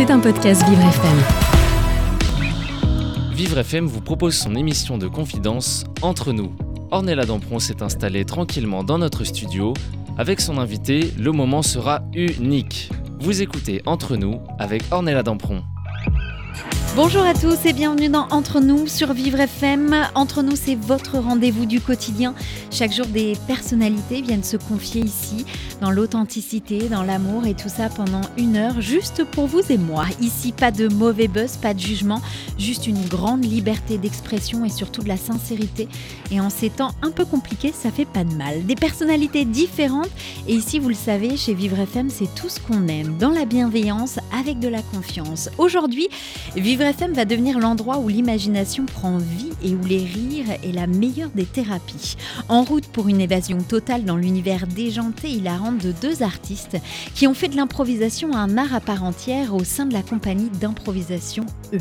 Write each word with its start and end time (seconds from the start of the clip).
C'est 0.00 0.10
un 0.10 0.18
podcast 0.18 0.66
Vivre 0.66 0.80
FM. 0.80 1.18
Vivre 3.34 3.58
FM 3.58 3.84
vous 3.84 4.00
propose 4.00 4.34
son 4.34 4.54
émission 4.54 4.96
de 4.96 5.06
confidence 5.06 5.84
Entre 6.00 6.32
nous. 6.32 6.54
Ornella 6.90 7.26
Dampron 7.26 7.58
s'est 7.58 7.82
installée 7.82 8.24
tranquillement 8.24 8.82
dans 8.82 8.96
notre 8.96 9.24
studio. 9.24 9.74
Avec 10.16 10.40
son 10.40 10.56
invité, 10.56 11.12
le 11.18 11.32
moment 11.32 11.60
sera 11.60 12.00
unique. 12.14 12.90
Vous 13.20 13.42
écoutez 13.42 13.82
Entre 13.84 14.16
nous 14.16 14.40
avec 14.58 14.84
Ornella 14.90 15.22
Dampron. 15.22 15.64
Bonjour 16.96 17.22
à 17.22 17.34
tous 17.34 17.66
et 17.66 17.72
bienvenue 17.72 18.08
dans 18.08 18.26
Entre 18.30 18.58
nous 18.58 18.88
sur 18.88 19.12
Vivre 19.12 19.38
FM. 19.38 19.94
Entre 20.16 20.42
nous, 20.42 20.56
c'est 20.56 20.74
votre 20.74 21.18
rendez-vous 21.18 21.64
du 21.64 21.80
quotidien. 21.80 22.34
Chaque 22.72 22.92
jour, 22.92 23.06
des 23.06 23.34
personnalités 23.46 24.22
viennent 24.22 24.42
se 24.42 24.56
confier 24.56 25.00
ici, 25.00 25.46
dans 25.80 25.92
l'authenticité, 25.92 26.88
dans 26.88 27.04
l'amour 27.04 27.46
et 27.46 27.54
tout 27.54 27.68
ça 27.68 27.88
pendant 27.90 28.22
une 28.36 28.56
heure, 28.56 28.80
juste 28.80 29.22
pour 29.22 29.46
vous 29.46 29.62
et 29.70 29.78
moi. 29.78 30.04
Ici, 30.20 30.50
pas 30.50 30.72
de 30.72 30.88
mauvais 30.88 31.28
buzz, 31.28 31.58
pas 31.58 31.74
de 31.74 31.78
jugement, 31.78 32.20
juste 32.58 32.88
une 32.88 33.06
grande 33.06 33.44
liberté 33.44 33.96
d'expression 33.96 34.64
et 34.64 34.68
surtout 34.68 35.02
de 35.02 35.08
la 35.08 35.16
sincérité. 35.16 35.88
Et 36.32 36.40
en 36.40 36.50
ces 36.50 36.70
temps 36.70 36.90
un 37.02 37.12
peu 37.12 37.24
compliqués, 37.24 37.72
ça 37.72 37.92
fait 37.92 38.04
pas 38.04 38.24
de 38.24 38.34
mal. 38.34 38.66
Des 38.66 38.74
personnalités 38.74 39.44
différentes 39.44 40.10
et 40.48 40.54
ici, 40.54 40.80
vous 40.80 40.88
le 40.88 40.94
savez, 40.96 41.36
chez 41.36 41.54
Vivre 41.54 41.78
FM, 41.78 42.10
c'est 42.10 42.34
tout 42.34 42.48
ce 42.48 42.58
qu'on 42.58 42.88
aime, 42.88 43.16
dans 43.16 43.30
la 43.30 43.44
bienveillance, 43.44 44.18
avec 44.36 44.58
de 44.58 44.68
la 44.68 44.82
confiance. 44.82 45.50
Aujourd'hui, 45.56 46.08
Vivre 46.56 46.79
Vivre 46.80 46.92
FM 46.92 47.12
va 47.12 47.26
devenir 47.26 47.58
l'endroit 47.58 47.98
où 47.98 48.08
l'imagination 48.08 48.86
prend 48.86 49.18
vie 49.18 49.50
et 49.62 49.74
où 49.74 49.84
les 49.84 49.98
rires 49.98 50.56
est 50.64 50.72
la 50.72 50.86
meilleure 50.86 51.28
des 51.28 51.44
thérapies. 51.44 52.16
En 52.48 52.62
route 52.62 52.86
pour 52.86 53.08
une 53.08 53.20
évasion 53.20 53.58
totale 53.58 54.04
dans 54.04 54.16
l'univers 54.16 54.66
déjanté 54.66 55.28
et 55.28 55.32
hilarant 55.32 55.72
de 55.72 55.92
deux 55.92 56.22
artistes 56.22 56.78
qui 57.14 57.26
ont 57.26 57.34
fait 57.34 57.48
de 57.48 57.56
l'improvisation 57.56 58.34
un 58.34 58.56
art 58.56 58.74
à 58.74 58.80
part 58.80 59.04
entière 59.04 59.54
au 59.54 59.62
sein 59.62 59.84
de 59.84 59.92
la 59.92 60.00
compagnie 60.00 60.48
d'improvisation 60.58 61.44
E. 61.74 61.76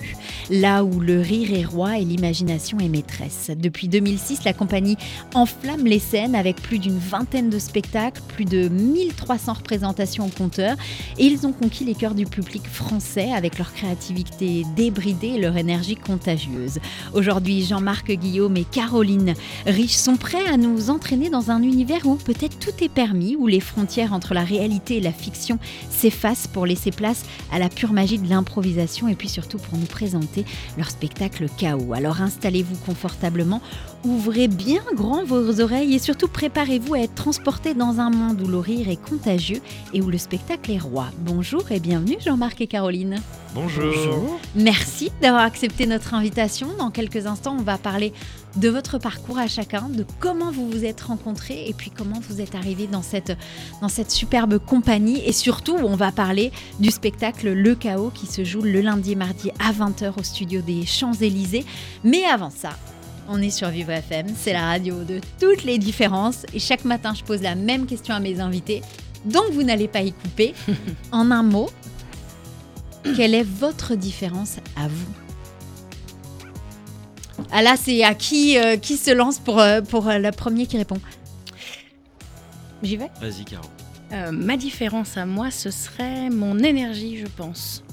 Là 0.50 0.84
où 0.84 1.00
le 1.00 1.22
rire 1.22 1.54
est 1.54 1.64
roi 1.64 1.98
et 1.98 2.04
l'imagination 2.04 2.80
est 2.82 2.90
maîtresse. 2.90 3.52
Depuis 3.56 3.88
2006, 3.88 4.44
la 4.44 4.52
compagnie 4.52 4.98
enflamme 5.34 5.86
les 5.86 6.00
scènes 6.00 6.36
avec 6.36 6.58
plus 6.58 6.78
d'une 6.78 7.00
vingtaine 7.00 7.50
de 7.50 7.60
spectacles, 7.60 8.22
plus 8.28 8.44
de 8.44 8.68
1300 8.68 9.54
représentations 9.54 10.26
au 10.26 10.30
compteur 10.30 10.76
et 11.18 11.24
ils 11.24 11.48
ont 11.48 11.54
conquis 11.54 11.86
les 11.86 11.96
cœurs 11.96 12.16
du 12.16 12.26
public 12.26 12.68
français 12.68 13.32
avec 13.32 13.58
leur 13.58 13.72
créativité 13.72 14.66
débrider 14.90 15.38
leur 15.38 15.56
énergie 15.56 15.96
contagieuse. 15.96 16.80
Aujourd'hui, 17.14 17.64
Jean-Marc 17.64 18.12
Guillaume 18.12 18.58
et 18.58 18.64
Caroline 18.64 19.36
Riche 19.68 19.94
sont 19.94 20.16
prêts 20.16 20.48
à 20.52 20.58
nous 20.58 20.90
entraîner 20.90 21.30
dans 21.30 21.52
un 21.52 21.62
univers 21.62 22.08
où 22.08 22.16
peut-être 22.16 22.58
tout 22.58 22.84
est 22.84 22.90
permis, 22.90 23.36
où 23.36 23.46
les 23.46 23.60
frontières 23.60 24.14
entre 24.14 24.34
la 24.34 24.44
réalité 24.44 24.98
et 24.98 25.00
la 25.00 25.12
fiction 25.12 25.60
s'effacent 25.92 26.48
pour 26.48 26.66
laisser 26.66 26.90
place 26.90 27.24
à 27.52 27.60
la 27.60 27.70
pure 27.70 27.94
magie 27.94 28.18
de 28.18 28.28
l'improvisation 28.28 29.08
et 29.08 29.14
puis 29.14 29.30
surtout 29.30 29.60
pour 29.60 29.78
nous 29.78 29.86
présenter 29.86 30.44
leur 30.76 30.90
spectacle 30.90 31.46
Chaos. 31.56 31.94
Alors 31.94 32.22
installez-vous 32.22 32.78
confortablement, 32.78 33.62
ouvrez 34.04 34.48
bien 34.48 34.82
grand 34.94 35.24
vos 35.24 35.62
oreilles 35.62 35.94
et 35.94 36.00
surtout 36.00 36.28
préparez-vous 36.28 36.94
à 36.94 37.00
être 37.00 37.16
transporté 37.16 37.74
dans 37.74 38.00
un 38.00 38.10
monde 38.10 38.42
où 38.42 38.48
le 38.48 38.58
rire 38.58 38.90
est 38.90 39.02
contagieux 39.02 39.62
et 39.94 40.02
où 40.02 40.10
le 40.10 40.18
spectacle 40.18 40.72
est 40.72 40.80
roi. 40.80 41.08
Bonjour 41.20 41.72
et 41.72 41.80
bienvenue 41.80 42.18
Jean-Marc 42.24 42.62
et 42.62 42.68
Caroline. 42.68 43.22
Bonjour. 43.54 44.40
Merci 44.56 45.12
d'avoir 45.22 45.44
accepté 45.44 45.88
notre 45.88 46.14
invitation. 46.14 46.68
Dans 46.78 46.92
quelques 46.92 47.26
instants, 47.26 47.58
on 47.60 47.64
va 47.64 47.78
parler 47.78 48.14
de 48.58 48.70
votre 48.70 49.00
parcours 49.00 49.38
à 49.38 49.48
chacun, 49.48 49.90
de 49.90 50.06
comment 50.20 50.52
vous 50.52 50.70
vous 50.70 50.86
êtes 50.86 51.02
rencontrés 51.02 51.68
et 51.68 51.74
puis 51.74 51.92
comment 51.92 52.20
vous 52.30 52.42
êtes 52.42 52.56
arrivés 52.56 52.88
dans 52.88 53.02
cette, 53.02 53.36
dans 53.82 53.90
cette 53.90 54.12
superbe 54.12 54.60
compagnie. 54.60 55.22
Et 55.26 55.32
surtout, 55.32 55.76
on 55.76 55.96
va 55.96 56.12
parler 56.12 56.52
du 56.80 56.92
spectacle 56.92 57.52
Le 57.52 57.76
Chaos 57.76 58.12
qui 58.14 58.28
se 58.28 58.44
joue 58.44 58.62
le 58.62 58.82
lundi 58.82 59.14
et 59.14 59.16
mardi 59.16 59.52
à 59.60 59.72
20h 59.72 60.20
au 60.20 60.24
studio 60.24 60.62
des 60.62 60.86
Champs-Élysées. 60.86 61.66
Mais 62.04 62.24
avant 62.26 62.52
ça, 62.52 62.72
on 63.30 63.42
est 63.42 63.52
sur 63.52 63.70
Vivre 63.70 63.92
FM, 63.92 64.28
c'est 64.36 64.54
la 64.54 64.66
radio 64.66 65.04
de 65.04 65.22
toutes 65.40 65.64
les 65.64 65.78
différences. 65.78 66.46
Et 66.54 66.60
chaque 66.60 66.84
matin, 66.84 67.14
je 67.18 67.24
pose 67.24 67.42
la 67.42 67.56
même 67.56 67.86
question 67.86 68.16
à 68.16 68.20
mes 68.20 68.40
invités. 68.40 68.82
Donc, 69.26 69.52
vous 69.52 69.64
n'allez 69.64 69.88
pas 69.88 70.02
y 70.02 70.12
couper. 70.12 70.54
en 71.12 71.30
un 71.32 71.44
mot, 71.44 71.70
quelle 73.16 73.36
est 73.36 73.44
votre 73.44 73.96
différence 73.96 74.58
à 74.76 74.88
vous? 74.88 75.14
Ah 77.52 77.62
là, 77.62 77.76
c'est 77.78 78.04
à 78.04 78.16
qui, 78.16 78.58
euh, 78.58 78.78
qui 78.78 78.98
se 78.98 79.12
lance 79.12 79.40
pour, 79.40 79.60
euh, 79.60 79.82
pour 79.82 80.08
euh, 80.10 80.18
le 80.18 80.32
premier 80.32 80.66
qui 80.66 80.78
répond 80.78 81.00
J'y 82.84 82.98
vais? 82.98 83.10
Vas-y, 83.22 83.46
Caro. 83.46 83.64
Euh, 84.12 84.32
Ma 84.32 84.58
différence 84.58 85.18
à 85.18 85.26
moi, 85.26 85.52
ce 85.52 85.70
serait 85.72 86.30
mon 86.30 86.58
énergie, 86.60 87.18
je 87.18 87.28
pense. 87.28 87.84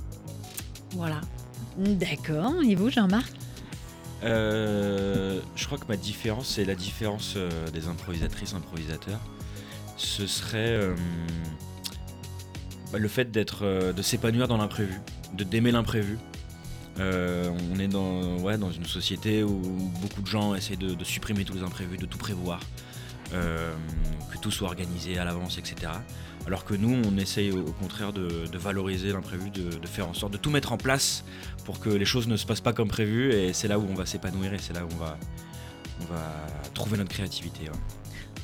Voilà. 0.92 1.20
D'accord. 1.76 2.54
Et 2.66 2.74
vous, 2.74 2.90
Jean-Marc? 2.90 3.32
Euh, 4.22 5.40
je 5.54 5.66
crois 5.66 5.78
que 5.78 5.86
ma 5.88 5.96
différence, 5.96 6.48
c'est 6.48 6.64
la 6.64 6.74
différence 6.74 7.34
euh, 7.36 7.68
des 7.70 7.88
improvisatrices, 7.88 8.54
improvisateurs. 8.54 9.20
Ce 9.96 10.26
serait 10.26 10.72
euh, 10.72 10.94
bah, 12.92 12.98
le 12.98 13.08
fait 13.08 13.30
d'être, 13.30 13.92
de 13.92 14.02
s'épanouir 14.02 14.48
dans 14.48 14.56
l'imprévu, 14.56 15.00
de 15.34 15.44
d'aimer 15.44 15.72
l'imprévu. 15.72 16.18
On 16.98 17.78
est 17.78 17.88
dans, 17.88 18.70
une 18.70 18.86
société 18.86 19.42
où 19.42 19.60
beaucoup 20.00 20.22
de 20.22 20.26
gens 20.26 20.54
essayent 20.54 20.78
de, 20.78 21.04
supprimer 21.04 21.44
tous 21.44 21.54
les 21.54 21.62
imprévus, 21.62 21.98
de 21.98 22.06
tout 22.06 22.16
prévoir, 22.16 22.60
que 23.32 24.38
tout 24.40 24.50
soit 24.50 24.68
organisé 24.68 25.18
à 25.18 25.24
l'avance, 25.26 25.58
etc. 25.58 25.92
Alors 26.46 26.64
que 26.64 26.72
nous, 26.72 27.02
on 27.04 27.18
essaye 27.18 27.50
au 27.50 27.72
contraire 27.72 28.14
de, 28.14 28.48
valoriser 28.56 29.12
l'imprévu, 29.12 29.50
de 29.50 29.86
faire 29.86 30.08
en 30.08 30.14
sorte 30.14 30.32
de 30.32 30.38
tout 30.38 30.48
mettre 30.48 30.72
en 30.72 30.78
place 30.78 31.22
pour 31.66 31.80
que 31.80 31.90
les 31.90 32.04
choses 32.04 32.28
ne 32.28 32.36
se 32.36 32.46
passent 32.46 32.62
pas 32.62 32.72
comme 32.72 32.88
prévu. 32.88 33.34
Et 33.34 33.52
c'est 33.52 33.68
là 33.68 33.78
où 33.78 33.86
on 33.90 33.94
va 33.94 34.06
s'épanouir 34.06 34.54
et 34.54 34.58
c'est 34.58 34.72
là 34.72 34.84
où 34.84 34.88
on 34.94 35.04
va, 35.04 35.18
on 36.00 36.04
va 36.14 36.22
trouver 36.72 36.96
notre 36.96 37.10
créativité. 37.10 37.64
ouais. 37.64 37.76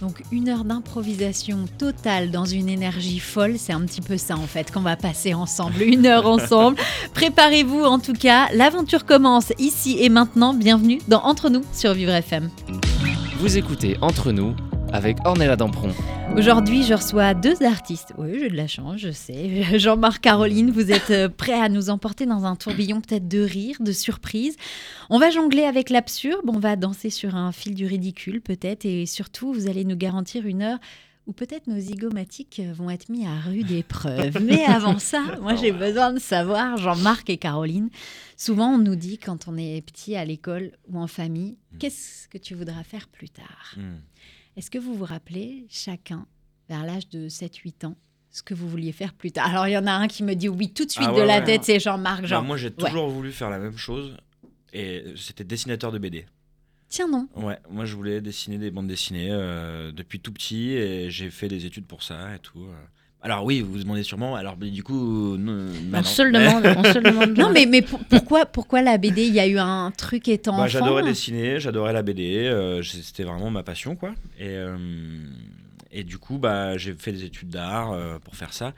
Donc 0.00 0.20
une 0.32 0.48
heure 0.48 0.64
d'improvisation 0.64 1.66
totale 1.78 2.32
dans 2.32 2.44
une 2.44 2.68
énergie 2.68 3.20
folle, 3.20 3.54
c'est 3.56 3.72
un 3.72 3.82
petit 3.82 4.00
peu 4.00 4.16
ça 4.16 4.36
en 4.36 4.48
fait 4.48 4.72
qu'on 4.72 4.80
va 4.80 4.96
passer 4.96 5.32
ensemble, 5.32 5.80
une 5.82 6.06
heure 6.06 6.26
ensemble. 6.26 6.76
Préparez-vous 7.14 7.84
en 7.84 8.00
tout 8.00 8.12
cas, 8.12 8.48
l'aventure 8.52 9.04
commence 9.04 9.52
ici 9.60 9.98
et 10.00 10.08
maintenant. 10.08 10.54
Bienvenue 10.54 10.98
dans 11.06 11.22
Entre 11.22 11.50
nous 11.50 11.62
sur 11.72 11.94
Vivre 11.94 12.12
FM. 12.12 12.50
Vous 13.38 13.56
écoutez 13.56 13.96
Entre 14.00 14.32
nous 14.32 14.56
avec 14.92 15.18
Ornella 15.24 15.56
Dampron. 15.56 15.90
Aujourd'hui, 16.36 16.82
je 16.82 16.94
reçois 16.94 17.34
deux 17.34 17.62
artistes. 17.62 18.12
Oui, 18.18 18.38
j'ai 18.38 18.48
de 18.48 18.56
la 18.56 18.66
chance, 18.66 18.98
je 18.98 19.10
sais. 19.10 19.78
Jean-Marc, 19.78 20.22
Caroline, 20.22 20.70
vous 20.70 20.92
êtes 20.92 21.10
euh, 21.10 21.28
prêts 21.28 21.60
à 21.60 21.68
nous 21.68 21.90
emporter 21.90 22.26
dans 22.26 22.44
un 22.44 22.56
tourbillon 22.56 23.00
peut-être 23.00 23.28
de 23.28 23.40
rire, 23.40 23.76
de 23.80 23.92
surprise. 23.92 24.56
On 25.10 25.18
va 25.18 25.30
jongler 25.30 25.64
avec 25.64 25.90
l'absurde, 25.90 26.42
on 26.46 26.58
va 26.58 26.76
danser 26.76 27.10
sur 27.10 27.34
un 27.34 27.52
fil 27.52 27.74
du 27.74 27.86
ridicule 27.86 28.40
peut-être, 28.40 28.84
et 28.84 29.06
surtout, 29.06 29.52
vous 29.52 29.68
allez 29.68 29.84
nous 29.84 29.96
garantir 29.96 30.46
une 30.46 30.62
heure 30.62 30.78
où 31.26 31.32
peut-être 31.32 31.68
nos 31.68 31.78
zygomatiques 31.78 32.60
vont 32.74 32.90
être 32.90 33.08
mis 33.08 33.26
à 33.26 33.38
rude 33.40 33.70
épreuve. 33.70 34.38
Mais 34.42 34.64
avant 34.64 34.98
ça, 34.98 35.22
moi 35.40 35.54
j'ai 35.54 35.72
besoin 35.72 36.12
de 36.12 36.18
savoir, 36.18 36.76
Jean-Marc 36.76 37.30
et 37.30 37.36
Caroline, 37.36 37.90
souvent 38.36 38.74
on 38.74 38.78
nous 38.78 38.96
dit 38.96 39.18
quand 39.18 39.46
on 39.46 39.56
est 39.56 39.84
petit 39.86 40.16
à 40.16 40.24
l'école 40.24 40.72
ou 40.88 40.98
en 40.98 41.06
famille, 41.06 41.56
qu'est-ce 41.78 42.28
que 42.28 42.38
tu 42.38 42.54
voudras 42.54 42.82
faire 42.82 43.08
plus 43.08 43.28
tard? 43.28 43.74
Hmm. 43.76 44.00
Est-ce 44.56 44.70
que 44.70 44.78
vous 44.78 44.94
vous 44.94 45.04
rappelez 45.04 45.66
chacun, 45.68 46.26
vers 46.68 46.84
l'âge 46.84 47.08
de 47.08 47.28
7-8 47.28 47.86
ans, 47.86 47.96
ce 48.30 48.42
que 48.42 48.54
vous 48.54 48.68
vouliez 48.68 48.92
faire 48.92 49.12
plus 49.14 49.32
tard? 49.32 49.46
Alors, 49.50 49.66
il 49.68 49.72
y 49.72 49.78
en 49.78 49.86
a 49.86 49.92
un 49.92 50.08
qui 50.08 50.22
me 50.22 50.34
dit 50.34 50.48
oui 50.48 50.72
tout 50.72 50.84
de 50.84 50.90
suite 50.90 51.06
Ah 51.10 51.14
de 51.16 51.20
la 51.22 51.38
ouais. 51.38 51.44
tête, 51.44 51.64
c'est 51.64 51.80
Jean-Marc. 51.80 52.22
Bah, 52.22 52.26
Genre, 52.28 52.42
moi, 52.42 52.56
j'ai 52.56 52.70
toujours 52.70 53.08
voulu 53.08 53.32
faire 53.32 53.50
la 53.50 53.58
même 53.58 53.76
chose. 53.76 54.16
Et 54.72 55.04
c'était 55.16 55.44
dessinateur 55.44 55.92
de 55.92 55.98
BD. 55.98 56.24
Tiens, 56.88 57.08
non. 57.08 57.28
Ouais, 57.36 57.58
moi 57.70 57.84
je 57.86 57.94
voulais 57.96 58.20
dessiner 58.20 58.58
des 58.58 58.70
bandes 58.70 58.86
dessinées 58.86 59.28
euh, 59.30 59.92
depuis 59.92 60.20
tout 60.20 60.32
petit 60.32 60.70
et 60.72 61.10
j'ai 61.10 61.30
fait 61.30 61.48
des 61.48 61.64
études 61.66 61.86
pour 61.86 62.02
ça 62.02 62.34
et 62.34 62.38
tout. 62.38 62.64
euh. 62.64 62.74
Alors 63.24 63.44
oui, 63.44 63.60
vous 63.60 63.72
vous 63.72 63.78
demandez 63.78 64.02
sûrement, 64.02 64.34
alors 64.34 64.56
mais 64.60 64.70
du 64.70 64.82
coup, 64.82 65.36
non, 65.36 65.66
bah 65.84 65.98
on, 65.98 66.02
non. 66.02 66.02
se 66.02 66.22
le 66.22 66.32
demande, 66.32 66.66
on 66.76 66.82
se 66.82 66.98
le 66.98 67.04
demande 67.10 67.30
bien. 67.34 67.46
Non, 67.46 67.52
mais, 67.52 67.66
mais 67.66 67.80
pour- 67.82 68.00
pourquoi, 68.00 68.46
pourquoi 68.46 68.82
la 68.82 68.98
BD 68.98 69.26
Il 69.26 69.32
y 69.34 69.38
a 69.38 69.46
eu 69.46 69.58
un 69.58 69.92
truc 69.96 70.26
étant 70.26 70.52
Bah, 70.56 70.58
enfant 70.64 70.68
j'adorais 70.68 71.04
dessiner, 71.04 71.60
j'adorais 71.60 71.92
la 71.92 72.02
BD, 72.02 72.46
euh, 72.48 72.82
c'était 72.82 73.22
vraiment 73.22 73.50
ma 73.50 73.62
passion 73.62 73.94
quoi. 73.94 74.10
Et, 74.40 74.48
euh, 74.48 74.76
et 75.92 76.02
du 76.02 76.18
coup, 76.18 76.38
bah, 76.38 76.76
j'ai 76.78 76.94
fait 76.94 77.12
des 77.12 77.22
études 77.24 77.50
d'art 77.50 77.92
euh, 77.92 78.18
pour 78.18 78.34
faire 78.34 78.52
ça. 78.52 78.74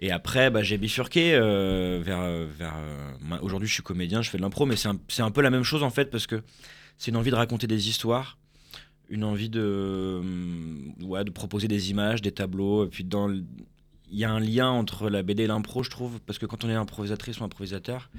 Et 0.00 0.10
après, 0.10 0.50
bah, 0.50 0.62
j'ai 0.62 0.78
bifurqué 0.78 1.34
euh, 1.34 2.00
vers. 2.02 2.22
vers 2.58 2.74
euh, 2.78 3.38
Aujourd'hui, 3.42 3.68
je 3.68 3.74
suis 3.74 3.82
comédien, 3.82 4.22
je 4.22 4.30
fais 4.30 4.38
de 4.38 4.42
l'impro, 4.42 4.64
mais 4.64 4.76
c'est 4.76 4.88
un, 4.88 4.96
c'est 5.08 5.22
un 5.22 5.30
peu 5.30 5.42
la 5.42 5.50
même 5.50 5.64
chose 5.64 5.82
en 5.82 5.90
fait 5.90 6.06
parce 6.10 6.26
que 6.26 6.42
c'est 6.96 7.10
une 7.10 7.16
envie 7.18 7.30
de 7.30 7.36
raconter 7.36 7.66
des 7.66 7.88
histoires, 7.90 8.38
une 9.10 9.22
envie 9.24 9.50
de, 9.50 9.60
euh, 9.60 10.22
ouais, 11.04 11.24
de 11.24 11.30
proposer 11.30 11.68
des 11.68 11.90
images, 11.90 12.22
des 12.22 12.32
tableaux. 12.32 12.86
Et 12.86 12.88
puis 12.88 13.04
dans 13.04 13.26
le- 13.28 13.44
il 14.12 14.18
y 14.18 14.24
a 14.24 14.30
un 14.30 14.40
lien 14.40 14.68
entre 14.68 15.08
la 15.08 15.22
BD 15.22 15.44
et 15.44 15.46
l'impro, 15.46 15.82
je 15.82 15.90
trouve, 15.90 16.20
parce 16.20 16.38
que 16.38 16.44
quand 16.44 16.64
on 16.64 16.68
est 16.68 16.74
improvisatrice 16.74 17.40
ou 17.40 17.44
improvisateur, 17.44 18.10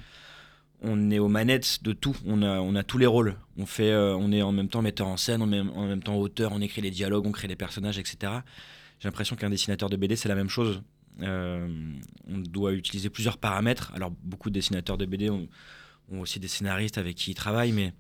on 0.81 1.11
est 1.11 1.19
aux 1.19 1.27
manettes 1.27 1.83
de 1.83 1.93
tout. 1.93 2.17
On 2.25 2.41
a, 2.41 2.59
on 2.59 2.75
a 2.75 2.83
tous 2.83 2.97
les 2.97 3.05
rôles. 3.05 3.37
On 3.57 3.65
fait, 3.65 3.91
euh, 3.91 4.17
on 4.17 4.31
est 4.31 4.41
en 4.41 4.51
même 4.51 4.67
temps 4.67 4.81
metteur 4.81 5.07
en 5.07 5.17
scène, 5.17 5.41
en 5.41 5.45
même, 5.45 5.69
en 5.75 5.85
même 5.85 6.01
temps 6.01 6.15
auteur. 6.15 6.51
On 6.51 6.61
écrit 6.61 6.81
les 6.81 6.91
dialogues, 6.91 7.25
on 7.25 7.31
crée 7.31 7.47
les 7.47 7.55
personnages, 7.55 7.99
etc. 7.99 8.33
J'ai 8.99 9.07
l'impression 9.07 9.35
qu'un 9.35 9.51
dessinateur 9.51 9.89
de 9.89 9.95
BD, 9.95 10.15
c'est 10.15 10.29
la 10.29 10.35
même 10.35 10.49
chose. 10.49 10.81
euh, 11.21 11.67
on 12.27 12.39
doit 12.39 12.73
utiliser 12.73 13.09
plusieurs 13.09 13.37
paramètres. 13.37 13.91
Alors, 13.95 14.11
beaucoup 14.23 14.49
de 14.49 14.55
dessinateurs 14.55 14.97
de 14.97 15.05
BD 15.05 15.29
ont, 15.29 15.47
ont 16.11 16.21
aussi 16.21 16.39
des 16.39 16.47
scénaristes 16.47 16.97
avec 16.97 17.15
qui 17.15 17.31
ils 17.31 17.35
travaillent, 17.35 17.71
mais 17.71 17.93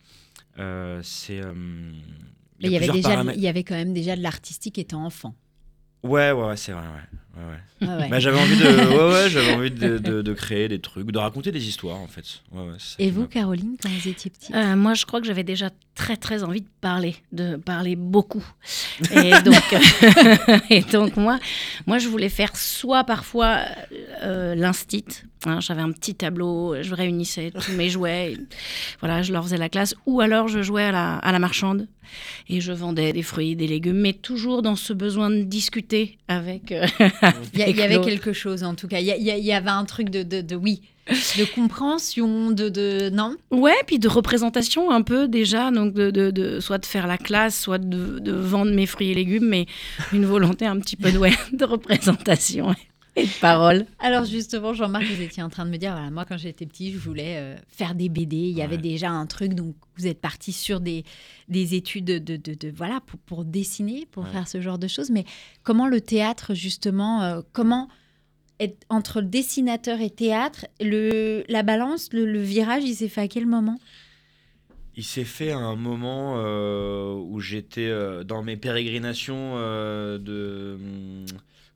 euh, 0.57 0.99
c'est. 1.03 1.41
il 2.59 2.69
y, 2.71 2.75
avait 2.75 2.89
déjà, 2.89 3.23
il 3.23 3.39
y 3.39 3.47
avait 3.47 3.63
quand 3.63 3.75
même 3.75 3.93
déjà 3.93 4.15
de 4.15 4.21
l'artistique 4.21 4.79
étant 4.79 5.05
enfant. 5.05 5.35
Ouais, 6.01 6.31
ouais, 6.31 6.47
ouais, 6.47 6.57
c'est 6.57 6.71
vrai, 6.73 6.81
ouais. 6.87 7.19
Ouais. 7.35 8.07
Bah, 8.09 8.19
j'avais 8.19 8.39
envie 8.39 8.55
de, 8.55 8.63
ouais, 8.89 9.13
ouais, 9.13 9.29
j'avais 9.29 9.53
envie 9.53 9.71
de, 9.71 9.97
de- 9.97 10.21
de 10.21 10.33
créer 10.33 10.67
des 10.67 10.79
trucs, 10.79 11.11
de 11.11 11.17
raconter 11.17 11.51
des 11.51 11.67
histoires 11.67 11.97
en 11.97 12.07
fait. 12.07 12.41
Et 12.99 13.09
vous, 13.11 13.27
Caroline, 13.27 13.75
quand 13.81 13.89
vous 13.89 14.07
étiez 14.07 14.31
petite 14.31 14.55
Euh, 14.55 14.75
moi, 14.75 14.93
je 14.93 15.05
crois 15.05 15.19
que 15.19 15.27
j'avais 15.27 15.43
déjà 15.43 15.69
très 15.95 16.15
très 16.17 16.43
envie 16.43 16.61
de 16.61 16.69
parler, 16.81 17.15
de 17.31 17.55
parler 17.57 17.95
beaucoup. 17.95 18.43
Et 19.11 19.31
donc, 19.41 19.75
et 20.69 20.81
donc 20.81 21.17
moi, 21.17 21.39
moi, 21.87 21.97
je 21.99 22.07
voulais 22.07 22.29
faire 22.29 22.55
soit 22.55 23.03
parfois 23.03 23.59
euh, 24.23 24.55
l'instit. 24.55 25.05
hein, 25.45 25.59
J'avais 25.59 25.81
un 25.81 25.91
petit 25.91 26.15
tableau, 26.15 26.75
je 26.81 26.93
réunissais 26.95 27.51
tous 27.51 27.73
mes 27.73 27.89
jouets, 27.89 28.33
et 28.33 28.37
voilà, 29.01 29.21
je 29.21 29.33
leur 29.33 29.43
faisais 29.43 29.57
la 29.57 29.69
classe. 29.69 29.93
Ou 30.05 30.21
alors, 30.21 30.47
je 30.47 30.61
jouais 30.61 30.83
à 30.85 30.91
la, 30.91 31.15
à 31.17 31.31
la 31.31 31.39
marchande 31.39 31.87
et 32.47 32.59
je 32.61 32.71
vendais 32.71 33.11
des 33.13 33.23
fruits, 33.23 33.55
des 33.55 33.65
légumes, 33.67 33.97
mais 33.99 34.13
toujours 34.13 34.61
dans 34.61 34.75
ce 34.75 34.93
besoin 34.93 35.29
de 35.29 35.43
discuter 35.43 36.17
avec. 36.27 36.71
euh, 36.71 36.85
Il 37.53 37.59
y, 37.59 37.81
avait 37.81 38.01
quelque 38.01 38.33
chose 38.33 38.63
en 38.63 38.75
tout 38.75 38.87
cas. 38.87 38.99
Il 38.99 39.05
y, 39.07 39.51
avait 39.51 39.69
un 39.69 39.85
truc 39.85 40.09
de, 40.09 40.23
de, 40.23 40.41
de- 40.41 40.55
oui, 40.55 40.81
de 41.09 41.45
compréhension, 41.53 42.51
de, 42.51 42.69
de 42.69 43.09
non? 43.09 43.35
Ouais, 43.51 43.75
puis 43.85 43.99
de 43.99 44.07
représentation 44.07 44.91
un 44.91 45.01
peu 45.01 45.27
déjà, 45.27 45.71
donc 45.71 45.93
de, 45.93 46.11
de, 46.11 46.31
de- 46.31 46.59
soit 46.59 46.77
de 46.77 46.85
faire 46.85 47.07
la 47.07 47.17
classe, 47.17 47.59
soit 47.59 47.77
de, 47.77 48.19
de 48.19 48.31
vendre 48.31 48.71
mes 48.73 48.85
fruits 48.85 49.11
et 49.11 49.13
légumes, 49.13 49.47
mais 49.47 49.65
une 50.11 50.25
volonté 50.25 50.65
un 50.65 50.79
petit 50.79 50.95
peu 50.95 51.11
de, 51.11 51.17
ouais, 51.17 51.33
de 51.53 51.65
représentation 51.65 52.73
et 53.15 53.25
de 53.25 53.39
parole. 53.39 53.85
Alors 53.99 54.25
justement, 54.25 54.73
Jean-Marc, 54.73 55.03
vous 55.05 55.21
étiez 55.21 55.43
en 55.43 55.49
train 55.49 55.65
de 55.65 55.69
me 55.71 55.77
dire, 55.77 55.91
voilà, 55.93 56.09
moi 56.11 56.25
quand 56.25 56.37
j'étais 56.37 56.65
petit, 56.65 56.91
je 56.91 56.97
voulais 56.97 57.37
euh, 57.37 57.55
faire 57.67 57.93
des 57.95 58.09
BD. 58.09 58.35
Il 58.37 58.57
y 58.57 58.61
avait 58.61 58.77
déjà 58.77 59.09
un 59.11 59.25
truc, 59.25 59.53
donc 59.53 59.75
vous 59.97 60.07
êtes 60.07 60.19
parti 60.21 60.51
sur 60.51 60.79
des, 60.79 61.03
des 61.49 61.75
études 61.75 62.05
de, 62.05 62.17
de, 62.17 62.37
de- 62.37 62.53
de- 62.55 62.73
voilà 62.75 62.99
pour, 63.05 63.19
pour 63.19 63.45
dessiner, 63.45 64.07
pour 64.11 64.23
Ouais. 64.23 64.29
faire 64.31 64.47
ce 64.47 64.61
genre 64.61 64.79
de 64.79 64.87
choses. 64.87 65.11
Mais 65.11 65.25
comment 65.63 65.87
le 65.87 66.01
théâtre 66.01 66.53
justement, 66.53 67.21
euh, 67.23 67.41
comment 67.53 67.87
être 68.59 68.85
entre 68.89 69.19
le 69.21 69.27
dessinateur 69.27 69.99
et 69.99 70.09
théâtre, 70.11 70.67
le 70.79 71.43
la 71.49 71.63
balance, 71.63 72.13
le, 72.13 72.25
le 72.25 72.39
virage, 72.41 72.83
il 72.83 72.95
s'est 72.95 73.09
fait 73.09 73.21
à 73.21 73.27
quel 73.27 73.45
moment? 73.47 73.79
Il 74.95 75.03
s'est 75.03 75.23
fait 75.25 75.51
à 75.51 75.57
un 75.57 75.75
moment 75.75 76.35
euh, 76.37 77.13
où 77.15 77.39
j'étais 77.39 77.87
euh, 77.87 78.23
dans 78.23 78.43
mes 78.43 78.57
pérégrinations 78.57 79.53
euh, 79.55 80.19
de, 80.19 80.75
hum, 80.75 81.25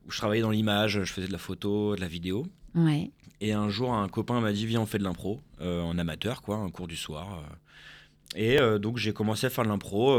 je 0.08 0.18
travaillais 0.18 0.42
dans 0.42 0.50
l'image, 0.50 1.02
je 1.04 1.12
faisais 1.12 1.26
de 1.26 1.32
la 1.32 1.38
photo, 1.38 1.94
de 1.96 2.00
la 2.00 2.08
vidéo. 2.08 2.46
Ouais. 2.74 3.10
Et 3.40 3.52
un 3.52 3.68
jour, 3.68 3.94
un 3.94 4.08
copain 4.08 4.40
m'a 4.40 4.52
dit 4.52 4.66
Viens, 4.66 4.80
on 4.80 4.86
fait 4.86 4.98
de 4.98 5.04
l'impro, 5.04 5.40
euh, 5.60 5.80
en 5.82 5.96
amateur, 5.98 6.42
quoi, 6.42 6.56
un 6.56 6.70
cours 6.70 6.88
du 6.88 6.96
soir. 6.96 7.38
euh. 7.38 7.54
Et 8.36 8.60
euh, 8.60 8.78
donc, 8.78 8.98
j'ai 8.98 9.12
commencé 9.12 9.46
à 9.46 9.50
faire 9.50 9.64
de 9.64 9.68
l'impro 9.70 10.12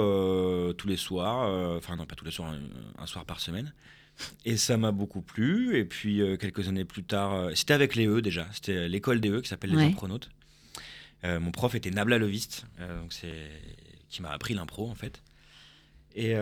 tous 0.74 0.88
les 0.88 0.98
soirs, 0.98 1.48
enfin, 1.78 1.96
non, 1.96 2.06
pas 2.06 2.16
tous 2.16 2.26
les 2.26 2.32
soirs, 2.32 2.52
un, 2.52 2.60
un 3.04 3.06
soir 3.06 3.26
par 3.26 3.40
semaine. 3.40 3.74
Et 4.46 4.58
ça 4.58 4.78
m'a 4.78 4.92
beaucoup 4.92 5.22
plu. 5.22 5.78
Et 5.78 5.86
puis, 5.86 6.22
quelques 6.40 6.68
années 6.68 6.86
plus 6.86 7.04
tard, 7.04 7.52
c'était 7.56 7.74
avec 7.74 7.96
les 7.96 8.08
E 8.08 8.22
déjà, 8.22 8.48
c'était 8.52 8.90
l'école 8.90 9.22
des 9.22 9.30
E 9.30 9.42
qui 9.42 9.48
s'appelle 9.50 9.70
les 9.72 9.78
Ouais. 9.78 9.84
Impronautes. 9.86 10.30
Euh, 11.24 11.40
mon 11.40 11.52
prof 11.52 11.76
était 11.76 11.92
Nabla 11.92 12.18
Leviste, 12.18 12.66
donc 12.80 13.12
c'est 13.14 13.50
qui 14.10 14.22
m'a 14.22 14.30
appris 14.32 14.54
l'impro 14.54 14.90
en 14.90 14.96
fait. 14.96 15.22
Et, 16.16 16.34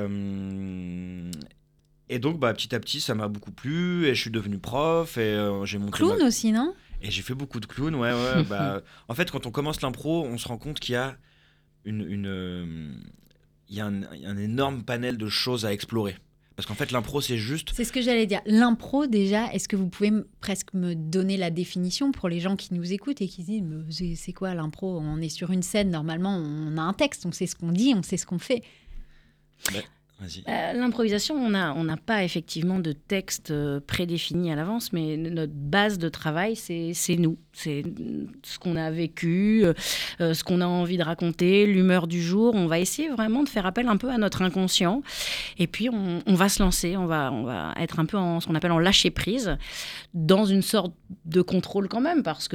et 2.10 2.20
donc, 2.20 2.40
bah, 2.40 2.54
petit 2.54 2.74
à 2.74 2.80
petit, 2.80 3.02
ça 3.02 3.16
m'a 3.16 3.28
beaucoup 3.28 3.52
plu. 3.52 4.06
Et 4.06 4.16
je 4.16 4.22
suis 4.22 4.32
devenu 4.32 4.60
prof. 4.60 5.18
Et 5.18 5.22
euh, 5.22 5.66
j'ai 5.66 5.78
monté 5.78 6.04
ma- 6.04 6.10
Clown 6.16 6.22
aussi, 6.28 6.52
non? 6.52 6.74
Et 7.02 7.12
j'ai 7.12 7.22
fait 7.22 7.36
beaucoup 7.36 7.60
de 7.60 7.66
clowns, 7.68 7.96
ouais, 7.96 8.12
ouais. 8.12 8.44
bah, 8.44 8.82
en 9.08 9.14
fait, 9.14 9.30
quand 9.30 9.46
on 9.46 9.52
commence 9.52 9.82
l'impro, 9.82 10.24
on 10.26 10.38
se 10.38 10.48
rend 10.48 10.58
compte 10.58 10.80
qu'il 10.80 10.94
y 10.94 10.96
a 10.96 11.16
une, 11.86 12.02
une, 12.02 12.26
euh, 12.28 12.92
il 13.70 13.76
y 13.76 13.82
a 13.82 13.86
un, 13.86 14.38
énorme 14.38 14.84
panel 14.84 15.18
de 15.18 15.28
choses 15.28 15.66
à 15.66 15.74
explorer. 15.74 16.16
Parce 16.56 16.66
qu'en 16.66 16.74
fait, 16.74 16.92
l'impro, 16.92 17.22
c'est 17.22 17.38
juste. 17.38 17.70
C'est 17.76 17.84
ce 17.84 17.94
que 17.94 18.02
j'allais 18.02 18.26
dire. 18.26 18.42
L'impro, 18.48 19.06
déjà, 19.06 19.54
est-ce 19.54 19.68
que 19.68 19.76
vous 19.76 19.90
pouvez 19.90 20.12
presque 20.40 20.74
me 20.74 20.96
donner 20.96 21.38
la 21.38 21.52
définition 21.52 22.12
pour 22.12 22.30
les 22.30 22.40
gens 22.40 22.56
qui 22.56 22.74
nous 22.74 22.92
écoutent 22.94 23.22
et 23.22 23.28
qui 23.28 23.44
se 23.44 23.48
disent 23.52 23.62
Mais 23.62 24.16
c'est- 24.16 24.34
quoi 24.34 24.56
l'impro? 24.56 24.98
On 25.00 25.22
est 25.22 25.30
sur 25.30 25.52
une 25.52 25.62
scène, 25.62 25.92
normalement, 25.92 26.36
on 26.36 26.76
a 26.78 26.82
un 26.82 26.94
texte, 26.94 27.28
on 27.28 27.32
sait 27.32 27.46
ce 27.46 27.56
qu'on 27.56 27.72
dit, 27.72 27.94
on 27.96 28.02
sait 28.02 28.18
ce 28.18 28.26
qu'on 28.26 28.40
fait. 28.40 28.64
Vas-y. 29.72 29.84
Euh, 30.22 30.74
L'improvisation, 30.74 31.36
on 31.36 31.50
n'a 31.50 31.98
pas 31.98 32.24
effectivement 32.24 32.80
de 32.80 32.92
texte 32.92 33.52
euh, 33.52 33.80
prédéfini 33.86 34.52
à 34.52 34.56
l'avance, 34.56 34.92
mais 34.92 35.16
notre 35.16 35.54
base 35.54 36.00
de 36.00 36.10
travail, 36.10 36.56
c'est 36.56 37.16
nous. 37.18 37.38
C'est 37.54 37.84
ce 38.44 38.58
qu'on 38.60 38.76
a 38.76 38.90
vécu, 38.90 39.64
euh, 39.66 40.34
ce 40.34 40.44
qu'on 40.44 40.62
a 40.62 40.66
envie 40.66 40.98
de 40.98 41.04
raconter, 41.04 41.66
l'humeur 41.66 42.08
du 42.08 42.22
jour. 42.22 42.56
On 42.56 42.66
va 42.68 42.80
essayer 42.80 43.10
vraiment 43.10 43.44
de 43.44 43.50
faire 43.50 43.66
appel 43.66 43.88
un 43.88 43.98
peu 43.98 44.10
à 44.10 44.18
notre 44.18 44.42
inconscient. 44.42 45.04
Et 45.60 45.68
puis, 45.68 45.90
on, 45.90 46.34
va 46.34 46.50
se 46.50 46.62
lancer, 46.62 46.98
on 46.98 47.06
va, 47.06 47.74
être 47.78 48.00
un 48.00 48.06
peu 48.06 48.18
en 48.18 48.40
ce 48.40 48.48
qu'on 48.48 48.56
appelle 48.56 48.72
en 48.72 48.80
lâcher 48.80 49.12
prise, 49.12 49.58
dans 50.14 50.46
une 50.46 50.62
sorte 50.64 50.94
de 51.26 51.42
contrôle 51.42 51.88
quand 51.88 52.02
même, 52.02 52.24
parce 52.24 52.48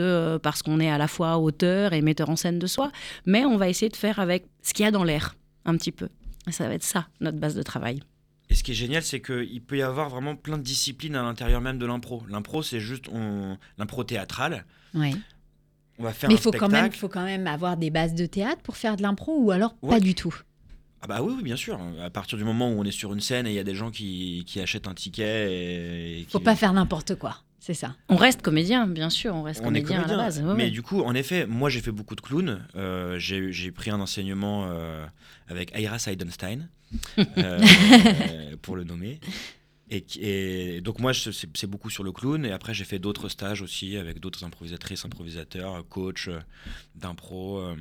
parce 0.43 0.63
qu'on 0.63 0.81
est 0.81 0.91
à 0.91 0.99
la 0.99 1.09
fois 1.09 1.39
auteur 1.39 1.93
et 1.93 2.01
metteur 2.01 2.31
en 2.31 2.37
scène 2.37 2.59
de 2.59 2.67
soi. 2.67 2.91
Mais 3.27 3.45
on 3.45 3.57
va 3.57 3.69
essayer 3.69 3.89
de 3.89 3.97
faire 3.97 4.19
avec 4.19 4.47
ce 4.63 4.73
qu'il 4.73 4.85
y 4.85 4.89
a 4.89 4.91
dans 4.91 5.05
l'air, 5.05 5.37
un 5.65 5.77
petit 5.77 5.93
peu. 5.93 6.09
Ça 6.51 6.67
va 6.69 6.75
être 6.75 6.83
ça, 6.83 7.09
notre 7.21 7.39
base 7.39 7.55
de 7.55 7.63
travail. 7.63 8.01
Et 8.51 8.55
ce 8.55 8.63
qui 8.63 8.73
est 8.73 8.75
génial, 8.75 9.03
c'est 9.03 9.21
qu'il 9.23 9.63
peut 9.63 9.79
y 9.79 9.83
avoir 9.83 10.11
vraiment 10.11 10.37
plein 10.37 10.59
de 10.59 10.63
disciplines 10.63 11.15
à 11.15 11.23
l'intérieur 11.23 11.61
même 11.61 11.79
de 11.79 11.87
l'impro. 11.87 12.23
L'impro, 12.29 12.63
c'est 12.63 12.81
juste 12.81 13.09
on... 13.11 13.57
l'impro 13.79 14.05
théâtrale. 14.05 14.65
Ouais. 14.95 15.13
On 15.99 16.03
va 16.03 16.13
faire 16.13 16.29
Mais 16.29 16.35
un 16.35 16.39
il 16.39 16.43
faut 16.43 16.51
quand, 16.51 16.69
même, 16.69 16.93
faut 16.93 17.09
quand 17.09 17.25
même 17.25 17.47
avoir 17.47 17.77
des 17.77 17.91
bases 17.91 18.15
de 18.15 18.27
théâtre 18.27 18.61
pour 18.63 18.77
faire 18.77 18.97
de 18.97 19.03
l'impro 19.03 19.39
ou 19.39 19.51
alors 19.53 19.77
Ouais. 19.83 19.91
pas 19.91 20.01
du 20.01 20.15
tout? 20.15 20.35
Ah 21.01 21.07
bah 21.07 21.23
oui, 21.23 21.35
oui, 21.37 21.43
bien 21.43 21.57
sûr. 21.57 21.81
À 22.03 22.11
partir 22.11 22.37
du 22.39 22.45
moment 22.45 22.71
où 22.71 22.79
on 22.81 22.85
est 22.85 22.91
sur 22.93 23.13
une 23.13 23.21
scène 23.21 23.47
et 23.47 23.51
il 23.51 23.57
y 23.57 23.59
a 23.59 23.65
des 23.65 23.75
gens 23.75 23.91
qui, 23.91 24.45
qui 24.47 24.61
achètent 24.61 24.87
un 24.87 24.95
ticket 24.95 25.53
et, 25.53 26.21
et 26.21 26.27
faut 26.29 26.39
pas 26.41 26.57
faire 26.57 26.73
n'importe 26.73 27.15
quoi. 27.17 27.39
C'est 27.65 27.75
ça. 27.75 27.95
On 28.09 28.17
reste 28.17 28.43
comédien, 28.43 28.89
bien 28.89 29.09
sûr, 29.09 29.37
on 29.37 29.45
reste 29.45 29.61
On 29.63 29.73
est 29.73 29.83
comédien, 29.83 29.99
à 29.99 30.01
la 30.01 30.07
comédien. 30.09 30.25
base. 30.25 30.43
ouais, 30.43 30.55
mais 30.57 30.65
ouais. 30.65 30.71
du 30.71 30.83
coup, 30.83 31.03
en 31.03 31.15
effet, 31.15 31.47
moi 31.47 31.71
j'ai 31.71 31.81
fait 31.81 31.93
beaucoup 31.93 32.17
de 32.17 32.21
clowns. 32.21 32.61
Euh, 32.75 33.21
j'ai 33.21 33.71
pris 33.71 33.93
un 33.93 34.01
enseignement 34.01 34.67
euh, 34.69 35.07
avec 35.47 35.73
Ira 35.79 36.01
Seidenstein, 36.01 36.69
euh, 37.39 37.61
pour 38.63 38.75
le 38.75 38.83
nommer. 38.83 39.21
Et, 39.91 40.81
donc 40.81 40.99
moi, 40.99 41.13
c'est 41.15 41.67
beaucoup 41.69 41.89
sur 41.89 42.03
le 42.03 42.11
clown. 42.11 42.45
Et 42.45 42.51
après, 42.51 42.75
j'ai 42.75 42.85
fait 42.85 42.99
d'autres 42.99 43.29
stages 43.29 43.63
aussi 43.63 43.97
avec 43.97 44.19
d'autres 44.19 44.43
improvisatrices, 44.43 45.05
improvisateurs, 45.05 45.87
coachs 45.89 46.31
d'impro, 46.97 47.59
euh, 47.59 47.77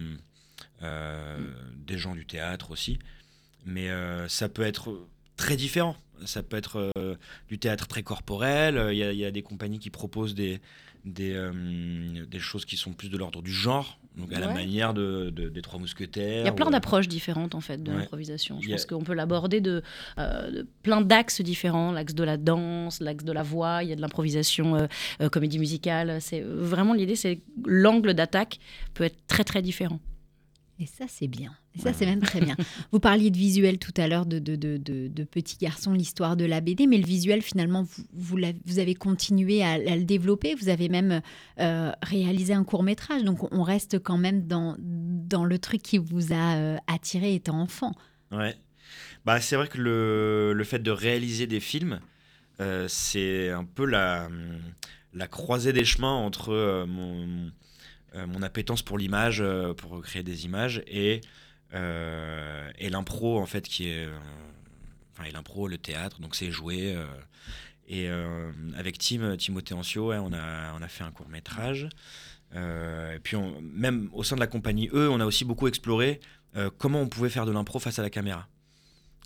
euh, 0.83 1.39
des 1.75 1.97
gens 1.97 2.13
du 2.13 2.27
théâtre 2.27 2.69
aussi. 2.69 2.99
Mais 3.65 3.89
euh, 3.89 4.27
ça 4.27 4.47
peut 4.47 4.61
être 4.61 5.07
très 5.41 5.55
différent. 5.57 5.95
Ça 6.25 6.43
peut 6.43 6.55
être 6.57 6.91
euh, 6.97 7.15
du 7.49 7.57
théâtre 7.57 7.87
très 7.87 8.03
corporel. 8.03 8.79
Il 8.91 8.97
y, 8.97 9.03
a- 9.03 9.11
il 9.11 9.17
y 9.17 9.25
a 9.25 9.31
des 9.31 9.41
compagnies 9.41 9.79
qui 9.79 9.89
proposent 9.89 10.35
des, 10.35 10.61
des, 11.03 11.33
euh, 11.33 11.51
des 12.29 12.39
choses 12.39 12.63
qui 12.63 12.77
sont 12.77 12.93
plus 12.93 13.09
de 13.09 13.17
l'ordre 13.17 13.41
du 13.41 13.51
genre, 13.51 13.97
donc 14.15 14.31
à 14.33 14.39
la 14.39 14.53
manière 14.53 14.93
de, 14.93 15.31
de- 15.31 15.49
des 15.49 15.61
Trois 15.63 15.79
Mousquetaires. 15.79 16.43
Il 16.43 16.45
y 16.45 16.47
a 16.47 16.51
plein 16.51 16.67
ou- 16.67 16.71
d'approches 16.71 17.07
différentes 17.07 17.55
en 17.55 17.59
fait 17.61 17.81
de 17.81 17.89
Ouais. 17.91 17.97
l'improvisation. 17.97 18.59
Je 18.61 18.67
a- 18.69 18.73
pense 18.73 18.85
qu'on 18.85 19.03
peut 19.03 19.15
l'aborder 19.15 19.61
de, 19.61 19.81
euh, 20.19 20.51
de 20.51 20.67
plein 20.83 21.01
d'axes 21.01 21.41
différents, 21.41 21.91
l'axe 21.91 22.13
de 22.13 22.23
la 22.23 22.37
danse, 22.37 22.99
l'axe 23.01 23.23
de 23.25 23.31
la 23.31 23.41
voix, 23.41 23.81
il 23.83 23.89
y 23.89 23.93
a 23.93 23.95
de 23.95 24.01
l'improvisation 24.01 24.75
euh, 24.75 24.85
euh, 25.21 25.29
comédie 25.29 25.57
musicale. 25.57 26.21
C'est 26.21 26.41
vraiment 26.41 26.93
l'idée, 26.93 27.15
c'est 27.15 27.37
que 27.37 27.41
l'angle 27.65 28.13
d'attaque 28.13 28.59
peut 28.93 29.05
être 29.05 29.17
très 29.25 29.43
très 29.43 29.63
différent. 29.63 29.99
Et 30.81 30.87
ça, 30.87 31.05
c'est 31.07 31.27
bien. 31.27 31.55
Et 31.75 31.79
ça, 31.79 31.93
c'est 31.93 32.07
même 32.07 32.21
très 32.21 32.41
bien. 32.41 32.55
Vous 32.91 32.99
parliez 32.99 33.29
de 33.29 33.37
visuel 33.37 33.77
tout 33.77 33.93
à 33.97 34.07
l'heure, 34.07 34.25
de, 34.25 34.39
de, 34.39 34.55
de, 34.55 34.77
de, 34.77 35.23
Petit 35.23 35.57
Garçon, 35.57 35.93
l'histoire 35.93 36.35
de 36.35 36.43
la 36.43 36.59
BD, 36.59 36.87
mais 36.87 36.97
le 36.97 37.05
visuel, 37.05 37.43
finalement, 37.43 37.83
vous, 38.13 38.39
vous, 38.65 38.79
avez 38.79 38.95
continué 38.95 39.61
à, 39.61 39.73
à 39.73 39.95
le 39.95 40.03
développer. 40.03 40.55
Vous 40.55 40.69
avez 40.69 40.89
même 40.89 41.21
euh, 41.59 41.91
réalisé 42.01 42.55
un 42.55 42.63
court 42.63 42.81
métrage. 42.81 43.23
Donc, 43.23 43.53
on 43.53 43.61
reste 43.61 43.99
quand 43.99 44.17
même 44.17 44.47
dans, 44.47 44.75
dans 44.79 45.45
le 45.45 45.59
truc 45.59 45.83
qui 45.83 45.99
vous 45.99 46.33
a 46.33 46.55
euh, 46.55 46.77
attiré 46.87 47.35
étant 47.35 47.61
enfant. 47.61 47.93
Ouais. 48.31 48.55
Bah, 49.23 49.39
c'est 49.39 49.55
vrai 49.55 49.67
que 49.67 49.77
le, 49.77 50.53
le 50.53 50.63
fait 50.63 50.79
de 50.79 50.89
réaliser 50.89 51.45
des 51.45 51.59
films, 51.59 51.99
euh, 52.59 52.87
c'est 52.87 53.51
un 53.51 53.65
peu 53.65 53.85
la, 53.85 54.29
la 55.13 55.27
croisée 55.27 55.73
des 55.73 55.85
chemins 55.85 56.15
entre 56.15 56.85
mon, 56.87 57.51
mon 58.13 58.41
appétence 58.41 58.81
pour 58.81 58.97
l'image, 58.97 59.39
euh, 59.41 59.73
pour 59.73 60.01
créer 60.01 60.23
des 60.23 60.45
images, 60.45 60.83
et, 60.87 61.21
euh, 61.73 62.69
et 62.77 62.89
l'impro, 62.89 63.39
en 63.39 63.45
fait, 63.45 63.67
qui 63.67 63.87
est. 63.87 64.05
euh, 64.05 64.17
Enfin, 65.13 65.25
et 65.25 65.31
l'impro, 65.31 65.67
le 65.67 65.77
théâtre, 65.77 66.21
donc 66.21 66.35
c'est 66.35 66.51
jouer. 66.51 66.95
euh, 66.95 67.05
et 67.87 68.09
euh, 68.09 68.51
avec 68.77 68.97
Tim, 68.97 69.35
Timothée 69.35 69.73
Ancio, 69.73 70.13
on, 70.13 70.31
a, 70.31 70.73
on 70.73 70.81
a 70.81 70.87
fait 70.87 71.03
un 71.03 71.11
court 71.11 71.27
métrage. 71.27 71.89
Euh, 72.55 73.15
et 73.15 73.19
puis, 73.19 73.35
même 73.61 74.09
au 74.13 74.23
sein 74.23 74.35
de 74.35 74.39
la 74.39 74.47
compagnie 74.47 74.89
E, 74.93 75.09
on 75.09 75.19
a 75.19 75.25
aussi 75.25 75.43
beaucoup 75.43 75.67
exploré 75.67 76.21
euh, 76.55 76.69
comment 76.77 77.01
on 77.01 77.09
pouvait 77.09 77.29
faire 77.29 77.45
de 77.45 77.51
l'impro 77.51 77.79
face 77.79 77.99
à 77.99 78.01
la 78.01 78.09
caméra. 78.09 78.47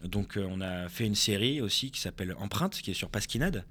Donc 0.03 0.37
euh, 0.37 0.47
on 0.49 0.61
a 0.61 0.89
fait 0.89 1.05
une 1.05 1.15
série 1.15 1.61
aussi 1.61 1.91
qui 1.91 2.01
s'appelle 2.01 2.35
Empreinte, 2.39 2.73
qui 2.81 2.91
est 2.91 2.95
sur 2.95 3.09
Pasquinade, 3.09 3.65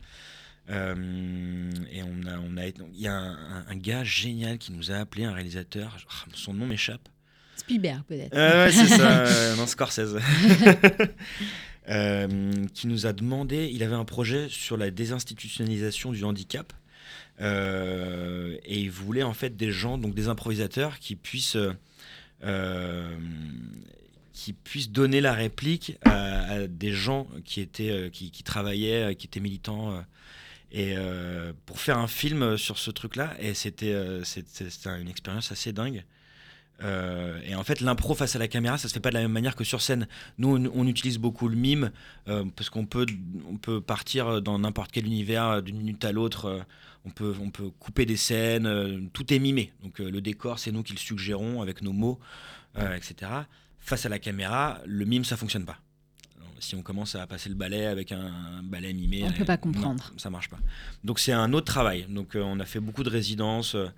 Euh, 0.70 1.70
et 1.92 2.02
on 2.02 2.26
a, 2.26 2.38
on 2.38 2.56
a, 2.56 2.66
il 2.66 2.74
y 3.00 3.06
a 3.06 3.12
un, 3.14 3.32
un- 3.32 3.64
un 3.68 3.76
gars 3.76 4.02
génial 4.04 4.56
qui 4.58 4.72
nous 4.72 4.90
a 4.90 4.94
appelé, 4.96 5.24
un 5.24 5.32
réalisateur. 5.34 5.96
Ah, 6.08 6.24
Son 6.32 6.54
nom 6.54 6.66
m'échappe. 6.66 7.06
Spielberg 7.56 8.02
peut-être. 8.08 8.34
Euh, 8.34 8.66
ouais, 8.66 8.72
c'est 8.72 8.86
ça, 8.88 9.20
euh, 9.26 9.56
non, 9.56 9.66
Scorsese. 9.66 10.16
Euh, 11.90 12.50
qui 12.72 12.86
nous 12.86 13.04
a 13.04 13.12
demandé, 13.12 13.68
il 13.70 13.82
avait 13.82 13.94
un 13.94 14.06
projet 14.06 14.46
sur 14.48 14.78
la 14.78 14.90
désinstitutionnalisation 14.90 16.12
du 16.12 16.24
handicap. 16.24 16.72
Et 17.40 18.80
il 18.80 18.90
voulait 18.90 19.22
en 19.22 19.34
fait 19.34 19.54
des 19.54 19.70
gens, 19.70 19.98
donc 19.98 20.14
des 20.14 20.28
improvisateurs, 20.28 20.98
qui 20.98 21.14
puissent, 21.14 21.58
qui 24.32 24.52
puissent 24.54 24.90
donner 24.90 25.20
la 25.20 25.34
réplique 25.34 25.98
à, 26.06 26.52
à 26.52 26.66
des 26.66 26.92
gens 26.92 27.26
qui, 27.44 27.60
étaient, 27.60 28.08
qui, 28.10 28.30
qui 28.30 28.42
travaillaient, 28.42 29.14
qui 29.14 29.26
étaient 29.26 29.40
militants. 29.40 30.02
Et 30.70 30.94
euh, 30.96 31.52
pour 31.66 31.80
faire 31.80 31.98
un 31.98 32.08
film 32.08 32.56
sur 32.56 32.78
ce 32.78 32.90
truc-là, 32.90 33.34
et 33.38 33.54
c'était 33.54 33.92
euh, 33.92 34.22
une 34.98 35.08
expérience 35.08 35.52
assez 35.52 35.72
dingue. 35.72 36.04
Euh, 36.82 37.40
et 37.44 37.54
en 37.54 37.62
fait, 37.62 37.80
l'impro 37.80 38.16
face 38.16 38.34
à 38.34 38.40
la 38.40 38.48
caméra, 38.48 38.76
ça 38.76 38.88
se 38.88 38.94
fait 38.94 39.00
pas 39.00 39.10
de 39.10 39.14
la 39.14 39.20
même 39.20 39.30
manière 39.30 39.54
que 39.54 39.62
sur 39.62 39.80
scène. 39.80 40.08
Nous, 40.38 40.48
on, 40.74 40.86
utilise 40.88 41.18
beaucoup 41.18 41.48
le 41.48 41.54
mime 41.54 41.92
parce 42.26 42.68
qu'on 42.68 42.84
peut, 42.84 43.06
on 43.48 43.56
peut 43.56 43.80
partir 43.80 44.42
dans 44.42 44.58
n'importe 44.58 44.90
quel 44.90 45.06
univers 45.06 45.62
d'une 45.62 45.76
minute 45.78 46.04
à 46.04 46.10
l'autre. 46.10 46.66
on 47.04 47.10
peut, 47.10 47.34
on 47.40 47.50
peut 47.50 47.70
couper 47.78 48.06
des 48.06 48.16
scènes. 48.16 49.08
tout 49.12 49.32
est 49.32 49.38
mimé. 49.38 49.72
Donc 49.84 50.00
le 50.00 50.20
décor, 50.20 50.58
c'est 50.58 50.72
nous 50.72 50.82
qui 50.82 50.94
le 50.94 50.98
suggérons 50.98 51.62
avec 51.62 51.80
nos 51.80 51.92
mots, 51.92 52.18
etc. 52.76 53.30
Face 53.78 54.04
à 54.04 54.08
la 54.08 54.18
caméra, 54.18 54.80
le 54.84 55.04
mime, 55.04 55.24
ça 55.24 55.36
fonctionne 55.36 55.64
pas. 55.64 55.78
Si 56.60 56.74
on 56.74 56.82
commence 56.82 57.14
à 57.14 57.26
passer 57.26 57.48
le 57.48 57.54
balai 57.54 57.86
avec 57.86 58.12
un, 58.12 58.18
un 58.58 58.62
balai 58.62 58.92
mimé, 58.92 59.22
On 59.24 59.28
euh, 59.28 59.32
peut 59.32 59.44
pas 59.44 59.54
non, 59.54 59.60
comprendre. 59.72 60.12
ça 60.16 60.30
marche 60.30 60.48
pas. 60.48 60.58
Donc 61.04 61.18
c'est 61.18 61.32
un 61.32 61.52
autre 61.52 61.66
travail. 61.66 62.06
Donc 62.08 62.36
euh, 62.36 62.42
on 62.44 62.58
a 62.60 62.64
fait 62.64 62.80
beaucoup 62.80 63.02
de 63.02 63.10
résidences. 63.10 63.74
euh, 63.74 63.88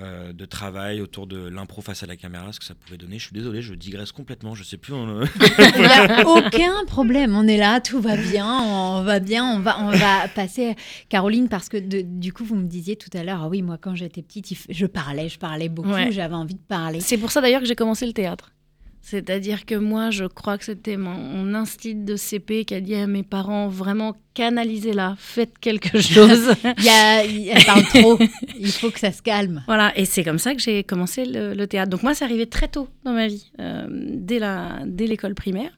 euh, 0.00 0.32
de 0.32 0.44
travail 0.44 1.00
autour 1.00 1.26
de 1.26 1.48
l'impro 1.48 1.82
face 1.82 2.04
à 2.04 2.06
la 2.06 2.14
caméra, 2.14 2.52
ce 2.52 2.60
que 2.60 2.64
ça 2.64 2.76
pouvait 2.76 2.98
donner. 2.98 3.18
Je 3.18 3.24
suis 3.24 3.32
désolé, 3.32 3.62
je 3.62 3.74
digresse 3.74 4.12
complètement, 4.12 4.54
je 4.54 4.62
sais 4.62 4.76
plus. 4.76 4.94
euh, 4.94 5.26
Il 5.74 5.80
n'y 5.80 5.86
a 5.86 6.24
aucun 6.24 6.84
problème, 6.86 7.34
on 7.34 7.48
est 7.48 7.56
là, 7.56 7.80
tout 7.80 8.00
va 8.00 8.16
bien, 8.16 8.46
on 8.62 9.02
va 9.02 9.18
bien, 9.18 9.44
on 9.44 9.58
va, 9.58 9.80
on 9.80 9.90
va 9.90 10.28
passer. 10.28 10.76
Caroline, 11.08 11.48
parce 11.48 11.68
que 11.68 11.78
de- 11.78 12.02
du 12.02 12.32
coup, 12.32 12.44
vous 12.44 12.54
me 12.54 12.68
disiez 12.68 12.94
tout 12.94 13.10
à 13.12 13.24
l'heure, 13.24 13.40
ah 13.42 13.48
oui, 13.48 13.60
moi 13.60 13.76
quand 13.76 13.96
j'étais 13.96 14.22
petite, 14.22 14.54
je 14.68 14.86
parlais, 14.86 15.28
je 15.28 15.38
parlais 15.40 15.68
beaucoup, 15.68 15.88
Ouais. 15.88 16.12
j'avais 16.12 16.34
envie 16.36 16.54
de 16.54 16.60
parler. 16.60 17.00
C'est 17.00 17.18
pour 17.18 17.32
ça 17.32 17.40
d'ailleurs 17.40 17.62
que 17.62 17.66
j'ai 17.66 17.74
commencé 17.74 18.06
le 18.06 18.12
théâtre. 18.12 18.52
C'est-à-dire 19.00 19.64
que 19.64 19.74
moi, 19.74 20.10
je 20.10 20.24
crois 20.24 20.58
que 20.58 20.64
c'était 20.64 20.96
mon, 20.98 21.12
mon 21.14 21.54
instinct 21.54 22.04
de 22.04 22.14
CP 22.16 22.64
qui 22.66 22.74
a 22.74 22.80
dit 22.80 22.94
à 22.94 23.06
mes 23.06 23.22
parents 23.22 23.68
vraiment 23.68 24.16
canalisez-la, 24.34 25.16
faites 25.18 25.58
quelque 25.58 25.98
chose. 26.00 26.54
Il 26.78 26.84
y 26.84 26.88
a, 26.88 27.24
il- 27.24 27.48
elle 27.48 27.64
parle 27.64 27.84
trop, 27.84 28.18
il 28.58 28.70
faut 28.70 28.90
que 28.90 29.00
ça 29.00 29.10
se 29.12 29.22
calme. 29.22 29.62
voilà, 29.66 29.96
et 29.98 30.04
c'est 30.04 30.22
comme 30.24 30.38
ça 30.38 30.54
que 30.54 30.60
j'ai 30.60 30.84
commencé 30.84 31.24
le, 31.24 31.54
le 31.54 31.66
théâtre. 31.66 31.90
Donc 31.90 32.02
moi, 32.02 32.14
c'est 32.14 32.24
arrivé 32.24 32.46
très 32.46 32.68
tôt 32.68 32.88
dans 33.04 33.12
ma 33.12 33.28
vie, 33.28 33.50
euh, 33.60 33.86
dès 33.90 34.38
la 34.38 34.80
dès 34.86 35.06
l'école 35.06 35.34
primaire. 35.34 35.70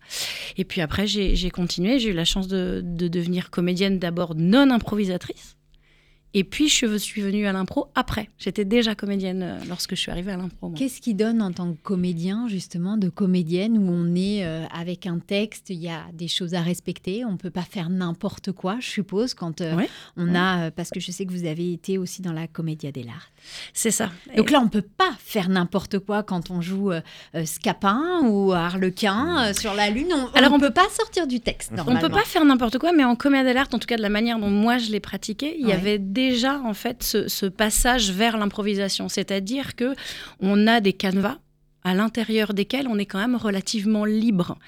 Et 0.57 0.65
puis 0.65 0.81
après, 0.81 1.07
j'ai 1.07 1.37
j'ai 1.37 1.51
continué. 1.51 1.99
J'ai 2.01 2.11
eu 2.11 2.15
la 2.15 2.25
chance 2.25 2.49
de, 2.49 2.81
de 2.85 3.07
devenir 3.09 3.51
comédienne 3.51 3.99
d'abord 3.99 4.35
non 4.35 4.71
improvisatrice. 4.71 5.57
Et 6.33 6.45
puis, 6.45 6.69
je 6.69 6.97
suis 6.97 7.21
venue 7.23 7.47
à 7.47 7.53
l'impro 7.53 7.89
après. 7.97 8.29
J'étais 8.39 8.65
déjà 8.65 8.95
comédienne 8.95 9.43
euh, 9.43 9.59
lorsque 9.69 9.97
je 9.97 10.01
suis 10.01 10.11
arrivée 10.13 10.31
à 10.33 10.37
l'impro. 10.37 10.71
Qu'est-ce 10.71 11.01
qui 11.01 11.15
donne 11.15 11.43
en 11.43 11.51
tant 11.51 11.73
que 11.73 11.79
comédien, 11.83 12.47
justement, 12.47 12.97
de 12.97 13.09
comédienne, 13.09 13.77
où 13.79 13.91
on 13.91 14.15
est 14.15 14.45
euh, 14.45 14.65
avec 14.73 15.07
un 15.07 15.19
texte, 15.19 15.71
il 15.71 15.79
y 15.81 15.89
a 15.89 16.03
des 16.13 16.29
choses 16.29 16.55
à 16.55 16.61
respecter, 16.61 17.25
on 17.25 17.33
ne 17.33 17.37
peut 17.37 17.51
pas 17.51 17.63
faire 17.63 17.91
n'importe 17.91 18.53
quoi, 18.53 18.77
je 18.81 18.87
suppose, 18.89 19.35
quand 19.35 19.61
euh, 19.61 19.75
Ouais, 19.75 19.89
on 20.17 20.29
ouais. 20.29 20.37
a, 20.39 20.61
euh, 20.67 20.71
parce 20.71 20.91
que 20.91 21.01
je 21.01 21.11
sais 21.11 21.27
que 21.27 21.33
vous 21.33 21.47
avez 21.47 21.73
été 21.73 21.99
aussi 21.99 22.23
dans 22.23 22.33
la 22.33 22.47
Commedia 22.47 22.93
dell'arte. 22.93 23.33
C'est 23.73 23.91
ça. 23.91 24.11
Donc 24.37 24.51
là, 24.51 24.61
on 24.61 24.69
peut 24.69 24.83
pas 24.83 25.11
faire 25.19 25.49
n'importe 25.49 25.99
quoi 25.99 26.23
quand 26.23 26.51
on 26.51 26.61
joue 26.61 26.93
Scapin 27.45 28.21
ou 28.25 28.53
Harlequin 28.53 29.53
sur 29.55 29.75
la 29.75 29.91
Lune. 29.91 30.09
On, 30.13 30.27
Alors, 30.37 30.53
on 30.53 30.57
on 30.57 30.61
peut 30.61 30.71
pas 30.71 30.89
sortir 30.91 31.27
du 31.27 31.41
texte, 31.41 31.71
On 31.73 31.77
normalement. 31.77 32.01
peut 32.01 32.11
pas 32.11 32.25
faire 32.25 32.45
n'importe 32.45 32.77
quoi, 32.79 32.93
mais 32.93 33.03
en 33.03 33.17
comédie 33.17 33.55
d'art, 33.55 33.69
en 33.73 33.79
tout 33.79 33.87
cas 33.87 33.97
de 33.97 34.03
la 34.03 34.11
manière 34.11 34.39
dont 34.39 34.51
moi 34.51 34.77
je 34.79 34.91
l'ai 34.91 35.01
pratiqué, 35.01 35.57
il 35.59 35.67
y 35.67 35.73
avait 35.73 35.99
déjà 36.29 36.61
en 36.61 36.75
fait 36.75 37.03
ce, 37.03 37.47
passage 37.47 38.13
vers 38.13 38.37
l'improvisation, 38.37 39.09
c'est-à-dire 39.09 39.77
que 39.77 39.95
on 40.41 40.67
a 40.67 40.81
des 40.81 40.93
canevas 40.93 41.39
à 41.83 41.95
l'intérieur 41.95 42.53
desquels 42.53 42.87
on 42.89 42.99
est 42.99 43.07
quand 43.07 43.19
même 43.19 43.37
relativement 43.37 44.05
libre. 44.05 44.59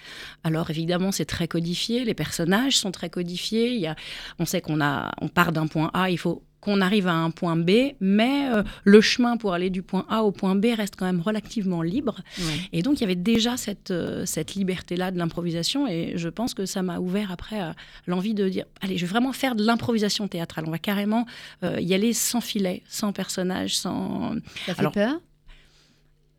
Alors 0.45 0.71
évidemment, 0.71 1.13
c'est 1.13 1.27
très 1.27 1.49
codifié, 1.49 2.05
les 2.05 2.15
personnages 2.15 2.79
sont 2.79 2.91
très 2.91 3.11
codifiés, 3.11 3.75
il 3.75 3.81
y 3.81 3.87
a, 3.87 3.97
on 4.39 4.47
sait 4.47 4.61
qu'on 4.61 4.81
a, 4.81 5.13
on 5.21 5.29
part 5.29 5.53
d'un 5.53 5.67
point 5.67 5.91
A, 5.93 6.11
il 6.11 6.19
faut 6.19 6.43
qu'on 6.63 6.81
arrive 6.81 7.09
à 7.09 7.13
un 7.13 7.31
point 7.33 7.57
B, 7.57 7.71
mais 8.01 8.49
euh, 8.55 8.63
le 8.85 9.01
chemin 9.01 9.37
pour 9.37 9.53
aller 9.53 9.69
du 9.69 9.83
point 9.83 10.07
A 10.09 10.23
au 10.23 10.31
point 10.31 10.55
B 10.55 10.67
reste 10.77 10.95
quand 10.97 11.05
même 11.05 11.21
relativement 11.21 11.83
libre. 11.83 12.21
Ouais. 12.39 12.45
Et 12.73 12.83
donc, 12.83 12.99
il 12.99 13.01
y 13.01 13.05
avait 13.05 13.17
déjà 13.17 13.57
cette, 13.57 13.91
euh, 13.91 14.25
cette 14.27 14.55
liberté-là 14.55 15.11
de 15.11 15.19
l'improvisation. 15.19 15.89
Et 15.89 16.13
je 16.17 16.29
pense 16.29 16.55
que 16.55 16.65
ça 16.65 16.83
m'a 16.83 17.01
ouvert 17.01 17.33
après 17.33 17.59
à 17.61 17.75
l'envie 18.07 18.33
de 18.33 18.49
dire 18.49 18.65
allez, 18.81 18.97
je 18.97 19.05
vais 19.05 19.11
vraiment 19.11 19.33
faire 19.33 19.57
de 19.57 19.65
l'improvisation 19.65 20.29
théâtrale. 20.29 20.65
On 20.69 20.71
va 20.71 20.79
carrément 20.79 21.27
euh, 21.65 21.81
y 21.81 21.95
aller 21.95 22.13
sans 22.13 22.41
filet, 22.41 22.83
sans 22.89 23.13
personnage, 23.13 23.77
sans. 23.77 24.35
Ça 24.67 24.75
fait 24.75 24.81
Alors- 24.81 24.93
peur? 24.93 25.21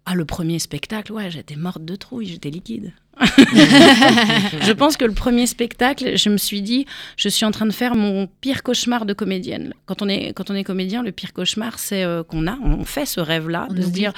Ah, 0.06 0.16
le 0.16 0.26
premier 0.26 0.60
spectacle, 0.60 1.14
ouais, 1.14 1.32
j'étais 1.32 1.56
morte 1.56 1.86
de 1.86 1.96
trouille, 1.96 2.26
j'étais 2.26 2.50
liquide. 2.50 2.92
Je 3.20 4.72
pense 4.72 4.98
que 4.98 5.06
le 5.06 5.14
premier 5.14 5.48
spectacle, 5.48 6.18
je 6.18 6.30
me 6.30 6.38
suis 6.38 6.62
dit, 6.62 6.86
je 7.18 7.30
suis 7.30 7.46
en 7.46 7.52
train 7.52 7.66
de 7.66 7.72
faire 7.74 7.96
mon 7.96 8.28
pire 8.42 8.64
cauchemar 8.64 9.06
de 9.06 9.14
comédienne. 9.14 9.74
Quand 9.86 10.02
on 10.02 10.10
est, 10.10 10.34
quand 10.34 10.50
on 10.50 10.56
est 10.56 10.64
comédien, 10.64 11.04
le 11.04 11.12
pire 11.12 11.34
cauchemar, 11.34 11.80
c'est 11.80 12.04
euh, 12.04 12.24
qu'on 12.24 12.48
a, 12.48 12.58
on 12.64 12.84
fait 12.86 13.06
ce 13.06 13.20
rêve-là, 13.20 13.68
de 13.70 13.82
se 13.82 13.90
dire, 13.90 14.14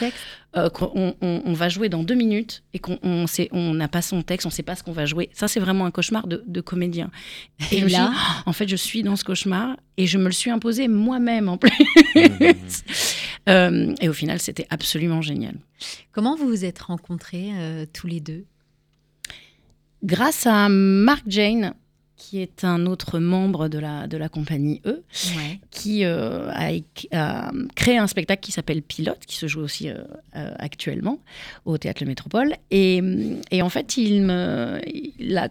euh, 0.58 0.70
qu'on 0.70 1.16
on, 1.22 1.42
on 1.46 1.54
va 1.54 1.68
jouer 1.70 1.90
dans 1.90 2.04
deux 2.04 2.16
minutes 2.16 2.64
et 2.74 2.80
qu'on 2.80 2.98
on 3.04 3.28
sait- 3.28 3.50
on 3.52 3.74
n'a 3.74 3.88
pas 3.88 4.02
son 4.02 4.22
texte, 4.22 4.46
on 4.46 4.50
ne 4.50 4.54
sait 4.54 4.64
pas 4.64 4.76
ce 4.76 4.84
qu'on 4.84 4.94
va 4.94 5.06
jouer. 5.06 5.30
Ça, 5.34 5.48
c'est 5.48 5.60
vraiment 5.60 5.86
un 5.86 5.92
cauchemar 5.92 6.28
de, 6.28 6.44
de 6.48 6.62
comédien. 6.62 7.12
Et 7.72 7.82
là 7.82 7.88
dit, 7.88 7.96
Oh, 8.46 8.50
en 8.50 8.54
fait, 8.54 8.68
je 8.70 8.76
suis 8.78 9.04
dans 9.04 9.16
ce 9.18 9.24
cauchemar 9.26 9.76
et 9.98 10.08
je 10.08 10.18
me 10.18 10.26
le 10.26 10.32
suis 10.32 10.52
imposé 10.52 10.88
moi-même 10.88 11.50
en 11.50 11.58
plus. 11.58 11.72
Euh, 13.48 13.94
et 14.02 14.10
au 14.10 14.14
final, 14.14 14.40
c'était 14.40 14.66
absolument 14.72 15.22
génial. 15.22 15.54
Comment 16.12 16.36
vous 16.36 16.48
vous 16.48 16.66
êtes 16.66 16.80
rencontrés 16.80 17.52
euh, 17.54 17.86
tous 17.94 18.08
les 18.08 18.20
deux? 18.20 18.46
Grâce 20.06 20.46
à 20.46 20.70
Mark 20.70 21.24
Jane, 21.28 21.74
qui 22.16 22.40
est 22.42 22.64
un 22.64 22.86
autre 22.86 23.20
membre 23.20 23.68
de 23.68 23.78
la, 23.78 24.08
de 24.08 24.18
la 24.18 24.30
compagnie 24.30 24.82
E, 24.86 25.04
Ouais. 25.36 25.60
qui 25.70 26.06
euh, 26.06 26.50
a, 26.52 27.52
créé 27.76 27.98
un 27.98 28.08
spectacle 28.08 28.42
qui 28.42 28.52
s'appelle 28.52 28.82
Pilote, 28.82 29.20
qui 29.28 29.36
se 29.36 29.48
joue 29.48 29.62
aussi 29.62 29.90
euh, 29.90 29.96
euh, 30.36 30.54
actuellement 30.60 31.20
au 31.66 31.78
Théâtre 31.78 32.04
Le 32.04 32.08
Métropole. 32.08 32.56
Et, 32.72 33.02
et 33.52 33.62
en 33.62 33.70
fait, 33.70 33.98
il 33.98 34.22
me, 34.24 34.80
la- 35.20 35.50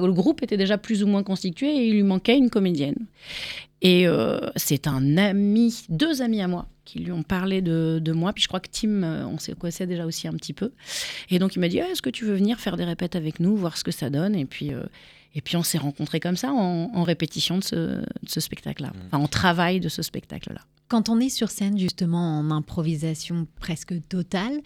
le 0.00 0.12
groupe 0.12 0.42
était 0.42 0.56
déjà 0.56 0.78
plus 0.78 1.02
ou 1.02 1.06
moins 1.06 1.22
constitué 1.22 1.68
et 1.76 1.86
il 1.88 1.94
lui 1.94 2.02
manquait 2.02 2.36
une 2.36 2.50
comédienne. 2.50 2.96
Et 3.82 4.08
euh, 4.08 4.40
c'est 4.56 4.86
un 4.86 5.16
ami, 5.18 5.84
deux 5.88 6.22
amis 6.22 6.40
à 6.40 6.48
moi, 6.48 6.66
qui 6.84 6.98
lui 7.00 7.12
ont 7.12 7.22
parlé 7.22 7.60
de, 7.60 8.00
de 8.02 8.12
moi. 8.12 8.32
Puis 8.32 8.42
je 8.42 8.48
crois 8.48 8.60
que 8.60 8.70
Tim, 8.70 9.02
euh, 9.02 9.24
on 9.26 9.38
s'est 9.38 9.54
connaissait 9.54 9.86
déjà 9.86 10.06
aussi 10.06 10.26
un 10.28 10.32
petit 10.32 10.54
peu. 10.54 10.72
Et 11.30 11.38
donc 11.38 11.56
il 11.56 11.60
m'a 11.60 11.68
dit 11.68 11.80
Ah, 11.80 11.88
Est-ce 11.90 12.02
que 12.02 12.10
tu 12.10 12.24
veux 12.24 12.34
venir 12.34 12.58
faire 12.58 12.76
des 12.76 12.84
répètes 12.84 13.16
avec 13.16 13.38
nous, 13.40 13.56
voir 13.56 13.76
ce 13.76 13.84
que 13.84 13.92
ça 13.92 14.10
donne? 14.10 14.34
Et 14.34 14.44
puis. 14.46 14.72
euh, 14.72 14.82
et 15.34 15.42
puis 15.42 15.58
on 15.58 15.62
s'est 15.62 15.76
rencontrés 15.76 16.18
comme 16.18 16.36
ça 16.36 16.50
en, 16.50 16.90
en 16.94 17.02
répétition 17.02 17.58
de 17.58 17.62
ce, 17.64 17.76
de 17.76 18.06
ce 18.26 18.40
spectacle-là, 18.40 18.90
enfin 19.06 19.18
en 19.22 19.28
travail 19.28 19.80
de 19.80 19.90
ce 19.90 20.00
spectacle-là. 20.00 20.62
Quand 20.88 21.10
on 21.10 21.20
est 21.20 21.28
sur 21.28 21.50
scène, 21.50 21.78
justement, 21.78 22.38
en 22.38 22.50
improvisation 22.50 23.46
presque 23.60 23.92
totale, 24.08 24.62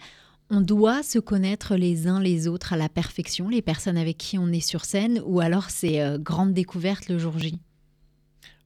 on 0.49 0.61
doit 0.61 1.03
se 1.03 1.19
connaître 1.19 1.75
les 1.75 2.07
uns 2.07 2.21
les 2.21 2.47
autres 2.47 2.71
à 2.71 2.77
la 2.77 2.87
perfection, 2.87 3.49
les 3.49 3.61
personnes 3.61 3.97
avec 3.97 4.17
qui 4.17 4.37
on 4.37 4.47
est 4.47 4.65
sur 4.65 4.85
scène, 4.85 5.21
ou 5.25 5.41
alors 5.41 5.69
c'est 5.71 6.01
euh, 6.01 6.17
grande 6.17 6.53
découverte 6.53 7.09
le 7.09 7.17
jour 7.19 7.37
J? 7.37 7.59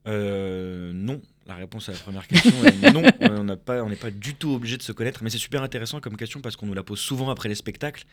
Euh, 0.07 0.91
non. 0.93 1.21
La 1.47 1.55
réponse 1.55 1.89
à 1.89 1.91
la 1.91 1.97
première 1.99 2.27
question 2.27 2.51
est 2.65 2.91
non. 2.91 3.03
on 3.21 3.43
n'a 3.43 3.55
pas, 3.55 3.83
on 3.83 3.89
n'est 3.89 3.95
pas 3.95 4.09
du 4.11 4.33
tout 4.33 4.51
obligé 4.53 4.77
de 4.77 4.81
se 4.81 4.91
connaître, 4.91 5.23
mais 5.23 5.29
c'est 5.29 5.37
super 5.37 5.61
intéressant 5.61 5.99
comme 5.99 6.17
question 6.17 6.41
parce 6.41 6.55
qu'on 6.55 6.65
nous 6.65 6.73
la 6.73 6.81
pose 6.83 6.99
souvent 6.99 7.29
après 7.29 7.49
les 7.49 7.55
spectacles. 7.55 8.03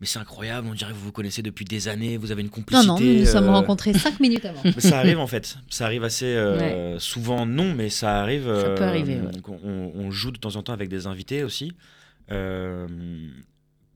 Mais 0.00 0.06
c'est 0.06 0.18
incroyable, 0.18 0.66
on 0.70 0.72
dirait 0.72 0.92
que 0.92 0.96
vous 0.96 1.04
vous 1.04 1.12
connaissez 1.12 1.42
depuis 1.42 1.66
des 1.66 1.88
années, 1.88 2.16
vous 2.16 2.32
avez 2.32 2.40
une 2.40 2.46
Non, 2.46 2.52
complicité. 2.54 2.86
non, 2.88 2.98
nous 2.98 3.18
nous 3.20 3.26
sommes 3.26 3.48
euh, 3.48 3.52
rencontrés 3.52 3.92
cinq 3.92 4.18
minutes 4.20 4.46
avant. 4.46 4.62
ça 4.78 4.98
arrive 4.98 5.18
en 5.18 5.26
fait, 5.26 5.58
ça 5.68 5.84
arrive 5.84 6.04
assez 6.04 6.24
euh, 6.24 6.98
souvent 6.98 7.44
non, 7.44 7.74
mais 7.74 7.90
ça 7.90 8.18
arrive. 8.22 8.44
Ça 8.46 8.70
peut 8.70 8.84
arriver, 8.84 9.20
ouais. 9.20 9.30
on, 9.62 9.92
on 9.94 10.10
joue 10.10 10.30
de 10.30 10.38
temps 10.38 10.56
en 10.56 10.62
temps 10.62 10.72
avec 10.72 10.88
des 10.88 11.06
invités 11.06 11.44
aussi, 11.44 11.72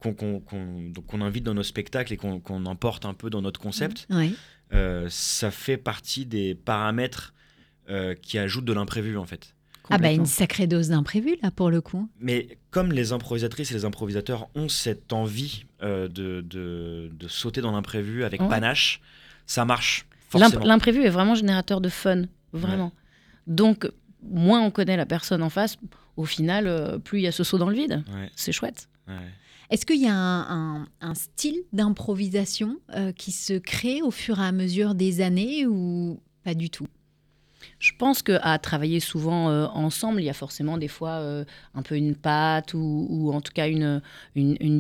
qu'on 0.03 1.21
invite 1.23 1.45
dans 1.45 1.55
nos 1.55 1.63
spectacles 1.63 2.13
et 2.13 2.17
qu'on 2.19 2.67
emporte 2.67 3.07
un 3.07 3.15
peu 3.15 3.31
dans 3.31 3.41
notre 3.41 3.61
concept. 3.61 4.07
Oui. 4.11 4.35
Euh, 4.75 5.07
ça 5.09 5.51
fait 5.51 5.77
partie 5.77 6.27
des 6.27 6.55
paramètres 6.55 7.33
euh, 7.89 8.15
qui 8.15 8.39
ajoutent 8.39 8.65
de 8.65 8.73
l'imprévu 8.73 9.17
en 9.17 9.25
fait. 9.27 9.55
Ah 9.91 9.99
bah 9.99 10.11
une 10.11 10.25
sacrée 10.25 10.67
dose 10.67 10.89
d'imprévu 10.89 11.37
là 11.43 11.51
pour 11.51 11.71
le 11.71 11.83
coup. 11.83 12.09
Mais 12.19 12.57
comme 12.71 12.91
les 12.91 13.13
improvisatrices 13.13 13.71
et 13.71 13.75
les 13.75 13.85
improvisateurs 13.85 14.49
ont 14.55 14.71
cette 14.71 15.13
envie 15.13 15.67
euh, 15.83 16.09
de, 16.09 16.41
de, 16.41 17.11
de 17.13 17.29
sauter 17.29 17.61
dans 17.61 17.73
l'imprévu 17.73 18.25
avec 18.25 18.41
Ouais. 18.41 18.49
panache, 18.49 19.01
ça 19.47 19.65
marche. 19.67 20.07
forcément. 20.31 20.65
L'imprévu 20.65 21.05
est 21.05 21.11
vraiment 21.11 21.35
générateur 21.35 21.83
de 21.83 21.91
fun, 21.91 22.23
vraiment. 22.55 22.93
Donc, 23.47 23.87
moins 24.23 24.63
on 24.63 24.71
connaît 24.71 24.97
la 24.97 25.05
personne 25.07 25.43
en 25.43 25.51
face, 25.51 25.77
au 26.17 26.25
final, 26.25 26.67
euh, 26.67 26.99
plus 26.99 27.19
il 27.19 27.23
y 27.23 27.27
a 27.27 27.33
ce 27.33 27.45
saut 27.45 27.59
dans 27.59 27.69
le 27.69 27.77
vide. 27.77 28.03
Ouais, 28.15 28.31
C'est 28.37 28.53
chouette. 28.53 28.89
Est-ce 29.71 29.87
qu'il 29.87 30.01
y 30.01 30.09
a 30.09 30.15
un, 30.15 30.87
style 31.15 31.63
d'improvisation 31.73 32.79
euh, 32.95 33.13
qui 33.13 33.33
se 33.33 33.55
crée 33.55 34.03
au 34.03 34.11
fur 34.11 34.41
et 34.41 34.45
à 34.45 34.53
mesure 34.53 34.95
des 34.95 35.21
années 35.21 35.67
ou 35.67 36.21
pas 36.43 36.55
du 36.55 36.71
tout? 36.71 36.89
Je 37.79 37.93
pense 37.99 38.23
qu'à 38.23 38.59
travailler 38.59 39.01
souvent 39.01 39.49
euh, 39.49 39.67
ensemble, 39.67 40.21
il 40.21 40.25
y 40.25 40.31
a 40.31 40.35
forcément 40.35 40.77
des 40.77 40.89
fois 40.89 41.13
euh, 41.13 41.45
un 41.75 41.83
peu 41.83 41.97
une 41.97 42.15
patte 42.15 42.75
ou, 42.75 43.31
en 43.33 43.41
tout 43.41 43.53
cas 43.53 43.69
une, 43.69 44.01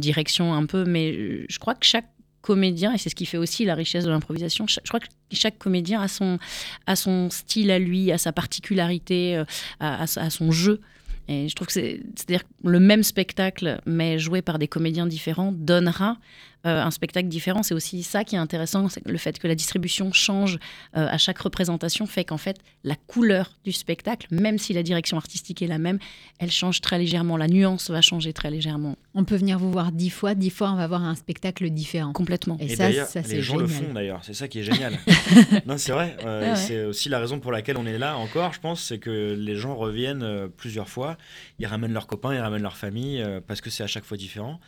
direction 0.00 0.54
un 0.54 0.66
peu. 0.66 0.84
Mais 0.84 1.46
je 1.48 1.58
crois 1.58 1.74
que 1.74 1.86
chaque 1.86 2.08
comédien, 2.42 2.92
et 2.92 2.98
c'est 2.98 3.08
ce 3.08 3.14
qui 3.14 3.24
fait 3.24 3.38
aussi 3.38 3.64
la 3.64 3.74
richesse 3.74 4.04
de 4.04 4.10
l'improvisation, 4.10 4.66
je 4.66 4.80
crois 4.88 5.00
que 5.00 5.06
chaque 5.32 5.58
comédien 5.58 6.02
a 6.02 6.08
son, 6.08 7.30
style 7.30 7.70
à 7.70 7.78
lui, 7.78 8.12
a 8.12 8.18
sa 8.18 8.32
particularité, 8.32 9.42
à, 9.80 10.02
à 10.02 10.02
à 10.02 10.30
son 10.30 10.50
jeu. 10.50 10.80
Et 11.28 11.48
je 11.48 11.54
trouve 11.54 11.66
que 11.66 11.72
c'est, 11.72 12.00
c'est-à-dire 12.16 12.44
le 12.64 12.80
même 12.80 13.02
spectacle, 13.02 13.80
mais 13.86 14.18
joué 14.18 14.42
par 14.42 14.58
des 14.58 14.68
comédiens 14.68 15.06
différents, 15.06 15.52
donnera 15.52 16.18
euh, 16.66 16.82
un 16.82 16.90
spectacle 16.90 17.28
différent. 17.28 17.62
C'est 17.62 17.74
aussi 17.74 18.02
ça 18.02 18.24
qui 18.24 18.34
est 18.36 18.38
intéressant, 18.38 18.88
c'est 18.88 19.06
le 19.06 19.18
fait 19.18 19.38
que 19.38 19.46
la 19.46 19.54
distribution 19.54 20.12
change 20.12 20.58
euh, 20.96 21.06
à 21.08 21.18
chaque 21.18 21.38
représentation 21.38 22.06
fait 22.06 22.24
qu'en 22.24 22.38
fait, 22.38 22.56
la 22.84 22.96
couleur 22.96 23.52
du 23.64 23.72
spectacle, 23.72 24.26
même 24.30 24.58
si 24.58 24.72
la 24.72 24.82
direction 24.82 25.16
artistique 25.16 25.62
est 25.62 25.66
la 25.66 25.78
même, 25.78 25.98
elle 26.38 26.50
change 26.50 26.80
très 26.80 26.98
légèrement. 26.98 27.36
La 27.36 27.48
nuance 27.48 27.90
va 27.90 28.00
changer 28.00 28.32
très 28.32 28.50
légèrement, 28.50 28.96
On 29.14 29.24
peut 29.24 29.36
venir 29.36 29.58
vous 29.58 29.70
voir 29.70 29.92
dix 29.92 30.10
fois, 30.10 30.34
dix 30.34 30.50
fois 30.50 30.70
on 30.72 30.76
va 30.76 30.86
voir 30.86 31.04
un 31.04 31.14
spectacle 31.14 31.68
différent. 31.70 32.12
complètement. 32.12 32.56
Et, 32.60 32.72
Et, 32.72 32.76
ça, 32.76 32.90
c'est 33.04 33.26
les 33.28 33.42
gens 33.42 33.58
génial. 33.58 33.68
le 33.68 33.86
font 33.86 33.92
d'ailleurs, 33.94 34.20
c'est 34.22 34.34
ça 34.34 34.48
qui 34.48 34.60
est 34.60 34.62
génial. 34.64 34.98
non, 35.66 35.76
c'est 35.78 35.92
vrai. 35.92 36.16
euh, 36.24 36.50
ouais. 36.52 36.56
C'est 36.56 36.84
aussi 36.84 37.08
la 37.08 37.18
raison 37.18 37.40
pour 37.40 37.52
laquelle 37.52 37.76
on 37.76 37.86
est 37.86 37.98
là 37.98 38.16
encore, 38.16 38.52
je 38.52 38.60
pense, 38.60 38.82
c'est 38.82 38.98
que 38.98 39.34
les 39.38 39.56
gens 39.56 39.74
reviennent 39.76 40.48
plusieurs 40.56 40.88
fois. 40.88 41.16
Ils 41.58 41.66
ramènent 41.66 41.92
leurs 41.92 42.06
copains, 42.06 42.34
ils 42.34 42.40
ramènent 42.40 42.62
leur 42.62 42.76
famille, 42.76 43.20
euh, 43.22 43.40
parce 43.46 43.60
que 43.60 43.70
c'est 43.70 43.82
à 43.82 43.86
chaque 43.86 44.04
fois 44.04 44.16
différent. 44.16 44.60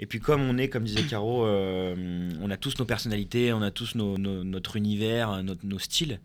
Et 0.00 0.06
puis 0.06 0.20
comme 0.20 0.42
on 0.42 0.58
est, 0.58 0.68
comme 0.68 0.84
disait 0.84 1.02
Caro, 1.02 1.43
euh, 1.44 2.30
on 2.42 2.50
a 2.50 2.56
tous 2.56 2.78
nos 2.78 2.84
personnalités, 2.84 3.52
on 3.52 3.62
a 3.62 3.70
tous 3.70 3.94
nos- 3.94 4.18
nos- 4.18 4.44
notre 4.44 4.76
univers, 4.76 5.42
notre- 5.42 5.64
nos 5.66 5.78
styles. 5.78 6.20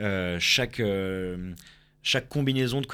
Euh, 0.00 0.36
chaque, 0.40 0.80
euh, 0.80 1.52
chaque 2.02 2.28
combinaison 2.28 2.80
de 2.80 2.86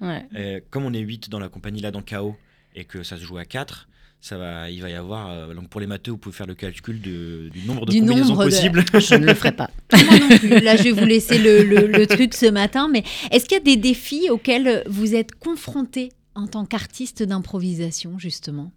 Ouais. 0.00 0.26
euh, 0.34 0.60
comme 0.70 0.84
on 0.84 0.92
est 0.92 1.00
8 1.00 1.28
dans 1.30 1.38
la 1.38 1.48
compagnie 1.48 1.80
là 1.80 1.90
dans 1.90 2.02
KO 2.02 2.36
et 2.74 2.84
que 2.84 3.02
ça 3.02 3.16
se 3.16 3.24
joue 3.24 3.38
à 3.38 3.44
4, 3.44 3.88
ça 4.20 4.36
va, 4.38 4.70
il 4.70 4.80
va 4.82 4.90
y 4.90 4.94
avoir. 4.94 5.30
euh, 5.30 5.54
donc 5.54 5.68
pour 5.68 5.80
les 5.80 5.86
matheux, 5.86 6.10
vous 6.12 6.18
pouvez 6.18 6.34
faire 6.34 6.46
le 6.46 6.54
calcul 6.54 7.00
de- 7.00 7.48
du 7.52 7.62
nombre 7.66 7.86
de 7.86 7.92
Du 7.92 8.00
combinaisons 8.00 8.28
nombre 8.30 8.44
de- 8.44 8.50
possibles. 8.50 8.84
Je 9.00 9.14
ne 9.16 9.26
le 9.26 9.34
ferai 9.34 9.52
pas. 9.52 9.70
Moi 9.92 10.18
non 10.18 10.38
plus. 10.38 10.60
Là, 10.60 10.76
je 10.76 10.82
vais 10.84 10.92
vous 10.92 11.04
laisser 11.04 11.38
le, 11.38 11.62
le- 11.64 11.86
le 11.86 12.06
truc 12.06 12.34
ce 12.34 12.46
matin. 12.46 12.88
Mais 12.88 13.02
est-ce 13.30 13.44
qu'il 13.46 13.58
y 13.58 13.60
a 13.60 13.64
des 13.64 13.76
défis 13.76 14.28
auxquels 14.30 14.82
vous 14.86 15.14
êtes 15.14 15.34
confrontés 15.34 16.10
en 16.34 16.46
tant 16.46 16.64
qu'artiste 16.64 17.22
d'improvisation, 17.22 18.18
justement? 18.18 18.72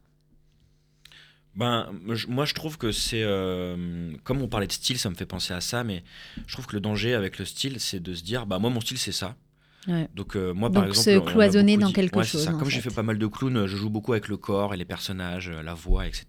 Ben, 1.55 1.89
moi, 2.27 2.45
je 2.45 2.53
trouve 2.53 2.77
que 2.77 2.91
c'est. 2.91 3.23
euh, 3.23 4.11
comme 4.23 4.41
on 4.41 4.47
parlait 4.47 4.67
de 4.67 4.71
style, 4.73 4.97
ça 4.99 5.09
me 5.09 5.15
fait 5.15 5.25
penser 5.25 5.53
à 5.53 5.61
ça, 5.61 5.83
mais 5.83 6.03
je 6.47 6.53
trouve 6.53 6.67
que 6.67 6.73
le 6.75 6.81
danger 6.81 7.13
avec 7.13 7.39
le 7.39 7.45
style, 7.45 7.79
c'est 7.79 8.01
de 8.01 8.13
se 8.13 8.23
dire 8.23 8.45
bah, 8.45 8.59
moi, 8.59 8.69
mon 8.69 8.81
style, 8.81 8.97
c'est 8.97 9.11
ça. 9.13 9.35
Ouais. 9.87 10.09
Donc, 10.15 10.35
euh, 10.35 10.53
moi, 10.53 10.69
par 10.71 10.81
Donc, 10.83 10.91
exemple. 10.95 11.27
se 11.27 11.31
cloisonner 11.31 11.77
dans 11.77 11.87
dit- 11.87 11.93
quelque 11.93 12.17
Ouais, 12.17 12.23
chose, 12.25 12.43
ça. 12.43 12.51
Comme 12.51 12.69
j'ai 12.69 12.81
fait. 12.81 12.89
pas 12.93 13.03
mal 13.03 13.17
de 13.19 13.27
clowns, 13.27 13.67
je 13.67 13.77
joue 13.77 13.89
beaucoup 13.89 14.11
avec 14.13 14.27
le 14.27 14.35
corps 14.37 14.73
et 14.73 14.77
les 14.77 14.83
personnages, 14.85 15.49
euh, 15.49 15.61
la 15.61 15.73
voix, 15.75 16.05
etc. 16.07 16.25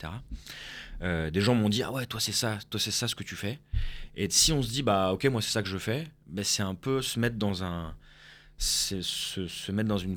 Euh, 1.03 1.31
des 1.31 1.41
gens 1.43 1.55
m'ont 1.55 1.69
dit 1.69 1.83
ah 1.83 1.93
ouais 1.93 2.07
toi 2.07 2.21
c'est 2.21 2.33
ça 2.33 2.59
toi 2.71 2.81
c'est 2.81 2.91
ça 2.91 3.07
ce 3.07 3.15
que 3.15 3.23
tu 3.23 3.35
fais 3.37 3.59
et 4.15 4.31
si 4.31 4.51
on 4.51 4.63
se 4.63 4.71
dit 4.71 4.83
bah 4.83 5.13
ok 5.13 5.27
moi 5.27 5.43
c'est 5.43 5.51
ça 5.51 5.63
que 5.63 5.69
je 5.69 5.77
fais 5.77 6.09
ben, 6.27 6.43
c'est 6.43 6.63
un 6.63 6.75
peu 6.75 7.03
se 7.03 7.21
mettre 7.21 7.37
dans 7.37 7.63
un 7.63 7.95
se, 8.57 9.03
se 9.03 9.73
mettre 9.73 9.91
dans 9.91 9.99
une 9.99 10.17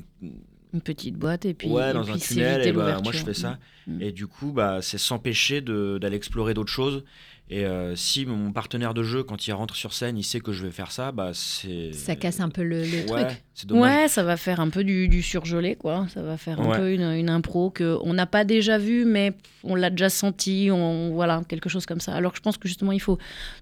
Une 0.72 0.80
petite 0.80 1.16
boîte 1.16 1.44
et 1.46 1.54
puis, 1.54 1.68
ouais 1.68 1.90
et 1.90 1.92
dans 1.92 2.04
puis 2.04 2.12
un 2.12 2.18
tunnel 2.18 2.66
et 2.66 2.72
bah, 2.72 3.00
moi 3.02 3.12
je 3.12 3.18
fais 3.24 3.34
ça 3.34 3.58
Mm. 3.86 4.02
et 4.02 4.12
du 4.12 4.26
coup 4.26 4.52
bah 4.52 4.80
c'est 4.82 4.98
s'empêcher 4.98 5.62
de- 5.62 5.98
d'aller 5.98 6.16
explorer 6.16 6.52
d'autres 6.52 6.70
choses 6.70 7.02
et 7.48 7.64
euh, 7.64 7.96
si 7.96 8.26
mon 8.26 8.52
partenaire 8.52 8.92
de 8.92 9.02
jeu 9.02 9.22
quand 9.24 9.46
il 9.46 9.52
rentre 9.52 9.74
sur 9.74 9.94
scène 9.94 10.18
il 10.18 10.22
sait 10.22 10.38
que 10.40 10.52
je 10.52 10.62
vais 10.64 10.70
faire 10.70 10.92
ça 10.92 11.12
bah 11.12 11.30
c'est 11.32 11.90
Ça 11.94 12.14
casse 12.14 12.40
un 12.40 12.50
peu 12.50 12.62
le, 12.62 12.82
le 12.82 13.10
ouais, 13.10 13.24
truc. 13.24 13.70
Ouais, 13.72 14.06
ça 14.08 14.22
va 14.22 14.36
faire 14.36 14.60
un 14.60 14.68
peu 14.68 14.84
du, 14.84 15.08
du 15.08 15.22
surgelé, 15.22 15.76
quoi. 15.76 16.06
Ça 16.14 16.22
va 16.22 16.36
faire 16.36 16.60
un 16.60 16.66
Ouais. 16.70 16.76
peu 16.78 16.92
une, 16.92 17.10
une 17.12 17.28
impro 17.30 17.70
qu'on 17.70 18.12
n'a 18.14 18.26
pas 18.26 18.44
déjà 18.44 18.78
vue, 18.78 19.04
mais 19.06 19.32
on 19.64 19.74
l'a 19.74 19.90
déjà 19.90 20.08
senti, 20.08 20.68
on, 20.70 21.10
voilà, 21.12 21.42
quelque 21.48 21.68
chose 21.68 21.84
comme 21.86 22.00
ça. 22.00 22.14
Alors 22.14 22.32
que 22.32 22.38
je 22.38 22.42
pense 22.42 22.56
que 22.58 22.68
justement, 22.68 22.92
il 22.92 23.00
faut 23.00 23.18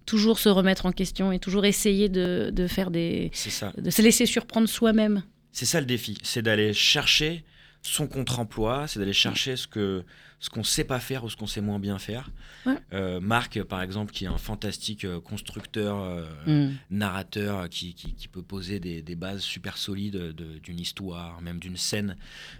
toujours 0.06 0.38
se 0.38 0.48
remettre 0.48 0.87
en 0.87 0.92
question 0.92 1.32
et 1.32 1.38
toujours 1.38 1.64
essayer 1.64 2.09
de, 2.09 2.50
de 2.52 2.66
faire 2.68 2.90
des. 2.92 3.30
c'est 3.32 3.50
ça 3.50 3.72
de 3.76 3.90
se 3.90 4.02
laisser 4.02 4.26
surprendre 4.26 4.68
soi-même. 4.68 5.22
C'est 5.52 5.66
ça 5.66 5.80
le 5.80 5.87
défi, 5.87 6.18
c'est 6.22 6.42
d'aller 6.42 6.72
chercher 6.72 7.44
son 7.82 8.06
contre-emploi, 8.06 8.87
c'est 8.88 8.98
d'aller 9.00 9.12
chercher 9.12 9.56
ce 9.56 9.66
que 9.66 10.04
ce 10.40 10.50
qu'on 10.50 10.62
sait 10.62 10.84
pas 10.84 11.00
faire 11.00 11.24
ou 11.24 11.30
ce 11.30 11.37
qu'on 11.37 11.48
sait 11.48 11.61
moins 11.61 11.80
bien 11.80 11.98
faire. 11.98 12.30
Ouais. 12.64 12.76
Euh, 12.92 13.18
Marc, 13.18 13.61
par 13.64 13.82
exemple, 13.82 14.12
qui 14.12 14.24
est 14.24 14.28
un 14.28 14.38
fantastique 14.38 15.04
euh, 15.04 15.20
constructeur, 15.20 15.98
euh, 16.00 16.68
Mm. 16.68 16.74
narrateur, 16.90 17.68
qui, 17.68 17.92
qui- 17.94 18.14
qui 18.14 18.28
peut 18.28 18.42
poser 18.42 18.78
des, 18.78 19.02
des 19.02 19.16
bases 19.16 19.40
super 19.42 19.76
solides 19.76 20.12
de- 20.16 20.58
d'une 20.58 20.78
histoire, 20.78 21.40
même 21.40 21.58
d'une 21.58 21.76
scène 21.76 22.16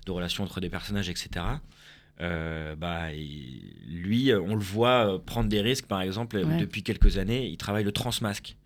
de 0.07 0.11
relation 0.11 0.43
entre 0.43 0.61
des 0.61 0.69
personnages, 0.71 1.09
etc. 1.09 1.45
Euh, 2.21 2.75
bah, 2.75 3.13
il- 3.13 3.75
lui, 3.87 4.33
on 4.35 4.57
le 4.57 4.65
voit 4.65 5.25
prendre 5.25 5.49
des 5.49 5.61
risques, 5.61 5.87
par 5.87 6.01
exemple, 6.03 6.37
Ouais. 6.39 6.57
depuis 6.59 6.83
quelques 6.83 7.17
années, 7.17 7.47
il 7.47 7.59
travaille 7.59 7.85
le 7.85 7.93
transmasque. 7.93 8.57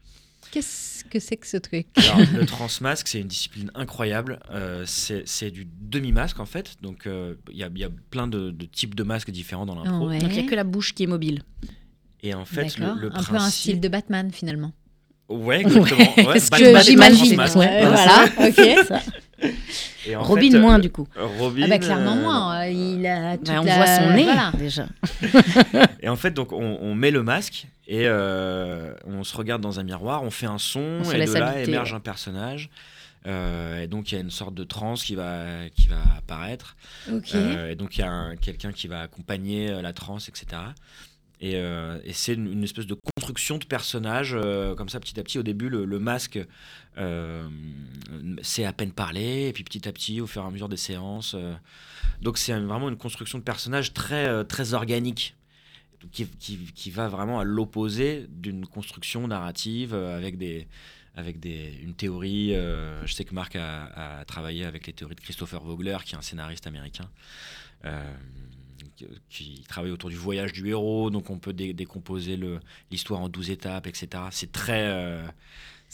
Qu'est-ce 0.52 1.04
que 1.06 1.18
c'est 1.18 1.38
que 1.38 1.46
ce 1.46 1.56
truc? 1.56 1.86
Alors, 1.96 2.18
le 2.34 2.46
transmasque, 2.46 3.08
c'est 3.08 3.20
une 3.20 3.26
discipline 3.26 3.70
incroyable. 3.74 4.38
Euh, 4.50 4.84
c'est 4.86 5.22
c'est 5.26 5.50
du 5.50 5.66
demi-masque, 5.80 6.38
en 6.40 6.46
fait. 6.46 6.76
Donc, 6.82 7.06
euh, 7.06 7.34
il 7.50 7.56
y, 7.56 7.64
a, 7.64 7.70
il 7.74 7.80
y 7.80 7.84
a 7.84 7.90
plein 8.10 8.28
de, 8.28 8.50
de 8.50 8.66
types 8.66 8.94
de 8.94 9.02
masques 9.02 9.30
différents 9.30 9.66
dans 9.66 9.74
l'impro. 9.82 10.08
Ouais. 10.08 10.18
Donc 10.18 10.30
il 10.30 10.40
n'y 10.40 10.46
a 10.46 10.50
que 10.50 10.54
la 10.54 10.64
bouche 10.64 10.94
qui 10.94 11.04
est 11.04 11.06
mobile. 11.08 11.42
Et 12.22 12.34
en 12.34 12.44
fait, 12.44 12.78
le, 12.78 12.94
le 12.94 13.06
un 13.08 13.10
principe... 13.10 13.30
peu 13.30 13.36
un 13.36 13.50
style 13.50 13.80
de 13.80 13.88
Batman, 13.88 14.30
finalement. 14.30 14.72
Ouais, 15.32 15.60
exactement. 15.62 16.00
Ouais, 16.16 16.24
Parce 16.24 16.50
que 16.50 16.72
Batman 16.72 16.76
est 16.76 16.82
j'imagine, 16.84 17.40
ouais, 17.40 17.46
Voilà. 17.54 17.90
voilà, 17.90 18.48
ok. 18.48 18.84
Ça. 18.88 19.00
Et 20.06 20.14
en 20.14 20.22
Robin 20.22 20.50
fait, 20.52 20.58
moins, 20.58 20.78
euh, 20.78 20.80
du 20.80 20.90
coup. 20.90 21.08
Robin, 21.38 21.62
Ah 21.64 21.68
bah 21.68 21.78
clairement 21.78 22.12
euh, 22.16 22.22
moins. 22.22 22.66
Il 22.66 23.04
a 23.06 23.36
toute 23.36 23.46
Bah, 23.48 23.54
on 23.60 23.64
la- 23.64 23.76
voit 23.76 23.86
son 23.86 24.10
nez, 24.14 24.24
Voilà. 24.24 24.52
déjà. 24.56 24.86
Et 26.00 26.08
en 26.08 26.16
fait, 26.16 26.30
donc, 26.32 26.52
on, 26.52 26.78
on 26.80 26.94
met 26.94 27.10
le 27.10 27.22
masque 27.22 27.66
et 27.88 28.06
euh, 28.06 28.92
on 29.04 29.24
se 29.24 29.36
regarde 29.36 29.60
dans 29.60 29.80
un 29.80 29.82
miroir, 29.82 30.22
on 30.22 30.30
fait 30.30 30.46
un 30.46 30.58
son 30.58 31.00
On 31.04 31.10
et 31.10 31.26
de 31.26 31.32
là 31.32 31.48
habiter, 31.48 31.70
émerge 31.70 31.90
ouais. 31.90 31.96
un 31.96 32.00
personnage. 32.00 32.70
Euh, 33.26 33.82
et 33.82 33.86
donc, 33.88 34.10
il 34.10 34.14
y 34.16 34.18
a 34.18 34.20
une 34.20 34.30
sorte 34.30 34.54
de 34.54 34.64
transe 34.64 35.02
qui 35.04 35.14
va, 35.16 35.44
qui 35.76 35.88
va 35.88 35.96
apparaître. 36.18 36.76
Ok. 37.12 37.34
Euh, 37.34 37.70
et 37.70 37.74
donc 37.76 37.96
il 37.96 38.00
y 38.00 38.04
a 38.04 38.10
un- 38.10 38.36
quelqu'un 38.36 38.72
qui 38.72 38.86
va 38.88 39.00
accompagner 39.02 39.80
la 39.82 39.92
transe, 39.92 40.28
etc. 40.28 40.46
Et, 41.42 41.56
euh, 41.56 41.98
et 42.04 42.12
c'est 42.12 42.34
une, 42.34 42.62
espèce 42.62 42.86
de 42.86 42.96
construction 43.16 43.58
de 43.58 43.64
personnage, 43.64 44.32
euh, 44.32 44.76
comme 44.76 44.88
ça 44.88 45.00
petit 45.00 45.18
à 45.18 45.24
petit. 45.24 45.40
Au 45.40 45.42
début, 45.42 45.68
le, 45.68 45.98
masque, 45.98 46.38
euh, 46.98 47.48
à 48.64 48.72
peine 48.72 48.92
parler, 48.92 49.48
et 49.48 49.52
puis 49.52 49.64
petit 49.64 49.88
à 49.88 49.92
petit, 49.92 50.20
au 50.20 50.28
fur 50.28 50.42
et 50.42 50.46
à 50.46 50.50
mesure 50.50 50.68
des 50.68 50.76
séances. 50.76 51.34
euh, 51.34 51.52
donc 52.20 52.38
c'est 52.38 52.52
vraiment 52.52 52.88
une 52.88 52.96
construction 52.96 53.38
de 53.38 53.42
personnage 53.42 53.92
très, 53.92 54.28
euh, 54.28 54.44
très 54.44 54.72
organique. 54.72 55.34
Qui, 56.10 56.26
qui- 56.26 56.58
qui 56.74 56.90
va 56.90 57.06
vraiment 57.06 57.38
à 57.38 57.44
l'opposé 57.44 58.26
d'une 58.28 58.66
construction 58.66 59.28
narrative 59.28 59.94
avec 59.94 60.36
des 60.36 60.66
avec 61.14 61.38
des, 61.38 61.78
une 61.80 61.94
théorie. 61.94 62.54
je 62.54 63.12
sais 63.12 63.24
que 63.24 63.32
Marc 63.32 63.54
a, 63.54 64.24
travaillé 64.26 64.64
avec 64.64 64.88
les 64.88 64.92
théories 64.94 65.14
de 65.14 65.20
Christopher 65.20 65.62
Vogler, 65.62 65.98
qui 66.04 66.16
est 66.16 66.18
un 66.18 66.22
scénariste 66.22 66.66
américain, 66.66 67.08
qui- 69.28 69.54
qui 69.54 69.62
travaille 69.62 69.90
autour 69.90 70.10
du 70.10 70.16
voyage 70.16 70.52
du 70.52 70.68
héros. 70.68 71.10
Donc 71.10 71.30
on 71.30 71.38
peut 71.38 71.52
dé- 71.52 71.72
décomposer 71.74 72.38
l'histoire 72.90 73.20
en 73.20 73.28
12 73.28 73.50
étapes, 73.50 73.86
etc. 73.86 74.08
C'est 74.30 74.52
très, 74.52 74.82
euh, 74.86 75.22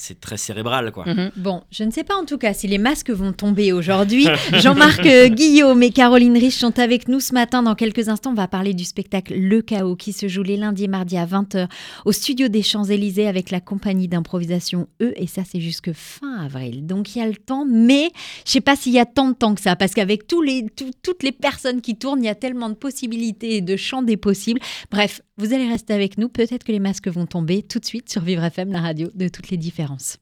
c'est 0.01 0.21
très 0.21 0.37
cérébral, 0.37 0.93
quoi. 0.93 1.05
Mhm. 1.07 1.33
Bon, 1.35 1.65
je 1.73 1.83
ne 1.83 1.91
sais 1.91 2.05
pas 2.05 2.15
en 2.15 2.25
tout 2.25 2.39
cas 2.39 2.53
si 2.53 2.69
les 2.69 2.79
masques 2.79 3.11
vont 3.11 3.33
tomber 3.33 3.73
aujourd'hui. 3.73 4.29
Jean-Marc 4.53 5.05
euh, 5.05 5.27
Guillaume 5.29 5.83
et 5.83 5.91
Caroline 5.91 6.39
Riche 6.39 6.55
sont 6.55 6.79
avec 6.79 7.09
nous 7.09 7.19
ce 7.19 7.35
matin. 7.35 7.65
Dans 7.65 7.75
quelques 7.75 8.09
instants, 8.09 8.31
on 8.31 8.35
va 8.35 8.47
parler 8.47 8.75
du 8.75 8.85
spectacle 8.85 9.35
Le 9.37 9.61
Chaos 9.61 9.97
qui 9.97 10.13
se 10.13 10.29
joue 10.29 10.45
les 10.45 10.57
lundis 10.57 10.85
et 10.85 10.89
mardis 10.89 11.17
à 11.17 11.27
20h 11.27 11.67
au 12.05 12.13
studio 12.13 12.47
des 12.47 12.63
Champs-Élysées 12.63 13.27
avec 13.27 13.51
la 13.51 13.61
compagnie 13.61 14.07
d'improvisation 14.07 14.87
E. 15.03 15.13
Et 15.17 15.27
ça, 15.27 15.43
c'est 15.45 15.61
jusque 15.61 15.93
fin 15.93 16.45
avril. 16.45 16.87
Donc 16.87 17.17
il 17.17 17.19
y 17.19 17.23
a 17.23 17.27
le 17.27 17.35
temps, 17.35 17.67
mais 17.69 18.11
je 18.47 18.53
sais 18.53 18.61
pas 18.61 18.77
s'il 18.77 18.93
y 18.93 19.01
a 19.01 19.05
tant 19.07 19.31
de 19.31 19.35
temps 19.35 19.57
que 19.57 19.61
ça 19.61 19.75
parce 19.75 19.95
qu'avec 19.95 20.29
tous 20.29 20.43
les, 20.43 20.65
tout- 20.77 20.93
toutes 21.03 21.25
les 21.25 21.33
personnes 21.33 21.81
qui 21.81 21.97
tournent, 21.99 22.23
il 22.23 22.27
y 22.27 22.31
a 22.31 22.37
tellement 22.37 22.69
de 22.69 22.75
possibilités 22.77 23.57
et 23.57 23.61
de 23.63 23.77
champs 23.77 24.03
des 24.03 24.17
possibles. 24.17 24.61
Bref, 24.93 25.23
vous 25.39 25.53
allez 25.55 25.69
rester 25.69 25.93
avec 25.93 26.19
nous. 26.19 26.29
Peut-être 26.29 26.63
que 26.63 26.71
les 26.73 26.79
masques 26.81 27.09
vont 27.09 27.27
tomber 27.27 27.63
tout 27.65 27.81
de 27.81 27.85
suite 27.85 28.09
sur 28.11 28.23
Vivre 28.23 28.45
FM, 28.45 28.71
la 28.73 28.81
radio 28.81 29.09
de 29.15 29.27
toutes 29.27 29.51
les 29.51 29.57
différences. 29.57 29.88
Dans 29.89 30.19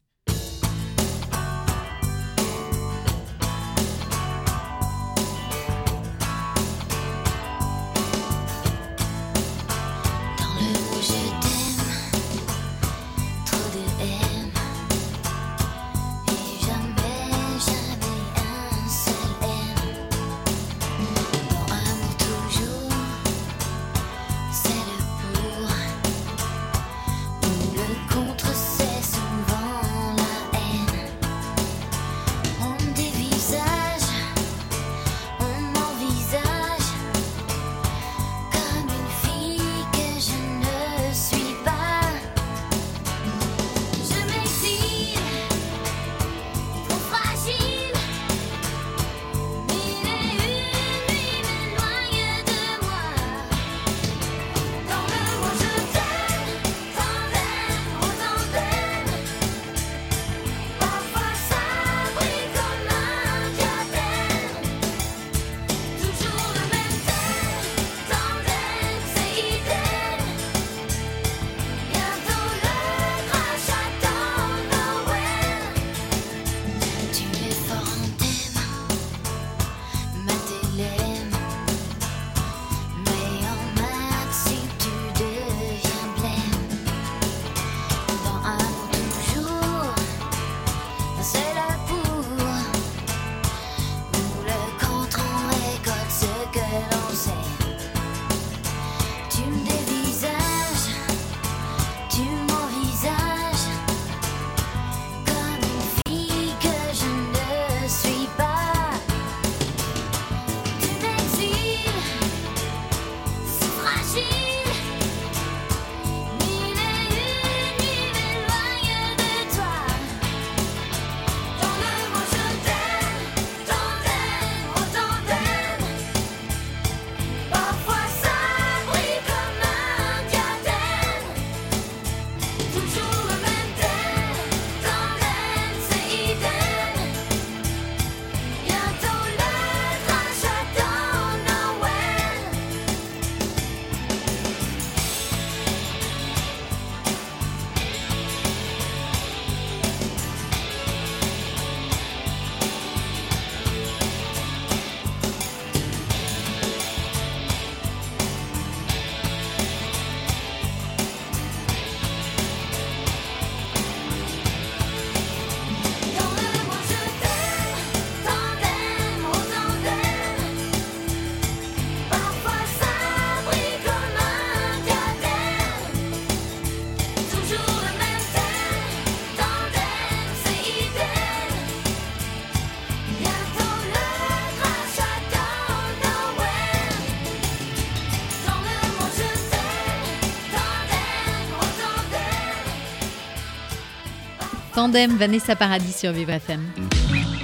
Tandem, 194.87 195.16
Vanessa 195.16 195.57
Paradis 195.57 195.90
sur 195.90 196.12
Vivre 196.12 196.31
FM. 196.31 196.64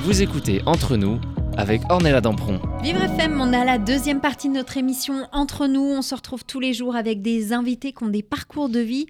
Vous 0.02 0.22
écoutez 0.22 0.62
Entre 0.64 0.96
nous 0.96 1.20
avec 1.56 1.82
Ornella 1.90 2.20
Dampron. 2.20 2.60
Vivre 2.84 3.02
FM, 3.02 3.40
on 3.40 3.52
a 3.52 3.64
la 3.64 3.78
deuxième 3.78 4.20
partie 4.20 4.48
de 4.48 4.54
notre 4.54 4.76
émission 4.76 5.26
Entre 5.32 5.66
nous. 5.66 5.80
On 5.80 6.02
se 6.02 6.14
retrouve 6.14 6.44
tous 6.44 6.60
les 6.60 6.72
jours 6.72 6.94
avec 6.94 7.20
des 7.20 7.52
invités 7.52 7.92
qui 7.92 8.04
ont 8.04 8.10
des 8.10 8.22
parcours 8.22 8.68
de 8.68 8.78
vie 8.78 9.06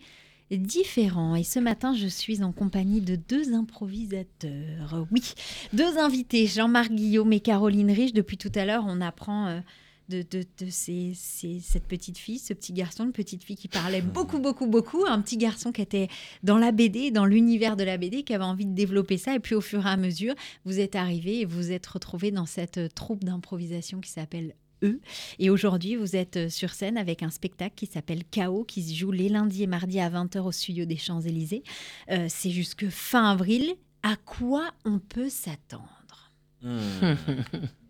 différents. 0.51 1.37
Et 1.37 1.45
ce 1.45 1.59
matin, 1.59 1.95
je 1.95 2.07
suis 2.07 2.43
en 2.43 2.53
compagnie 2.53 3.03
de 3.03 3.17
deux 3.17 3.53
improvisateurs. 3.53 5.07
Oui, 5.13 5.35
deux 5.75 5.99
invités, 5.99 6.47
Jean-Marc 6.47 6.91
Guillaume 6.91 7.35
et 7.35 7.41
Caroline 7.41 7.91
Rich. 7.91 8.15
Depuis 8.15 8.39
tout 8.39 8.53
à 8.55 8.65
l'heure, 8.65 8.85
on 8.89 9.03
apprend 9.03 9.49
euh, 9.49 9.61
de, 10.09 10.23
de, 10.23 10.45
de 10.59 10.71
cette 10.71 11.85
petite 11.85 12.19
fille, 12.19 12.39
ce 12.39 12.53
petit 12.53 12.73
garçon, 12.73 13.05
une 13.05 13.13
petite 13.13 13.45
fille 13.45 13.57
qui 13.57 13.69
parlait 13.69 14.03
beaucoup, 14.03 14.39
beaucoup, 14.39 14.67
beaucoup. 14.67 15.05
Un 15.07 15.21
petit 15.21 15.37
garçon 15.37 15.73
qui 15.73 15.83
était 15.83 16.09
dans 16.43 16.59
la 16.59 16.73
BD, 16.73 17.11
dans 17.11 17.25
l'univers 17.25 17.77
de 17.77 17.85
la 17.85 17.97
BD, 17.97 18.23
qui 18.23 18.35
avait 18.35 18.45
envie 18.45 18.67
de 18.67 18.75
développer 18.75 19.19
ça. 19.19 19.35
Et 19.35 19.41
puis 19.41 19.55
au 19.55 19.61
fur 19.61 19.87
et 19.87 19.91
à 19.91 19.97
mesure, 19.97 20.35
vous 20.65 20.81
êtes 20.81 20.97
arrivés 20.97 21.41
et 21.41 21.45
vous 21.45 21.73
êtes 21.73 21.87
retrouvés 21.87 22.31
dans 22.31 22.47
cette 22.47 22.79
euh, 22.79 22.89
troupe 22.89 23.25
d'improvisation 23.25 24.01
qui 24.01 24.11
s'appelle 24.11 24.55
Eux. 24.83 25.01
Et 25.39 25.51
aujourd'hui, 25.51 25.97
vous 25.97 26.17
êtes 26.17 26.37
euh, 26.37 26.49
sur 26.49 26.71
scène 26.71 26.97
avec 26.99 27.23
un 27.23 27.31
spectacle 27.31 27.75
qui 27.77 27.87
s'appelle 27.87 28.25
Chaos, 28.31 28.65
qui 28.65 28.83
se 28.83 28.95
joue 28.95 29.13
les 29.13 29.29
lundis 29.29 29.63
et 29.63 29.67
mardis 29.67 30.01
à 30.01 30.11
20h 30.11 30.41
au 30.41 30.53
studio 30.53 30.85
des 30.85 30.97
Champs-Élysées. 30.97 31.63
Euh, 32.11 32.27
C'est 32.29 32.51
jusque 32.51 32.89
fin 32.89 33.31
avril. 33.31 33.75
À 34.03 34.17
quoi 34.17 34.71
on 34.85 34.99
peut 34.99 35.29
s'attendre? 35.29 36.33
Hmm. 36.61 36.79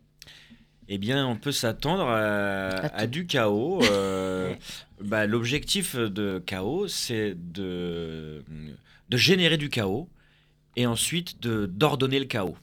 Eh 0.94 0.98
bien, 0.98 1.26
on 1.26 1.36
peut 1.36 1.52
s'attendre 1.52 2.06
à, 2.06 2.68
à 2.94 3.06
du 3.06 3.26
chaos. 3.26 3.82
euh, 3.82 4.54
bah, 5.00 5.24
L'objectif 5.26 5.96
de 5.96 6.38
chaos, 6.44 6.86
c'est 6.86 7.34
de, 7.34 8.44
de 9.08 9.16
générer 9.16 9.56
du 9.56 9.70
chaos 9.70 10.10
et 10.76 10.86
ensuite 10.86 11.40
d'ordonner 11.40 12.18
le 12.18 12.26
chaos. 12.26 12.56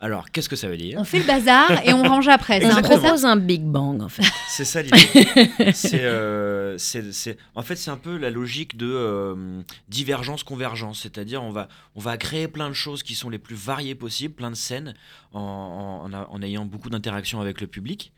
Alors, 0.00 0.30
qu'est-ce 0.30 0.48
que 0.48 0.54
ça 0.54 0.68
veut 0.68 0.76
dire 0.76 0.96
On 1.00 1.02
fait 1.04 1.18
le 1.18 1.24
bazar 1.24 1.72
et 1.84 1.92
on 1.92 2.04
range 2.04 2.28
après. 2.28 2.60
C'est 2.60 2.66
On 2.66 2.68
un 2.68 2.74
peu 2.74 2.78
Exactement. 2.78 3.00
ça 3.00 3.06
propose 3.08 3.24
un 3.24 3.36
Big 3.36 3.62
Bang, 3.62 4.00
en 4.02 4.08
fait. 4.08 4.22
C'est 4.48 4.64
ça 4.64 4.80
l'idée. 4.80 4.96
c'est, 5.74 6.04
euh, 6.04 6.78
c'est- 6.78 7.10
c'est- 7.12 7.36
en 7.56 7.62
fait, 7.62 7.74
c'est 7.74 7.90
un 7.90 7.96
peu 7.96 8.16
la 8.16 8.30
logique 8.30 8.76
de 8.76 8.88
euh, 8.88 9.60
divergence-convergence. 9.88 11.00
C'est-à-dire, 11.02 11.42
on 11.42 11.50
va, 11.50 11.68
on 11.96 12.00
va 12.00 12.16
créer 12.16 12.48
plein 12.48 12.68
de 12.68 12.74
choses 12.74 13.02
qui 13.02 13.14
sont 13.14 13.28
les 13.30 13.38
plus 13.38 13.56
variées 13.56 13.94
possibles, 13.94 14.34
plein 14.34 14.50
de 14.50 14.56
scènes, 14.56 14.94
en, 15.32 15.40
en- 15.40 16.04
en 16.04 16.12
a- 16.12 16.28
en 16.30 16.42
ayant 16.42 16.64
beaucoup 16.64 16.90
d'interactions 16.90 17.40
avec 17.40 17.60
le 17.60 17.66
public. 17.66 18.12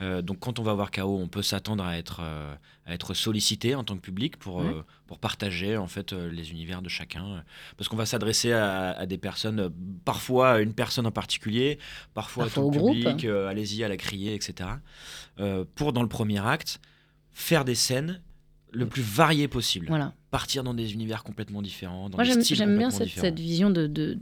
Euh, 0.00 0.22
donc, 0.22 0.40
quand 0.40 0.58
on 0.58 0.62
va 0.64 0.74
voir 0.74 0.90
KO, 0.90 1.18
on 1.18 1.28
peut 1.28 1.42
s'attendre 1.42 1.84
à 1.84 1.96
être, 1.96 2.18
euh, 2.20 2.54
à 2.84 2.94
être 2.94 3.14
sollicité 3.14 3.76
en 3.76 3.84
tant 3.84 3.94
que 3.94 4.00
public 4.00 4.36
pour, 4.38 4.56
Ouais. 4.56 4.66
euh, 4.66 4.82
pour 5.06 5.18
partager 5.18 5.76
en 5.76 5.86
fait 5.86 6.12
les 6.12 6.50
univers 6.50 6.82
de 6.82 6.88
chacun. 6.88 7.44
Parce 7.76 7.88
qu'on 7.88 7.96
va 7.96 8.04
s'adresser 8.06 8.52
à, 8.52 8.90
à 8.90 9.06
des 9.06 9.18
personnes, 9.18 9.70
parfois 10.04 10.50
à 10.54 10.58
une 10.60 10.74
personne 10.74 11.06
en 11.06 11.12
particulier, 11.12 11.78
parfois, 12.12 12.44
Parfois 12.46 12.62
à 12.64 12.66
tout 12.66 12.72
le 12.72 12.92
public, 12.92 13.24
euh, 13.24 13.46
allez-y 13.48 13.84
à 13.84 13.88
la 13.88 13.96
crier, 13.96 14.34
etc. 14.34 14.68
Pour, 15.76 15.92
dans 15.92 16.02
le 16.02 16.08
premier 16.08 16.44
acte, 16.44 16.80
faire 17.32 17.64
des 17.64 17.74
scènes 17.76 18.20
le 18.72 18.86
plus 18.86 19.02
variées 19.02 19.46
possible. 19.46 19.86
Voilà. 19.86 20.12
Partir 20.32 20.64
dans 20.64 20.74
des 20.74 20.92
univers 20.94 21.22
complètement 21.22 21.62
différents, 21.62 22.08
dans 22.10 22.16
Moi, 22.18 22.24
j'aime 22.24 22.76
bien 22.76 22.90
cette, 22.90 23.08
cette 23.10 23.38
vision 23.38 23.70
de- 23.70 24.18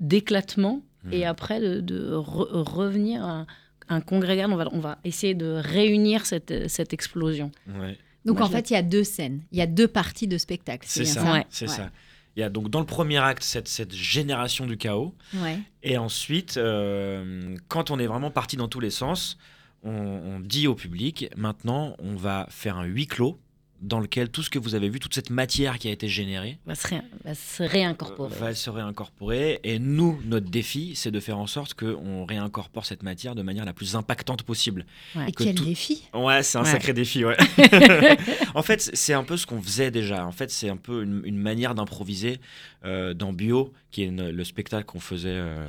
d'éclatement 0.00 0.80
Hmm. 1.04 1.12
et 1.12 1.24
après 1.24 1.60
de, 1.60 1.80
de 1.80 2.12
re- 2.14 2.62
revenir 2.62 3.24
à 3.24 3.44
un 3.88 4.00
congrégat. 4.00 4.48
On 4.48 4.56
va, 4.56 4.68
on 4.72 4.80
va 4.80 4.98
essayer 5.04 5.34
de 5.34 5.60
réunir 5.62 6.26
cette, 6.26 6.68
cette 6.68 6.92
explosion. 6.92 7.50
Ouais. 7.68 7.98
Donc 8.24 8.38
Moi, 8.38 8.46
en 8.46 8.50
fait, 8.50 8.70
il 8.70 8.74
y 8.74 8.76
a 8.76 8.82
deux 8.82 9.04
scènes. 9.04 9.42
Il 9.52 9.58
y 9.58 9.62
a 9.62 9.66
deux 9.66 9.88
parties 9.88 10.28
de 10.28 10.38
spectacle. 10.38 10.86
C'est 10.88 11.04
ça, 11.04 11.32
Ouais. 11.32 11.44
c'est 11.50 11.68
Ouais. 11.68 11.74
ça. 11.76 11.90
Il 12.36 12.40
y 12.40 12.42
a 12.42 12.48
donc 12.48 12.70
dans 12.70 12.80
le 12.80 12.86
premier 12.86 13.18
acte 13.18 13.42
cette, 13.42 13.68
cette 13.68 13.92
génération 13.92 14.66
du 14.66 14.76
chaos. 14.78 15.14
Ouais. 15.34 15.58
Et 15.82 15.98
ensuite, 15.98 16.56
euh, 16.56 17.56
quand 17.68 17.90
on 17.90 17.98
est 17.98 18.06
vraiment 18.06 18.30
parti 18.30 18.56
dans 18.56 18.68
tous 18.68 18.80
les 18.80 18.88
sens, 18.90 19.36
on, 19.82 19.90
on 19.92 20.40
dit 20.40 20.66
au 20.66 20.74
public, 20.74 21.28
maintenant, 21.36 21.94
on 21.98 22.14
va 22.16 22.46
faire 22.48 22.78
un 22.78 22.84
huis 22.84 23.06
clos 23.06 23.38
dans 23.82 23.98
lequel 24.00 24.28
tout 24.30 24.42
ce 24.42 24.48
que 24.50 24.58
vous 24.58 24.74
avez 24.76 24.88
vu, 24.88 25.00
toute 25.00 25.12
cette 25.14 25.30
matière 25.30 25.78
qui 25.78 25.88
a 25.88 25.90
été 25.90 26.06
générée, 26.08 26.58
Va 26.66 26.74
se, 26.76 26.86
ré- 26.86 27.02
va 27.24 27.34
se 27.34 27.62
réincorporer. 27.64 28.34
va 28.38 28.54
se 28.54 28.70
réincorporer. 28.70 29.60
Et 29.64 29.78
nous, 29.80 30.20
notre 30.24 30.48
défi, 30.48 30.92
c'est 30.94 31.10
de 31.10 31.18
faire 31.20 31.36
en 31.38 31.46
sorte 31.48 31.74
qu'on 31.74 32.24
réincorpore 32.24 32.86
cette 32.86 33.02
matière 33.02 33.34
de 33.34 33.42
manière 33.42 33.64
la 33.64 33.72
plus 33.72 33.96
impactante 33.96 34.44
possible. 34.44 34.86
Ouais. 35.16 35.28
Et 35.28 35.32
que 35.32 35.42
quel 35.44 35.54
tout- 35.56 35.64
défi 35.64 36.04
Ouais, 36.14 36.42
c'est 36.44 36.58
un 36.58 36.62
Ouais. 36.62 36.70
sacré 36.70 36.92
défi, 36.92 37.24
ouais. 37.24 37.36
en 38.54 38.62
fait, 38.62 38.90
c'est 38.94 39.14
un 39.14 39.24
peu 39.24 39.36
ce 39.36 39.46
qu'on 39.46 39.60
faisait 39.60 39.90
déjà. 39.90 40.26
En 40.26 40.32
fait, 40.32 40.50
c'est 40.50 40.68
un 40.68 40.76
peu 40.76 41.02
une, 41.02 41.22
une 41.24 41.38
manière 41.38 41.74
d'improviser 41.74 42.40
euh, 42.84 43.14
dans 43.14 43.32
Bio, 43.32 43.72
qui 43.90 44.02
est 44.02 44.06
une- 44.06 44.30
le 44.30 44.44
spectacle 44.44 44.84
qu'on 44.84 45.00
faisait, 45.00 45.28
euh, 45.30 45.66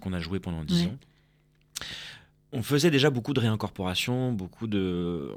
qu'on 0.00 0.12
a- 0.12 0.20
joué 0.20 0.38
pendant 0.38 0.62
10 0.64 0.82
Ouais. 0.82 0.86
ans. 0.88 0.96
On 2.52 2.62
faisait 2.62 2.90
déjà 2.90 3.10
beaucoup 3.10 3.34
de 3.34 3.40
réincorporation, 3.40 4.32
beaucoup 4.32 4.66
de. 4.66 5.30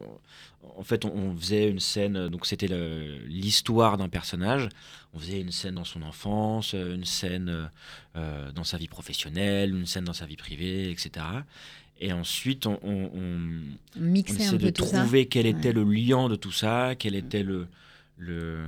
En 0.77 0.83
fait, 0.83 1.03
on, 1.03 1.09
on 1.13 1.35
faisait 1.35 1.69
une 1.69 1.79
scène, 1.81 2.29
donc 2.29 2.45
c'était 2.45 2.67
l'histoire 3.27 3.97
d'un 3.97 4.07
personnage. 4.07 4.69
On 5.13 5.19
faisait 5.19 5.41
une 5.41 5.51
scène 5.51 5.75
dans 5.75 5.83
son 5.83 6.03
enfance, 6.03 6.71
une 6.73 7.03
scène 7.03 7.69
euh, 8.15 8.51
dans 8.53 8.63
sa 8.63 8.77
vie 8.77 8.87
professionnelle, 8.87 9.75
une 9.75 9.85
scène 9.85 10.05
dans 10.05 10.13
sa 10.13 10.25
vie 10.25 10.37
privée, 10.37 10.89
etc. 10.89 11.25
Et 11.99 12.13
ensuite, 12.13 12.65
on- 12.65 12.79
on- 12.81 13.11
essaie 14.35 14.57
de 14.57 14.69
trouver 14.69 15.25
quel 15.27 15.45
était 15.47 15.67
Ouais. 15.67 15.73
le 15.73 15.83
lien 15.83 16.29
de 16.29 16.35
tout 16.35 16.51
ça, 16.53 16.95
quelle 16.95 17.15
était 17.15 17.43
le, 17.43 17.67
le, 18.17 18.63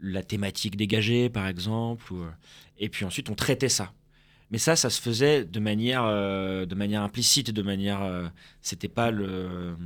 la 0.00 0.22
thématique 0.22 0.76
dégagée, 0.76 1.28
par 1.28 1.48
exemple. 1.48 2.12
ou, 2.12 2.22
euh, 2.22 2.30
et 2.78 2.88
puis 2.88 3.04
ensuite, 3.04 3.28
on 3.28 3.34
traitait 3.34 3.68
ça. 3.68 3.92
Mais 4.50 4.58
ça, 4.58 4.76
ça 4.76 4.88
se 4.88 5.00
faisait 5.00 5.44
de 5.44 5.60
manière, 5.60 6.04
euh, 6.06 6.64
de 6.64 6.74
manière 6.74 7.02
implicite, 7.02 7.50
de 7.50 7.62
manière. 7.62 8.02
euh, 8.02 8.26
c'était 8.62 8.88
pas 8.88 9.10
le. 9.10 9.76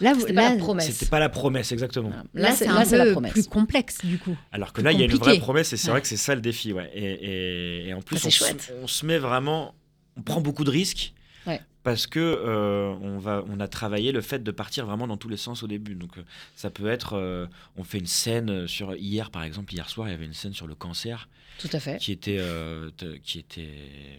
Là, 0.00 0.12
vous- 0.12 0.20
C'était 0.20 0.34
pas 0.34 0.42
là, 0.42 0.50
la 0.54 0.56
promesse. 0.58 0.92
C'était 0.92 1.10
pas 1.10 1.18
la 1.18 1.28
promesse, 1.28 1.72
exactement. 1.72 2.10
Voilà. 2.10 2.50
là, 2.50 2.54
c'est 2.54 2.68
un 2.68 2.84
c'est 2.84 2.98
la 2.98 3.04
peu 3.06 3.12
promesse. 3.12 3.32
plus 3.32 3.46
complexe 3.48 4.04
du 4.04 4.18
coup. 4.18 4.36
Alors 4.52 4.68
que 4.68 4.74
Plus 4.80 4.84
là, 4.84 4.92
il 4.92 5.00
y 5.00 5.02
a 5.02 5.06
une 5.06 5.14
vraie 5.14 5.38
promesse 5.38 5.72
et 5.72 5.76
c'est 5.76 5.86
Ouais. 5.88 5.92
vrai 5.92 6.02
que 6.02 6.08
c'est 6.08 6.16
ça 6.18 6.34
le 6.34 6.40
défi. 6.40 6.72
Ouais. 6.72 6.90
Et, 6.94 7.04
et- 7.04 7.88
et 7.88 7.94
en 7.94 8.02
plus, 8.02 8.18
Ah, 8.24 8.30
se, 8.30 8.44
on 8.82 8.86
se 8.86 9.06
met 9.06 9.18
vraiment. 9.18 9.74
On 10.16 10.22
prend 10.22 10.40
beaucoup 10.40 10.64
de 10.64 10.70
risques. 10.70 11.12
Ouais. 11.46 11.60
Parce 11.82 12.06
que 12.08 12.18
euh, 12.18 12.94
on, 13.00 13.18
va, 13.18 13.44
on 13.48 13.60
a 13.60 13.68
travaillé 13.68 14.10
le 14.10 14.20
fait 14.20 14.42
de 14.42 14.50
partir 14.50 14.86
vraiment 14.86 15.06
dans 15.06 15.16
tous 15.16 15.28
les 15.28 15.36
sens 15.36 15.62
au 15.62 15.68
début. 15.68 15.94
Donc 15.94 16.18
euh, 16.18 16.22
ça 16.56 16.68
peut 16.70 16.88
être, 16.88 17.12
euh, 17.14 17.46
on 17.76 17.84
fait 17.84 17.98
une 17.98 18.06
scène 18.06 18.66
sur 18.66 18.96
hier 18.96 19.30
par 19.30 19.44
exemple, 19.44 19.72
hier 19.72 19.88
soir 19.88 20.08
il 20.08 20.10
y 20.10 20.14
avait 20.14 20.24
une 20.26 20.34
scène 20.34 20.52
sur 20.52 20.66
le 20.66 20.74
cancer 20.74 21.28
Tout 21.58 21.70
à 21.72 21.78
fait. 21.78 21.98
qui 21.98 22.10
était, 22.10 22.40
qui 23.22 23.38
était, 23.38 23.70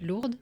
Lourde. 0.02 0.36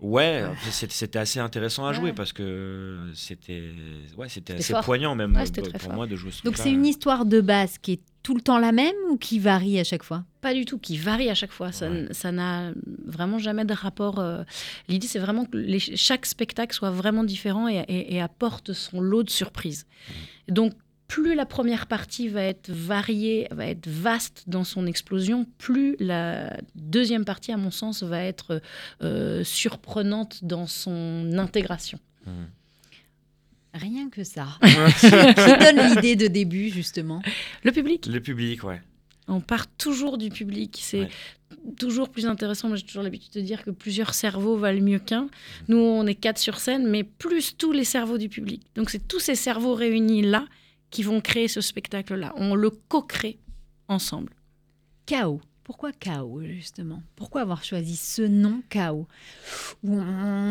Ouais, 0.00 0.44
c'était 0.70 1.18
assez 1.18 1.38
intéressant 1.40 1.86
à 1.86 1.92
jouer 1.92 2.10
Ouais. 2.10 2.12
parce 2.12 2.32
que 2.32 3.10
c'était, 3.14 3.70
ouais, 4.16 4.28
c'était 4.28 4.54
assez 4.54 4.72
fort. 4.72 4.84
poignant 4.84 5.14
même 5.14 5.34
Ouais, 5.36 5.44
pour, 5.78 5.92
moi 5.92 6.06
de 6.06 6.16
jouer 6.16 6.30
ce 6.30 6.42
Donc 6.42 6.56
c'est 6.56 6.70
une 6.70 6.86
histoire 6.86 7.24
de 7.24 7.40
base 7.40 7.78
qui 7.78 7.92
est 7.92 8.00
tout 8.22 8.34
le 8.34 8.40
temps 8.40 8.58
la 8.58 8.72
même 8.72 8.94
ou 9.10 9.16
qui 9.16 9.38
varie 9.38 9.78
à 9.78 9.84
chaque 9.84 10.02
fois? 10.02 10.24
Pas 10.40 10.52
du 10.52 10.64
tout, 10.64 10.78
qui 10.78 10.96
varie 10.96 11.30
à 11.30 11.34
chaque 11.36 11.52
fois. 11.52 11.70
Ça 11.70 11.88
Ouais. 11.88 11.96
n- 12.00 12.08
ça 12.12 12.32
n'a 12.32 12.72
vraiment 13.06 13.38
jamais 13.38 13.64
de 13.64 13.72
rapport. 13.72 14.18
euh, 14.18 14.42
L'idée, 14.88 15.06
c'est 15.06 15.20
vraiment 15.20 15.44
que 15.44 15.56
les- 15.56 15.78
chaque 15.78 16.26
spectacle 16.26 16.74
soit 16.74 16.90
vraiment 16.90 17.22
différent 17.22 17.68
et, 17.68 17.84
et- 17.86 18.14
et 18.16 18.20
apporte 18.20 18.72
son 18.72 19.00
lot 19.00 19.22
de 19.22 19.30
surprises. 19.30 19.86
Donc, 20.48 20.72
plus 21.08 21.34
la 21.34 21.46
première 21.46 21.86
partie 21.86 22.28
va 22.28 22.42
être 22.42 22.70
variée, 22.70 23.46
va 23.52 23.66
être 23.66 23.86
vaste 23.86 24.44
dans 24.48 24.64
son 24.64 24.86
explosion, 24.86 25.46
plus 25.58 25.96
la 26.00 26.56
deuxième 26.74 27.24
partie, 27.24 27.52
à 27.52 27.56
mon 27.56 27.70
sens, 27.70 28.02
va 28.02 28.22
être 28.22 28.60
euh, 29.02 29.44
surprenante 29.44 30.44
dans 30.44 30.66
son 30.66 31.30
intégration. 31.38 31.98
Mhm. 32.26 32.32
Rien 33.74 34.08
que 34.08 34.24
ça. 34.24 34.46
qui 35.00 35.10
donne 35.10 35.94
l'idée 35.94 36.16
de 36.16 36.26
début 36.28 36.70
justement? 36.70 37.22
Le 37.62 37.72
public, 37.72 38.06
Le 38.06 38.20
public, 38.20 38.64
ouais. 38.64 38.80
on 39.28 39.40
part 39.40 39.66
toujours 39.76 40.16
du 40.18 40.30
public. 40.30 40.78
C'est 40.80 41.00
Ouais. 41.02 41.08
toujours 41.78 42.08
plus 42.08 42.24
intéressant. 42.26 42.68
Moi, 42.68 42.78
j'ai 42.78 42.84
toujours 42.86 43.02
l'habitude 43.02 43.32
de 43.34 43.40
dire 43.42 43.62
que 43.64 43.70
plusieurs 43.70 44.14
cerveaux 44.14 44.56
valent 44.56 44.80
mieux 44.82 44.98
qu'un. 44.98 45.28
Nous, 45.68 45.76
on 45.76 46.06
est 46.06 46.14
quatre 46.14 46.38
sur 46.38 46.58
scène, 46.58 46.86
mais 46.88 47.04
plus 47.04 47.56
tous 47.58 47.70
les 47.72 47.84
cerveaux 47.84 48.16
du 48.18 48.28
public. 48.30 48.62
Donc, 48.76 48.88
c'est 48.88 49.06
tous 49.06 49.20
ces 49.20 49.34
cerveaux 49.34 49.74
réunis 49.74 50.22
là 50.22 50.46
qui 50.90 51.02
vont 51.02 51.20
créer 51.20 51.48
ce 51.48 51.60
spectacle-là. 51.60 52.32
On 52.36 52.54
le 52.54 52.70
co-crée 52.70 53.38
ensemble. 53.88 54.32
Chaos. 55.06 55.40
Pourquoi 55.64 55.90
chaos 55.92 56.42
justement? 56.44 57.02
Pourquoi 57.16 57.40
avoir 57.40 57.64
choisi 57.64 57.96
ce 57.96 58.22
nom 58.22 58.62
chaos 58.70 59.06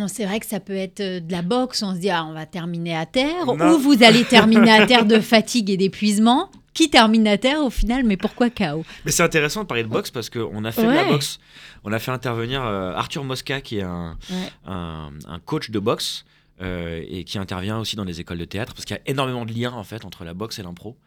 C'est 0.08 0.26
vrai 0.26 0.40
que 0.40 0.46
ça 0.46 0.60
peut 0.60 0.76
être 0.76 1.00
euh, 1.00 1.20
de 1.22 1.32
la 1.32 1.42
boxe, 1.42 1.82
on 1.84 1.94
se 1.96 2.00
dit 2.00 2.10
ah, 2.10 2.26
on 2.26 2.34
va 2.34 2.46
terminer 2.46 2.96
à 2.98 3.06
terre, 3.06 3.46
Non. 3.46 3.76
ou 3.76 3.80
vous 3.80 4.04
allez 4.04 4.24
terminer 4.26 4.72
à 4.72 4.86
terre 4.86 5.06
de 5.06 5.20
fatigue 5.22 5.70
et 5.70 5.78
d'épuisement. 5.78 6.50
Qui 6.74 6.90
termine 6.90 7.26
à 7.30 7.38
terre 7.38 7.62
au 7.62 7.70
final, 7.70 8.04
mais 8.04 8.18
pourquoi 8.18 8.50
chaos 8.50 8.84
Mais 9.06 9.12
c'est 9.12 9.24
intéressant 9.24 9.62
de 9.62 9.68
parler 9.68 9.84
de 9.84 9.88
boxe 9.88 10.12
parce 10.12 10.30
qu'on 10.30 10.66
a 10.66 10.74
fait 10.74 10.84
de 10.86 10.92
la 10.92 11.06
boxe. 11.06 11.40
On 11.86 11.94
a 11.94 12.00
fait 12.00 12.12
intervenir 12.12 12.66
euh, 12.66 12.92
Arthur 12.94 13.24
Mosca, 13.24 13.62
qui 13.62 13.78
est 13.78 13.84
un, 13.84 14.18
Ouais. 14.30 14.50
un, 14.66 15.12
un 15.26 15.40
coach 15.40 15.70
de 15.72 15.80
boxe 15.80 16.26
euh, 16.26 16.35
et 16.60 17.24
qui 17.26 17.38
intervient 17.38 17.80
aussi 17.80 17.96
dans 17.96 18.04
les 18.06 18.20
écoles 18.22 18.38
de 18.38 18.46
théâtre 18.46 18.74
parce 18.74 18.86
qu'il 18.86 18.96
y 18.96 19.00
a 19.00 19.04
énormément 19.06 19.46
de 19.46 19.52
liens 19.54 19.74
en 19.74 19.84
fait 19.84 20.06
entre 20.06 20.24
la 20.24 20.34
boxe 20.34 20.60
et 20.60 20.64
l'impro. 20.64 20.98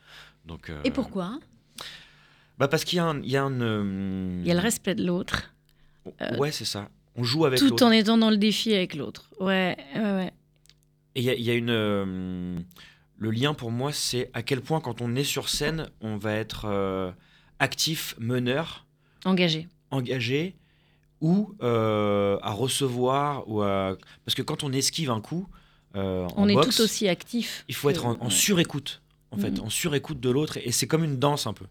Donc, 0.47 0.69
euh, 0.71 0.81
Et 0.85 0.91
pourquoi? 0.91 1.39
Bah 2.59 2.69
parce 2.69 2.85
qu'il 2.85 2.97
y 2.97 3.01
a 3.01 3.05
un, 3.05 3.21
il 3.23 3.31
y 3.31 3.37
a 3.37 3.45
un, 3.45 3.61
euh, 3.61 4.41
Il 4.43 4.49
y 4.49 4.51
a 4.51 4.55
le 4.55 4.61
respect 4.61 4.95
de 4.95 5.07
l'autre, 5.07 5.55
euh, 6.21 6.37
Ouais, 6.39 6.51
c'est 6.51 6.65
ça. 6.65 6.89
On 7.17 7.23
joue 7.25 7.45
avec 7.45 7.59
tout 7.59 7.69
l'autre. 7.71 7.85
en 7.87 7.91
étant 7.93 8.19
dans 8.19 8.31
le 8.31 8.37
défi 8.37 8.75
avec 8.75 8.95
l'autre. 8.95 9.31
Ouais, 9.41 9.77
ouais, 9.95 10.01
ouais. 10.03 10.33
Et 11.15 11.21
il 11.21 11.25
y 11.25 11.31
a, 11.31 11.35
il 11.35 11.43
y 11.43 11.51
a 11.51 11.55
une. 11.55 11.71
euh, 11.71 12.59
le 13.17 13.31
lien 13.31 13.55
pour 13.55 13.71
moi, 13.73 13.93
c'est 13.93 14.31
à 14.35 14.43
quel 14.43 14.61
point 14.61 14.81
quand 14.81 15.01
on 15.01 15.15
est 15.17 15.25
sur 15.25 15.49
scène, 15.49 15.89
on 16.01 16.17
va 16.17 16.33
être 16.35 16.67
euh, 16.67 17.11
actif, 17.59 18.15
meneur, 18.19 18.87
Engagé. 19.25 19.67
engagé, 19.91 20.55
ou 21.21 21.55
euh, 21.63 22.39
à 22.43 22.53
recevoir, 22.53 23.49
ou 23.49 23.63
à... 23.63 23.97
parce 24.25 24.35
que 24.35 24.43
quand 24.43 24.63
on 24.65 24.73
esquive 24.73 25.11
un 25.11 25.21
coup, 25.21 25.47
euh, 25.97 26.27
en 26.37 26.45
On 26.45 26.49
est 26.49 26.55
boxe, 26.55 26.77
tout 26.77 26.83
aussi 26.83 27.09
actif. 27.09 27.65
il 27.69 27.75
faut 27.75 27.91
être 27.91 28.07
en, 28.07 28.17
en 28.21 28.31
surécoute, 28.31 29.03
en 29.31 29.37
fait, 29.39 29.51
Mhm. 29.51 29.61
en 29.67 29.71
surécoute 29.71 30.21
de 30.21 30.31
l'autre, 30.31 30.59
et 30.63 30.71
c'est 30.73 30.87
comme 30.87 31.05
une 31.05 31.19
danse 31.19 31.47
un 31.47 31.53
peu. 31.53 31.65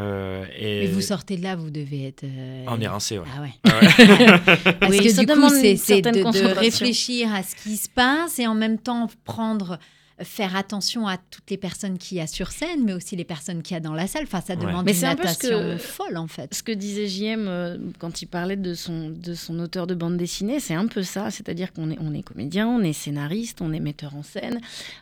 Euh, 0.00 0.44
et 0.58 0.80
Mais 0.80 0.86
vous 0.88 1.00
sortez 1.00 1.36
de 1.36 1.42
là, 1.44 1.54
vous 1.54 1.70
devez 1.70 2.08
être. 2.08 2.24
euh, 2.24 2.64
Ah, 2.66 2.72
on 2.76 2.80
est 2.80 2.88
rincé, 2.88 3.18
ouais. 3.18 3.24
Ah 3.36 3.40
ouais. 3.42 3.52
Ouais. 3.64 4.72
Parce 4.80 4.90
Oui, 4.90 4.98
que 4.98 5.10
ça 5.10 5.22
du 5.24 5.26
coup, 5.32 5.48
c'est 5.48 6.00
de, 6.02 6.10
de 6.10 6.58
réfléchir 6.58 7.32
à 7.32 7.42
ce 7.44 7.54
qui 7.54 7.76
se 7.76 7.88
passe 7.88 8.38
et 8.40 8.46
en 8.48 8.54
même 8.56 8.78
temps 8.78 9.08
prendre, 9.24 9.78
faire 10.22 10.56
attention 10.56 11.06
à 11.06 11.18
toutes 11.18 11.50
les 11.50 11.56
personnes 11.58 11.98
qu'il 11.98 12.16
y 12.16 12.20
a 12.20 12.26
sur 12.26 12.50
scène, 12.50 12.84
mais 12.84 12.92
aussi 12.94 13.16
les 13.16 13.24
personnes 13.24 13.62
qu'il 13.62 13.74
y 13.74 13.76
a 13.76 13.80
dans 13.80 13.92
la 13.94 14.06
salle. 14.06 14.22
Enfin, 14.24 14.40
ça 14.40 14.54
Ouais. 14.54 14.60
demande 14.64 14.84
Mais 14.86 14.92
une 14.92 14.98
c'est 14.98 15.06
un 15.06 15.14
peu 15.16 15.24
ce 15.24 15.46
natation 15.46 15.58
que- 15.58 15.76
folle 15.76 16.16
en 16.16 16.26
fait. 16.26 16.54
Ce 16.54 16.62
que 16.62 16.72
disait 16.72 17.06
JM 17.06 17.46
euh, 17.48 17.76
quand 17.98 18.22
il 18.22 18.26
parlait 18.26 18.56
de 18.56 18.72
son, 18.74 19.10
de 19.10 19.34
son 19.34 19.58
auteur 19.58 19.86
de 19.86 19.94
bande 19.94 20.16
dessinée, 20.16 20.58
c'est 20.60 20.74
un 20.74 20.86
peu 20.86 21.02
ça. 21.02 21.30
C'est-à-dire 21.30 21.72
qu'on 21.72 21.90
est, 21.90 21.98
on 22.00 22.14
est 22.14 22.22
comédien, 22.22 22.66
on 22.66 22.80
est 22.82 22.92
scénariste, 22.94 23.60
on 23.60 23.72
est 23.72 23.80
metteur 23.80 24.14
en 24.16 24.22
scène, 24.22 24.60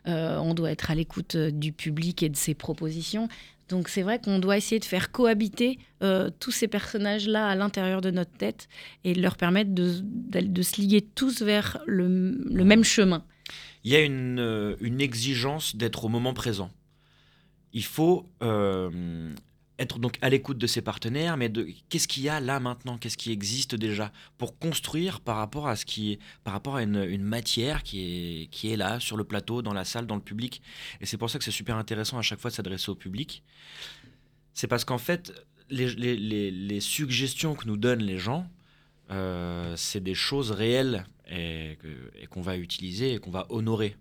euh, 0.08 0.38
on 0.38 0.52
doit 0.54 0.70
être 0.72 0.90
à 0.90 0.94
l'écoute 0.96 1.36
euh, 1.36 1.50
du 1.52 1.72
public 1.72 2.22
et 2.24 2.28
de 2.28 2.36
ses 2.36 2.54
propositions. 2.54 3.28
Donc 3.70 3.88
c'est 3.88 4.02
vrai 4.02 4.18
qu'on 4.18 4.38
doit 4.40 4.56
essayer 4.58 4.78
de 4.78 4.84
faire 4.84 5.10
cohabiter 5.12 5.78
euh, 6.02 6.28
tous 6.38 6.50
ces 6.50 6.68
personnages-là 6.68 7.46
à 7.48 7.54
l'intérieur 7.54 8.00
de 8.02 8.10
notre 8.10 8.32
tête 8.32 8.68
et 9.04 9.14
de 9.14 9.22
leur 9.22 9.36
permettre 9.38 9.70
de, 9.72 10.00
de 10.02 10.62
se 10.62 10.80
lier 10.82 11.00
tous 11.14 11.40
vers 11.40 11.78
le, 11.86 12.36
le 12.44 12.64
même 12.64 12.84
chemin. 12.84 13.24
Il 13.84 13.92
y 13.92 13.96
a 13.96 14.00
une, 14.00 14.40
euh, 14.40 14.76
une 14.80 15.00
exigence 15.00 15.76
d'être 15.76 16.04
au 16.04 16.08
moment 16.08 16.32
présent. 16.32 16.70
Il 17.74 17.84
faut 17.84 18.30
euh, 18.42 19.34
être 19.78 19.98
donc 19.98 20.16
à 20.22 20.30
l'écoute 20.30 20.58
de 20.58 20.66
ses 20.66 20.80
partenaires, 20.80 21.36
mais 21.36 21.52
qu'est-ce 21.88 22.08
qu'il 22.08 22.22
y 22.22 22.28
a 22.28 22.40
là 22.40 22.60
maintenant, 22.60 22.96
qu'est-ce 22.96 23.18
qui 23.18 23.30
existe 23.30 23.74
déjà, 23.74 24.10
pour 24.38 24.58
construire 24.58 25.20
par 25.20 25.36
rapport 25.36 25.68
à 25.68 25.76
ce 25.76 25.84
qui 25.84 26.18
par 26.44 26.54
rapport 26.54 26.76
à 26.76 26.82
une, 26.82 27.22
matière 27.22 27.82
qui 27.82 28.00
est, 28.00 28.46
qui 28.46 28.72
est 28.72 28.76
là 28.76 29.00
sur 29.00 29.16
le 29.16 29.24
plateau, 29.24 29.60
dans 29.60 29.74
la 29.74 29.84
salle, 29.84 30.06
dans 30.06 30.14
le 30.14 30.22
public? 30.22 30.62
Et 31.00 31.06
c'est 31.06 31.18
pour 31.18 31.28
ça 31.28 31.38
que 31.38 31.44
c'est 31.44 31.50
super 31.50 31.76
intéressant 31.76 32.16
à 32.16 32.22
chaque 32.22 32.40
fois 32.40 32.50
de 32.50 32.56
s'adresser 32.56 32.90
au 32.90 32.94
public. 32.94 33.42
C'est 34.54 34.68
parce 34.68 34.84
qu'en 34.84 34.98
fait, 34.98 35.32
les 35.68 36.80
suggestions 36.80 37.54
que 37.54 37.66
nous 37.66 37.76
donnent 37.76 38.04
les 38.04 38.18
gens, 38.18 38.48
euh, 39.10 39.74
c'est 39.76 40.02
des 40.02 40.14
choses 40.14 40.50
réelles 40.50 41.04
et 41.30 41.78
qu'on 42.30 42.42
va 42.42 42.56
utiliser 42.56 43.14
et 43.14 43.18
qu'on 43.18 43.30
va 43.30 43.46
honorer. 43.48 43.96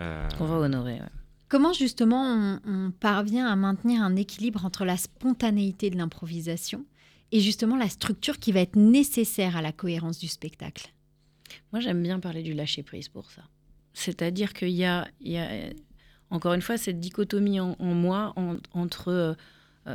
Euh, 0.00 0.28
On 0.40 0.44
va 0.46 0.56
honorer. 0.56 0.94
ouais. 0.94 1.08
Comment 1.48 1.72
justement 1.72 2.22
on, 2.22 2.60
on 2.66 2.90
parvient 2.90 3.46
à 3.46 3.56
maintenir 3.56 4.02
un 4.02 4.16
équilibre 4.16 4.64
entre 4.64 4.84
la 4.84 4.96
spontanéité 4.96 5.90
de 5.90 5.96
l'improvisation 5.96 6.84
et 7.32 7.40
justement 7.40 7.76
la 7.76 7.88
structure 7.88 8.38
qui 8.38 8.52
va 8.52 8.60
être 8.60 8.76
nécessaire 8.76 9.56
à 9.56 9.62
la 9.62 9.72
cohérence 9.72 10.18
du 10.18 10.28
spectacle? 10.28 10.92
Moi, 11.72 11.80
j'aime 11.80 12.02
bien 12.02 12.20
parler 12.20 12.42
du 12.42 12.52
lâcher-prise 12.52 13.08
pour 13.08 13.30
ça. 13.30 13.42
C'est-à-dire 13.94 14.52
qu'il 14.52 14.68
y 14.70 14.84
a, 14.84 15.08
il 15.20 15.32
y 15.32 15.38
a, 15.38 15.48
encore 16.30 16.52
une 16.52 16.60
fois, 16.62 16.76
cette 16.76 17.00
dichotomie 17.00 17.60
en, 17.60 17.74
en 17.78 17.94
moi 17.94 18.32
en- 18.36 18.56
entre. 18.72 19.08
euh, 19.08 19.34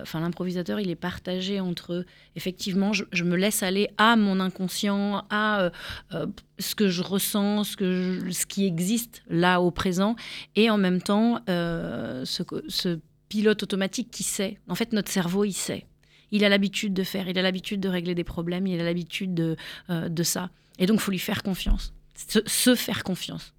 Enfin, 0.01 0.19
l'improvisateur, 0.21 0.79
il 0.79 0.89
est 0.89 0.95
partagé 0.95 1.59
entre 1.59 2.05
effectivement, 2.35 2.93
je, 2.93 3.03
je 3.11 3.23
me 3.23 3.35
laisse 3.35 3.61
aller 3.63 3.89
à 3.97 4.15
mon 4.15 4.39
inconscient, 4.39 5.25
à 5.29 5.61
euh, 5.61 5.69
euh, 6.13 6.25
ce 6.59 6.73
que 6.75 6.89
je 6.89 7.01
ressens, 7.03 7.63
ce, 7.65 7.77
que 7.77 8.19
je- 8.25 8.31
ce 8.31 8.45
qui 8.45 8.65
existe 8.65 9.23
là 9.29 9.61
au 9.61 9.71
présent, 9.71 10.15
et 10.55 10.69
en 10.69 10.77
même 10.77 11.01
temps, 11.01 11.39
euh, 11.49 12.25
ce, 12.25 12.99
pilote 13.29 13.63
automatique 13.63 14.11
qui 14.11 14.21
sait. 14.23 14.59
En 14.67 14.75
fait, 14.75 14.93
notre 14.93 15.11
cerveau, 15.11 15.43
il 15.43 15.53
sait. 15.53 15.85
Il 16.31 16.43
a 16.45 16.49
l'habitude 16.49 16.93
de 16.93 17.03
faire, 17.03 17.27
il 17.27 17.37
a 17.39 17.41
l'habitude 17.41 17.79
de 17.79 17.89
régler 17.89 18.13
des 18.13 18.23
problèmes, 18.23 18.67
il 18.67 18.79
a 18.79 18.83
l'habitude 18.83 19.33
de, 19.33 19.55
euh, 19.89 20.07
de 20.07 20.21
ça. 20.23 20.51
Et 20.77 20.85
donc, 20.85 20.97
il 20.97 21.01
faut 21.01 21.11
lui 21.11 21.17
faire 21.19 21.41
confiance. 21.41 21.93
Se, 22.15 22.39
se 22.45 22.75
faire 22.75 23.03
confiance. 23.03 23.53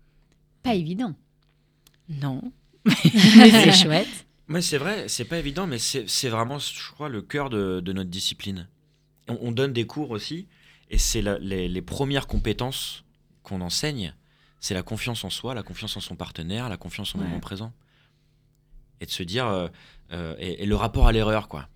Pas 0.63 0.75
évident. 0.75 1.15
Non. 2.09 2.41
Mais 2.85 3.51
c'est 3.51 3.73
chouette. 3.73 4.27
Mais 4.49 4.61
c'est 4.61 4.79
vrai, 4.79 5.09
c'est 5.09 5.25
pas 5.25 5.39
évident, 5.39 5.67
mais 5.67 5.79
c'est 5.79 6.29
vraiment, 6.29 6.59
je 6.59 6.91
crois, 6.93 7.09
le 7.09 7.23
cœur 7.23 7.49
de, 7.51 7.81
de 7.81 7.93
notre 7.93 8.11
discipline. 8.11 8.69
On, 9.29 9.39
on 9.41 9.53
donne 9.53 9.73
des 9.73 9.87
cours 9.87 10.11
aussi, 10.11 10.49
et 10.91 10.99
c'est 10.99 11.23
les, 11.41 11.69
les 11.69 11.83
premières 11.83 12.27
compétences 12.27 13.05
qu'on 13.43 13.61
enseigne, 13.63 14.15
c'est 14.61 14.75
la 14.75 14.83
confiance 14.83 15.25
en 15.25 15.31
soi, 15.31 15.55
la 15.55 15.63
confiance 15.63 15.97
en 15.97 16.01
son 16.01 16.15
partenaire, 16.17 16.69
la 16.69 16.77
confiance 16.77 17.15
au 17.15 17.19
Ouais. 17.19 17.25
moment 17.25 17.41
présent. 17.41 17.73
Et 19.01 19.07
de 19.07 19.11
se 19.11 19.23
dire, 19.23 19.47
euh, 19.47 19.69
euh, 20.13 20.35
et, 20.39 20.63
et 20.63 20.67
le 20.67 20.77
rapport 20.77 21.07
à 21.07 21.13
l'erreur, 21.13 21.49
quoi. 21.49 21.69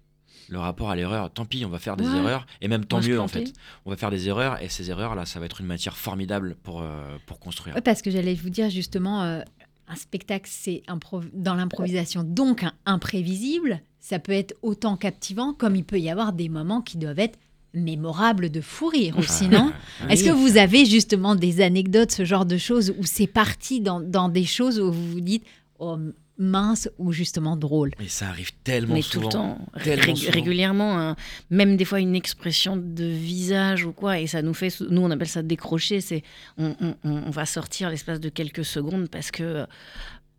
Le 0.50 0.58
rapport 0.58 0.88
à 0.90 0.96
l'erreur, 0.96 1.30
tant 1.30 1.44
pis, 1.44 1.64
on 1.66 1.68
va 1.68 1.78
faire 1.78 1.96
des 1.96 2.08
Ouais. 2.10 2.16
erreurs, 2.18 2.46
et 2.62 2.68
même 2.68 2.84
tant 2.84 3.00
mieux, 3.00 3.20
en 3.20 3.28
fait. 3.28 3.52
On 3.84 3.90
va 3.90 3.96
faire 3.96 4.10
des 4.10 4.28
erreurs, 4.28 4.62
et 4.62 4.68
ces 4.68 4.90
erreurs-là, 4.90 5.26
ça 5.26 5.40
va 5.40 5.46
être 5.46 5.60
une 5.60 5.66
matière 5.66 5.96
formidable 5.96 6.54
pour, 6.62 6.80
euh, 6.82 7.16
pour 7.26 7.38
construire. 7.40 7.74
Parce 7.82 8.00
que 8.02 8.10
j'allais 8.10 8.34
vous 8.34 8.48
dire 8.50 8.70
justement, 8.70 9.22
euh, 9.24 9.40
un 9.88 9.96
spectacle, 9.96 10.48
c'est 10.52 10.82
dans 11.32 11.54
l'improvisation, 11.54 12.22
donc 12.22 12.62
un- 12.62 12.72
imprévisible. 12.86 13.80
Ça 14.00 14.18
peut 14.18 14.32
être 14.32 14.54
autant 14.62 14.96
captivant 14.96 15.52
comme 15.52 15.76
il 15.76 15.84
peut 15.84 15.98
y 16.00 16.10
avoir 16.10 16.32
des 16.32 16.48
moments 16.48 16.80
qui 16.82 16.98
doivent 16.98 17.18
être 17.18 17.38
mémorables 17.74 18.50
de 18.50 18.60
fou 18.60 18.86
rire 18.88 19.18
aussi, 19.18 19.48
non 19.48 19.72
Ah, 20.02 20.12
Est-ce 20.12 20.24
que 20.24 20.30
vous 20.30 20.56
avez 20.56 20.84
justement 20.86 21.34
des 21.34 21.60
anecdotes, 21.60 22.10
ce 22.12 22.24
genre 22.24 22.46
de 22.46 22.56
choses, 22.56 22.94
où 22.98 23.04
c'est 23.04 23.26
parti 23.26 23.80
dans, 23.80 24.00
dans 24.00 24.28
des 24.28 24.44
choses 24.44 24.80
où 24.80 24.90
vous 24.90 25.10
vous 25.12 25.20
dites 25.20 25.44
oh, 25.78 25.96
mince 26.38 26.88
ou 26.98 27.12
justement 27.12 27.56
drôle 27.56 27.90
Mais 27.98 28.08
ça 28.08 28.28
arrive 28.28 28.52
tellement 28.64 28.94
Mais 28.94 29.02
souvent. 29.02 29.28
tout 29.28 29.36
le 29.38 29.42
temps, 29.42 29.58
tellement 29.82 30.04
rég- 30.12 30.16
souvent. 30.16 30.32
régulièrement, 30.32 30.98
hein. 31.00 31.16
même 31.50 31.76
des 31.76 31.84
fois 31.84 32.00
une 32.00 32.14
expression 32.14 32.76
de 32.76 33.04
visage 33.04 33.84
ou 33.84 33.92
quoi, 33.92 34.18
et 34.20 34.26
ça 34.26 34.40
nous 34.42 34.54
fait, 34.54 34.72
nous 34.88 35.02
on 35.02 35.10
appelle 35.10 35.28
ça 35.28 35.42
décrocher, 35.42 36.00
c'est 36.00 36.22
on, 36.56 36.74
on- 36.80 36.94
on- 37.04 37.22
on 37.26 37.30
va 37.30 37.44
sortir 37.44 37.90
l'espace 37.90 38.20
de 38.20 38.28
quelques 38.28 38.64
secondes 38.64 39.08
parce 39.08 39.30
que 39.30 39.66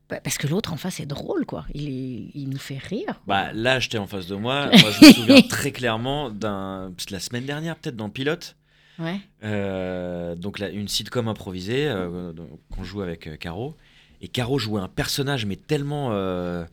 bah, 0.09 0.19
parce 0.23 0.37
que 0.39 0.47
l'autre 0.47 0.73
en 0.73 0.77
face 0.77 0.99
est 1.01 1.05
drôle 1.05 1.45
quoi, 1.45 1.65
il, 1.73 1.87
est- 1.87 2.31
il 2.33 2.49
nous 2.49 2.57
fait 2.57 2.79
rire. 2.79 3.21
Bah 3.27 3.51
là, 3.53 3.79
j'étais 3.79 3.97
en 3.99 4.07
face 4.07 4.25
de 4.27 4.35
moi. 4.35 4.67
Moi, 4.71 4.91
je 4.91 5.05
me 5.05 5.11
souviens 5.13 5.41
très 5.41 5.71
clairement 5.71 6.29
d'un. 6.31 6.91
La 7.11 7.19
semaine 7.19 7.45
dernière, 7.45 7.75
peut-être 7.75 7.95
dans 7.97 8.09
Pilote. 8.09 8.55
Ouais. 8.97 9.19
euh, 9.43 10.35
donc, 10.35 10.59
là, 10.59 10.69
une 10.69 10.87
sitcom 10.87 11.27
improvisée 11.27 11.87
euh, 11.87 12.33
qu'on 12.73 12.83
joue 12.83 13.01
avec 13.01 13.27
euh, 13.27 13.37
Caro. 13.37 13.75
Et 14.21 14.27
Caro 14.27 14.59
jouait 14.59 14.81
un 14.81 14.87
personnage, 14.87 15.45
mais 15.45 15.55
tellement. 15.55 16.09
euh, 16.11 16.65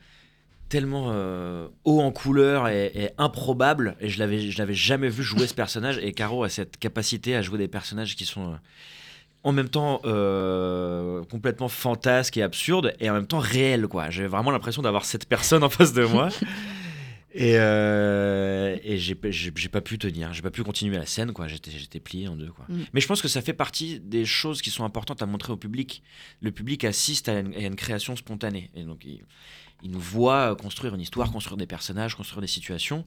tellement 0.68 1.10
euh, 1.12 1.68
haut 1.84 2.00
en 2.00 2.10
couleur 2.10 2.66
et, 2.66 3.12
improbable. 3.18 3.96
Et 4.00 4.08
je 4.08 4.18
l'avais 4.18 4.50
je 4.50 4.58
l'avais 4.58 4.74
jamais 4.74 5.08
vu 5.08 5.22
jouer 5.22 5.46
ce 5.46 5.54
personnage. 5.54 5.98
Et 6.02 6.12
Caro 6.12 6.42
a 6.42 6.48
cette 6.48 6.76
capacité 6.76 7.36
à 7.36 7.42
jouer 7.42 7.58
des 7.58 7.68
personnages 7.68 8.16
qui 8.16 8.24
sont 8.24 8.52
euh, 8.52 8.56
en 9.44 9.52
même 9.52 9.68
temps 9.68 10.00
complètement 11.30 11.68
fantasques 11.68 12.36
et 12.36 12.42
absurdes 12.42 12.94
et 12.98 13.08
en 13.08 13.14
même 13.14 13.28
temps 13.28 13.38
réels 13.38 13.86
quoi. 13.86 14.10
J'avais 14.10 14.26
vraiment 14.26 14.50
l'impression 14.50 14.82
d'avoir 14.82 15.04
cette 15.04 15.28
personne 15.28 15.62
en 15.62 15.68
face 15.68 15.92
de 15.92 16.04
moi 16.04 16.30
et, 17.38 17.58
euh, 17.58 18.76
et 18.82 18.96
j'ai 18.98 19.14
pas 19.14 19.80
pu 19.80 19.98
tenir 19.98 20.32
j'ai 20.32 20.42
pas 20.42 20.50
pu 20.50 20.62
continuer 20.64 20.96
la 20.96 21.04
scène 21.06 21.32
quoi 21.32 21.46
j'étais 21.48 22.00
plié 22.00 22.28
en 22.28 22.36
deux 22.36 22.50
quoi 22.50 22.64
Mm. 22.68 22.80
mais 22.92 23.00
je 23.00 23.06
pense 23.06 23.20
que 23.20 23.28
ça 23.28 23.42
fait 23.42 23.52
partie 23.52 24.00
des 24.00 24.24
choses 24.24 24.62
qui 24.62 24.70
sont 24.70 24.84
importantes 24.84 25.20
à 25.22 25.26
montrer 25.26 25.52
au 25.52 25.56
public 25.56 26.02
le 26.40 26.50
public 26.50 26.84
assiste 26.84 27.28
à 27.28 27.38
une, 27.40 27.54
à 27.54 27.58
une 27.60 27.76
création 27.76 28.16
spontanée 28.16 28.70
et 28.74 28.84
donc 28.84 29.04
il, 29.04 29.20
il 29.82 29.90
nous 29.90 30.00
voit 30.00 30.56
construire 30.56 30.94
une 30.94 31.00
histoire 31.02 31.30
construire 31.30 31.56
des 31.58 31.66
personnages 31.66 32.14
construire 32.14 32.40
des 32.40 32.46
situations 32.48 33.04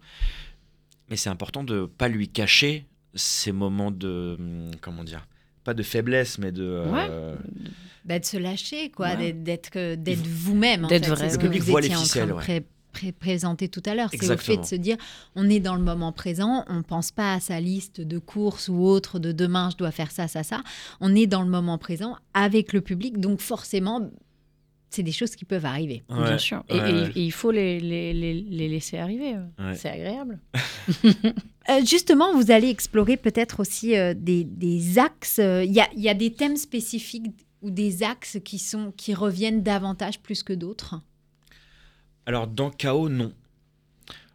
mais 1.10 1.15
c'est 1.15 1.30
important 1.30 1.63
de 1.63 1.86
pas 1.86 2.08
lui 2.08 2.28
cacher 2.30 2.86
ces 3.15 3.52
moments 3.52 3.89
de 3.92 4.36
hum, 4.39 4.72
comment 4.82 5.04
dire 5.04 5.28
pas 5.63 5.74
de 5.74 5.82
faiblesse 5.84 6.38
mais 6.38 6.52
de 6.52 6.63
euh, 6.63 7.36
Bah, 8.06 8.18
De 8.20 8.26
se 8.26 8.38
lâcher, 8.38 8.89
quoi, 8.92 9.15
Ouais. 9.15 9.34
d'être- 9.34 9.96
d'être 9.96 10.26
vous-même. 10.26 10.88
D'être 10.88 11.10
vrai. 11.10 11.32
Le 11.32 11.38
public 11.38 11.62
voit 11.63 11.82
les 11.82 11.89
ficelles, 11.89 12.32
ouais. 12.34 12.63
Pré- 12.91 13.12
pré- 13.12 13.12
présenter 13.12 13.67
tout 13.69 13.84
à 13.86 13.95
l'heure. 13.95 14.10
C'est 14.12 14.30
au 14.32 14.38
fait 14.38 14.58
de 14.58 14.65
se 14.65 14.75
dire, 14.75 14.97
on 15.36 15.49
est 15.49 15.60
dans 15.60 15.75
le 15.75 15.82
moment 15.84 16.12
présent, 16.12 16.65
on 16.67 16.82
pense 16.84 17.12
pas 17.12 17.34
à 17.36 17.39
sa 17.39 17.60
liste 17.60 18.02
de 18.02 18.17
courses 18.19 18.67
ou 18.69 18.84
autre, 18.84 19.19
de 19.19 19.32
demain 19.32 19.69
je 19.71 19.78
dois 19.78 19.91
faire 19.91 20.12
ça, 20.12 20.28
ça, 20.28 20.43
ça. 20.43 20.62
On 20.99 21.15
est 21.15 21.28
dans 21.28 21.41
le 21.41 21.49
moment 21.49 21.78
présent 21.78 22.15
avec 22.34 22.73
le 22.73 22.82
public, 22.82 23.19
donc 23.19 23.39
forcément, 23.41 24.10
c'est 24.89 25.04
des 25.04 25.12
choses 25.12 25.36
qui 25.36 25.45
peuvent 25.45 25.65
arriver. 25.65 26.04
ouais, 26.10 26.23
Bien 26.23 26.38
sûr. 26.39 26.63
Et, 26.69 26.73
ouais, 26.80 26.89
et- 26.89 26.93
ouais. 26.93 27.12
et 27.15 27.23
il 27.25 27.32
faut 27.32 27.52
les, 27.52 27.80
les, 27.80 28.12
les- 28.13 28.34
les 28.41 28.67
laisser 28.67 28.97
arriver. 28.97 29.36
Ouais. 29.60 29.75
C'est 29.75 29.89
agréable. 29.89 30.39
Euh, 31.69 31.86
justement, 31.86 32.34
vous 32.34 32.49
allez 32.49 32.69
explorer 32.69 33.15
peut-être 33.15 33.60
aussi 33.60 33.95
euh, 33.95 34.15
des, 34.17 34.43
des 34.43 34.97
axes. 34.97 35.38
euh, 35.38 35.63
Il 35.63 35.71
y, 35.71 35.80
a, 35.80 35.88
il 35.95 36.02
y 36.02 36.10
a 36.10 36.15
des 36.15 36.34
thèmes 36.34 36.58
spécifiques 36.58 37.28
ou 37.62 37.69
des 37.69 38.02
axes 38.02 38.39
qui, 38.43 38.58
sont, 38.58 38.91
qui 38.97 39.13
reviennent 39.13 39.62
davantage 39.62 40.19
plus 40.19 40.41
que 40.41 40.54
d'autres? 40.54 40.99
Alors 42.30 42.46
dans 42.46 42.70
Chaos, 42.70 43.10
non. 43.10 43.34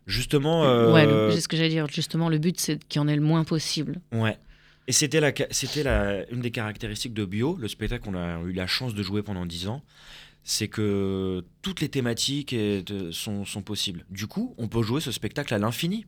Justement. 0.05 0.63
Ouais, 0.93 1.07
euh, 1.07 1.31
c'est 1.31 1.41
ce 1.41 1.47
que 1.47 1.57
j'allais 1.57 1.69
dire. 1.69 1.87
Justement, 1.89 2.29
le 2.29 2.39
but, 2.39 2.59
c'est 2.59 2.83
qu'il 2.89 3.01
y 3.01 3.05
en 3.05 3.07
ait 3.07 3.15
le 3.15 3.23
moins 3.23 3.45
possible. 3.45 4.01
Ouais. 4.11 4.37
Et 4.89 4.93
c'était 4.93 5.21
la, 5.21 5.33
c'était 5.53 5.85
la, 5.85 6.29
une 6.31 6.41
des 6.41 6.51
caractéristiques 6.51 7.15
de 7.15 7.25
Bio, 7.25 7.57
le 7.57 7.69
spectacle 7.69 8.03
qu'on 8.05 8.17
a 8.17 8.41
eu 8.43 8.53
la 8.53 8.67
chance 8.67 8.95
de 8.95 9.03
jouer 9.05 9.23
pendant 9.23 9.47
10 9.47 9.69
ans, 9.69 9.85
c'est 10.43 10.67
que 10.67 11.45
toutes 11.63 11.81
les 11.81 11.89
thématiques 11.89 12.53
est- 12.53 13.13
sont, 13.13 13.45
sont 13.45 13.63
possibles. 13.63 14.05
Du 14.11 14.27
coup, 14.27 14.57
on 14.59 14.67
peut 14.67 14.83
jouer 14.83 15.01
ce 15.01 15.13
spectacle 15.13 15.55
à 15.55 15.59
l'infini 15.59 16.05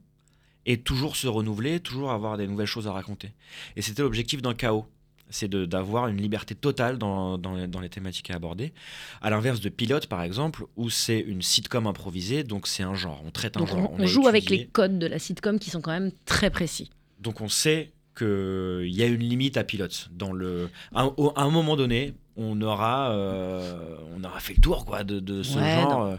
et 0.67 0.79
toujours 0.79 1.15
se 1.15 1.29
renouveler, 1.29 1.79
toujours 1.79 2.11
avoir 2.11 2.37
des 2.37 2.49
nouvelles 2.49 2.67
choses 2.67 2.89
à 2.89 2.93
raconter. 2.93 3.33
Et 3.77 3.83
c'était 3.83 4.03
l'objectif 4.03 4.43
d'un 4.43 4.55
chaos. 4.55 4.87
C'est 5.31 5.51
d'avoir 5.51 6.09
une 6.09 6.19
liberté 6.19 6.55
totale 6.55 6.99
dans, 6.99 7.37
dans 7.39 7.55
les, 7.55 7.67
dans 7.67 7.81
les 7.81 7.89
thématiques 7.89 8.31
à 8.31 8.35
aborder. 8.37 8.73
À 9.21 9.31
l'inverse 9.31 9.61
de 9.61 9.69
Pilote, 9.69 10.07
par 10.07 10.23
exemple, 10.23 10.65
où 10.77 10.89
c'est 10.91 11.19
une 11.19 11.43
sitcom 11.43 11.87
improvisée, 11.87 12.45
donc 12.45 12.67
c'est 12.67 12.83
un 12.85 12.95
genre. 12.95 13.23
On 13.27 13.31
traite 13.31 13.57
un 13.57 13.61
Donc, 13.61 13.69
genre. 13.71 13.93
on, 13.93 14.03
on 14.03 14.07
joue 14.07 14.29
avec 14.29 14.49
les 14.51 14.67
codes 14.67 14.99
de 14.99 15.07
la 15.07 15.19
sitcom 15.19 15.59
qui 15.59 15.71
sont 15.71 15.81
quand 15.81 15.91
même 15.91 16.13
très 16.27 16.51
précis. 16.51 16.91
Donc 17.21 17.41
on 17.41 17.49
sait 17.49 17.93
qu'il 18.17 18.89
y 18.95 19.03
a 19.03 19.07
une 19.07 19.21
limite 19.21 19.57
à 19.57 19.65
pilote. 19.65 20.09
Dans 20.13 20.33
le, 20.33 20.71
à, 20.95 21.07
un 21.37 21.51
moment 21.51 21.77
donné, 21.77 22.15
on 22.37 22.61
aura, 22.63 23.11
euh, 23.13 23.97
on 24.17 24.23
aura 24.25 24.41
fait 24.41 24.55
le 24.55 24.61
tour 24.61 24.85
quoi, 24.87 25.05
de, 25.05 25.21
de 25.21 25.43
ce 25.43 25.59
Ouais, 25.59 25.75
genre. 25.75 26.03
euh. 26.05 26.17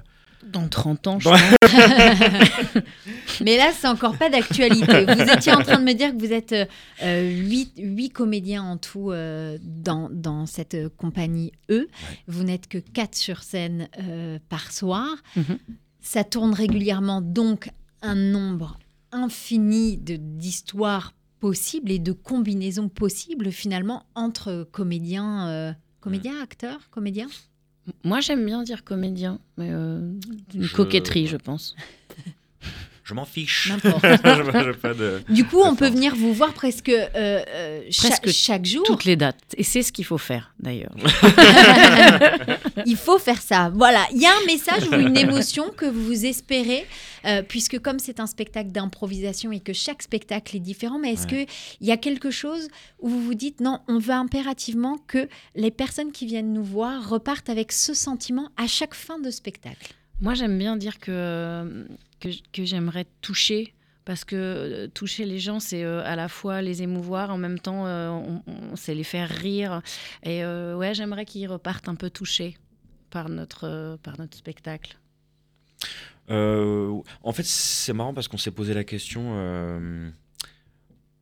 Dans 0.52 0.68
30 0.68 1.08
ans, 1.08 1.20
je 1.20 1.30
pense. 1.30 1.40
Mais 3.42 3.58
là, 3.58 3.72
c'est 3.78 3.88
encore 3.88 4.18
pas 4.18 4.30
d'actualité. 4.30 5.06
Vous 5.06 5.32
étiez 5.32 5.52
en 5.52 5.62
train 5.62 5.80
de 5.80 5.84
me 5.84 5.94
dire 5.94 6.12
que 6.16 6.20
vous 6.20 6.32
êtes 6.34 6.54
euh, 6.54 6.66
euh, 7.04 7.30
huit, 7.30 7.74
huit 7.78 8.10
comédiens 8.10 8.64
en 8.64 8.78
tout 8.78 9.12
euh, 9.12 9.58
dans, 9.62 10.10
dans 10.12 10.46
cette 10.46 10.74
euh, 10.74 10.90
compagnie 10.98 11.52
E. 11.70 11.88
Vous 12.28 12.44
n'êtes 12.44 12.68
que 12.68 12.78
quatre 12.78 13.16
sur 13.16 13.44
scène 13.44 13.90
euh, 14.00 14.40
par 14.50 14.72
soir. 14.72 15.08
Mhm. 15.36 15.58
Ça 16.02 16.24
tourne 16.24 16.54
régulièrement, 16.54 17.22
donc 17.22 17.70
un 18.02 18.16
nombre 18.16 18.80
infini 19.12 19.98
d'histoires 19.98 21.14
possibles 21.40 21.92
et 21.92 22.00
de 22.00 22.12
combinaisons 22.14 22.90
possibles 22.90 23.52
finalement 23.52 24.06
entre 24.16 24.68
comédiens, 24.72 25.48
euh, 25.50 25.74
comédiens, 26.00 26.42
acteurs, 26.42 26.90
comédiens? 26.92 27.28
Moi, 28.04 28.20
j'aime 28.20 28.46
bien 28.46 28.64
dire 28.64 28.84
comédien, 28.84 29.40
mais 29.58 29.70
euh, 29.72 30.00
d'une 30.50 30.64
Je- 30.64 30.76
coquetterie, 30.76 31.28
je 31.28 31.38
pense. 31.38 31.76
Je 33.08 33.14
m'en 33.14 33.24
fiche. 33.26 33.70
N'importe. 33.70 34.04
Je- 34.26 34.64
j'ai 34.66 34.74
pas 34.74 34.94
de- 34.94 35.22
Du 35.30 35.46
coup, 35.46 35.62
on 35.62 35.76
peut 35.76 35.86
D'accord. 35.86 35.96
venir 35.96 36.16
vous 36.16 36.34
voir 36.34 36.52
presque, 36.54 36.90
euh, 36.90 37.08
euh, 37.16 37.82
cha- 37.90 38.10
Presque 38.10 38.30
chaque 38.32 38.66
jour. 38.66 38.84
Toutes 38.84 39.06
les 39.06 39.16
dates. 39.16 39.40
Et 39.56 39.64
c'est 39.64 39.82
ce 39.82 39.94
qu'il 39.94 40.04
faut 40.04 40.18
faire, 40.18 40.54
d'ailleurs. 40.60 40.92
Il 42.86 42.96
faut 42.98 43.18
faire 43.18 43.42
ça. 43.42 43.72
Voilà, 43.74 44.06
il 44.14 44.22
y 44.22 44.26
a 44.26 44.32
un 44.32 44.46
message 44.46 44.88
ou 44.90 44.96
une 44.96 45.18
émotion 45.18 45.70
que 45.76 45.86
vous 45.86 46.26
espérez, 46.26 46.86
euh, 47.26 47.42
puisque 47.42 47.80
comme 47.80 48.00
c'est 48.00 48.20
un 48.20 48.28
spectacle 48.28 48.72
d'improvisation 48.72 49.52
et 49.52 49.60
que 49.60 49.74
chaque 49.74 50.02
spectacle 50.04 50.56
est 50.56 50.60
différent, 50.62 51.00
mais 51.00 51.14
est-ce 51.14 51.28
Ouais. 51.28 51.46
qu'il 51.80 51.88
y 51.88 51.92
a 51.92 51.98
quelque 51.98 52.30
chose 52.32 52.68
où 53.00 53.10
vous 53.10 53.22
vous 53.22 53.34
dites 53.36 53.60
non, 53.62 53.80
on 53.88 54.00
veut 54.00 54.14
impérativement 54.14 54.98
que 55.08 55.28
les 55.56 55.72
personnes 55.72 56.12
qui 56.12 56.26
viennent 56.26 56.54
nous 56.54 56.64
voir 56.64 57.10
repartent 57.10 57.50
avec 57.50 57.72
ce 57.72 57.94
sentiment 57.94 58.50
à 58.58 58.68
chaque 58.68 58.94
fin 58.94 59.20
de 59.20 59.32
spectacle? 59.32 59.94
Moi, 60.22 60.34
j'aime 60.34 60.58
bien 60.58 60.78
dire 60.78 61.00
que, 61.00 61.86
que, 62.20 62.30
que 62.52 62.66
j'aimerais 62.66 63.06
toucher. 63.22 63.74
Parce 64.06 64.24
que 64.24 64.36
euh, 64.38 64.88
toucher 64.88 65.26
les 65.26 65.38
gens, 65.38 65.60
c'est 65.60 65.84
euh, 65.84 66.02
à 66.06 66.16
la 66.16 66.30
fois 66.30 66.62
les 66.62 66.82
émouvoir, 66.82 67.30
en 67.30 67.38
même 67.38 67.60
temps, 67.60 67.86
euh, 67.88 68.08
on, 68.10 68.42
on- 68.48 68.76
c'est 68.78 68.96
les 68.96 69.04
faire 69.04 69.30
rire. 69.30 69.82
Et 70.24 70.46
euh, 70.46 70.78
ouais, 70.78 70.94
j'aimerais 70.94 71.26
qu'ils 71.26 71.46
repartent 71.50 71.90
un 71.90 71.96
peu 71.96 72.10
touchés 72.10 72.56
par 73.10 73.28
notre, 73.28 73.66
euh, 73.66 73.98
par 73.98 74.18
notre 74.18 74.38
spectacle. 74.38 74.98
Euh, 76.30 77.02
en 77.22 77.34
fait, 77.34 77.46
c'est 77.46 77.92
marrant 77.92 78.14
parce 78.14 78.30
qu'on 78.30 78.38
s'est 78.38 78.52
posé 78.52 78.74
la 78.74 78.86
question 78.86 79.34
euh, 79.36 80.10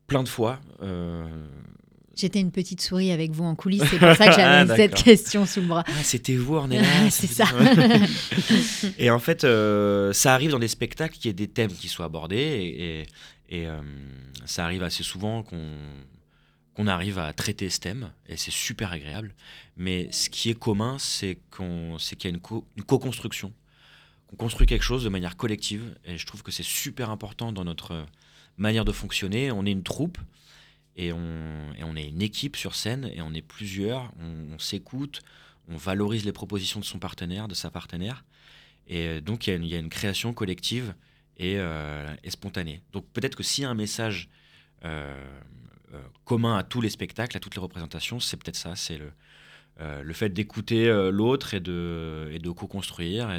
plein 0.06 0.22
de 0.22 0.30
fois. 0.30 0.60
J'étais 2.16 2.40
une 2.40 2.52
petite 2.52 2.82
souris 2.82 3.12
avec 3.12 3.32
vous 3.32 3.44
en 3.44 3.56
coulisses, 3.56 3.84
c'est 3.90 4.00
pour 4.00 4.16
ça 4.16 4.28
que 4.28 4.34
Ah, 4.40 4.66
j'avais 4.66 4.76
cette 4.78 4.92
d'accord. 4.92 5.04
question 5.04 5.46
sous 5.46 5.62
le 5.62 5.68
bras. 5.68 5.84
Ah, 5.88 5.92
c'était 6.04 6.36
vous, 6.36 6.56
Ornella 6.56 6.88
C'est 7.10 7.28
fait- 7.28 7.34
ça. 7.44 7.46
et 8.98 9.10
en 9.10 9.20
fait, 9.20 9.44
euh, 9.44 10.14
ça 10.14 10.34
arrive 10.34 10.52
dans 10.52 10.60
des 10.60 10.68
spectacles 10.68 11.16
qu'il 11.16 11.26
y 11.26 11.30
ait 11.30 11.34
des 11.34 11.48
thèmes 11.48 11.72
qui 11.74 11.88
soient 11.88 12.06
abordés. 12.06 12.36
Et, 12.38 13.00
et- 13.02 13.06
et, 13.50 13.68
euh, 13.68 13.80
ça 14.46 14.66
arrive 14.66 14.82
assez 14.84 15.04
souvent 15.04 15.44
qu'on 15.44 15.70
qu'on 16.74 16.88
arrive 16.88 17.20
à 17.20 17.32
traiter 17.32 17.70
ce 17.70 17.80
thème. 17.80 18.12
Et 18.28 18.36
c'est 18.36 18.52
super 18.52 18.92
agréable. 18.92 19.34
Mais 19.78 20.10
ce 20.12 20.30
qui 20.30 20.50
est 20.50 20.60
commun, 20.60 20.98
c'est 21.00 21.38
qu'on 21.52 21.98
c'est 22.00 22.16
qu'il 22.18 22.30
y 22.30 22.34
a 22.34 22.36
une 22.36 22.42
co- 22.42 22.66
une 22.76 22.84
co-construction. 22.84 23.54
qu'on 24.28 24.36
construit 24.36 24.66
quelque 24.68 24.84
chose 24.84 25.04
de 25.04 25.10
manière 25.10 25.38
collective. 25.38 25.96
Et 26.06 26.18
je 26.18 26.26
trouve 26.26 26.42
que 26.44 26.52
c'est 26.52 26.66
super 26.66 27.12
important 27.12 27.52
dans 27.54 27.64
notre 27.64 27.92
euh, 27.94 28.04
manière 28.58 28.84
de 28.84 28.92
fonctionner. 28.92 29.52
On 29.52 29.66
est 29.66 29.72
une 29.72 29.84
troupe. 29.84 30.18
Et 30.98 31.12
on, 31.12 31.96
est 31.96 32.08
une 32.08 32.22
équipe 32.22 32.56
sur 32.56 32.74
scène 32.74 33.10
et 33.14 33.22
on 33.22 33.34
est 33.34 33.42
plusieurs, 33.42 34.14
on, 34.20 34.58
s'écoute, 34.60 35.22
on 35.68 35.76
valorise 35.76 36.24
les 36.26 36.32
propositions 36.32 36.80
de 36.80 36.86
son 36.86 37.00
partenaire, 37.00 37.48
de 37.48 37.54
sa 37.54 37.70
partenaire. 37.70 38.24
Et 38.88 39.08
euh, 39.08 39.22
donc, 39.22 39.48
il 39.48 39.66
y, 39.66 39.76
a 39.76 39.80
une- 39.80 39.90
création 39.90 40.34
collective 40.34 40.94
et, 41.38 41.58
euh, 41.58 42.08
spontanée. 42.30 42.82
Donc, 42.94 43.06
peut-être 43.12 43.36
que 43.36 43.44
s'il 43.44 43.64
y 43.64 43.66
a 43.66 43.70
un 43.70 43.76
message 43.76 44.30
euh, 44.86 45.14
commun 46.24 46.58
à 46.58 46.64
tous 46.64 46.80
les 46.80 46.90
spectacles, 46.90 47.36
à 47.36 47.40
toutes 47.42 47.56
les 47.56 47.62
représentations, 47.62 48.20
c'est 48.20 48.38
peut-être 48.38 48.56
ça 48.56 48.76
c'est 48.76 48.98
le, 48.98 50.14
fait 50.14 50.30
d'écouter 50.30 50.88
l'autre 51.12 51.54
et 51.54 51.60
de, 51.60 52.50
co-construire 52.56 53.32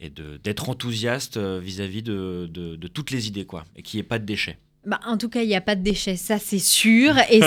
et 0.00 0.10
d'être 0.10 0.68
enthousiaste 0.68 1.38
vis-à-vis 1.38 2.02
de 2.02 2.88
toutes 2.88 3.10
les 3.10 3.28
idées, 3.28 3.46
quoi, 3.46 3.64
et 3.76 3.82
qu'il 3.82 3.98
n'y 3.98 4.00
ait 4.00 4.08
pas 4.08 4.18
de 4.18 4.24
déchets. 4.24 4.58
Bah, 4.88 5.00
en 5.04 5.18
tout 5.18 5.28
cas, 5.28 5.42
il 5.42 5.48
n'y 5.48 5.54
a 5.54 5.60
pas 5.60 5.76
de 5.76 5.82
déchets, 5.82 6.16
ça 6.16 6.38
c'est 6.38 6.58
sûr. 6.58 7.14
Et, 7.28 7.40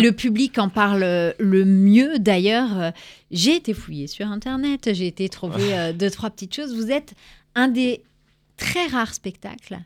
le 0.00 0.10
public 0.10 0.58
en 0.58 0.68
parle 0.68 1.04
euh, 1.04 1.32
le 1.38 1.64
mieux. 1.64 2.18
D'ailleurs, 2.18 2.76
euh, 2.76 2.90
j'ai 3.30 3.54
été 3.54 3.72
fouillée 3.72 4.08
sur 4.08 4.26
Internet, 4.26 4.92
j'ai 4.92 5.06
été 5.06 5.28
trouver 5.28 5.78
euh, 5.78 5.92
deux, 5.92 6.10
trois 6.10 6.28
petites 6.30 6.56
choses. 6.56 6.74
Vous 6.74 6.90
êtes 6.90 7.14
un 7.54 7.68
des 7.68 8.02
très 8.56 8.88
rares 8.88 9.14
spectacles 9.14 9.78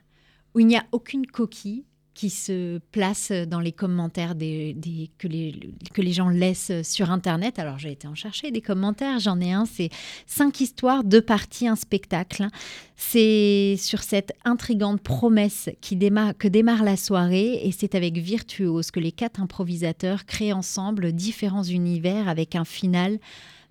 où 0.54 0.60
il 0.60 0.66
n'y 0.68 0.76
a 0.78 0.86
aucune 0.90 1.26
coquille 1.26 1.84
qui 2.16 2.30
se 2.30 2.78
place 2.92 3.30
dans 3.30 3.60
les 3.60 3.72
commentaires 3.72 4.34
que, 4.34 5.28
les, 5.28 6.12
gens 6.12 6.30
laissent 6.30 6.72
sur 6.82 7.10
Internet. 7.10 7.58
Alors 7.58 7.78
j'ai 7.78 7.92
été 7.92 8.08
en 8.08 8.14
chercher 8.14 8.50
des 8.50 8.62
commentaires, 8.62 9.18
j'en 9.20 9.38
ai 9.38 9.52
un, 9.52 9.66
c'est 9.66 9.90
cinq 10.26 10.62
histoires, 10.62 11.04
deux 11.04 11.20
parties, 11.20 11.68
un 11.68 11.76
spectacle. 11.76 12.48
C'est 12.96 13.76
sur 13.78 14.02
cette 14.02 14.32
intrigante 14.46 15.02
promesse 15.02 15.68
que 15.82 16.48
démarre 16.48 16.82
la 16.82 16.96
soirée 16.96 17.60
et 17.62 17.70
c'est 17.70 17.94
avec 17.94 18.16
Virtuose 18.16 18.90
que 18.90 19.00
les 19.00 19.12
quatre 19.12 19.40
improvisateurs 19.40 20.24
créent 20.24 20.54
ensemble 20.54 21.12
différents 21.12 21.64
univers 21.64 22.30
avec 22.30 22.56
un 22.56 22.64
final 22.64 23.18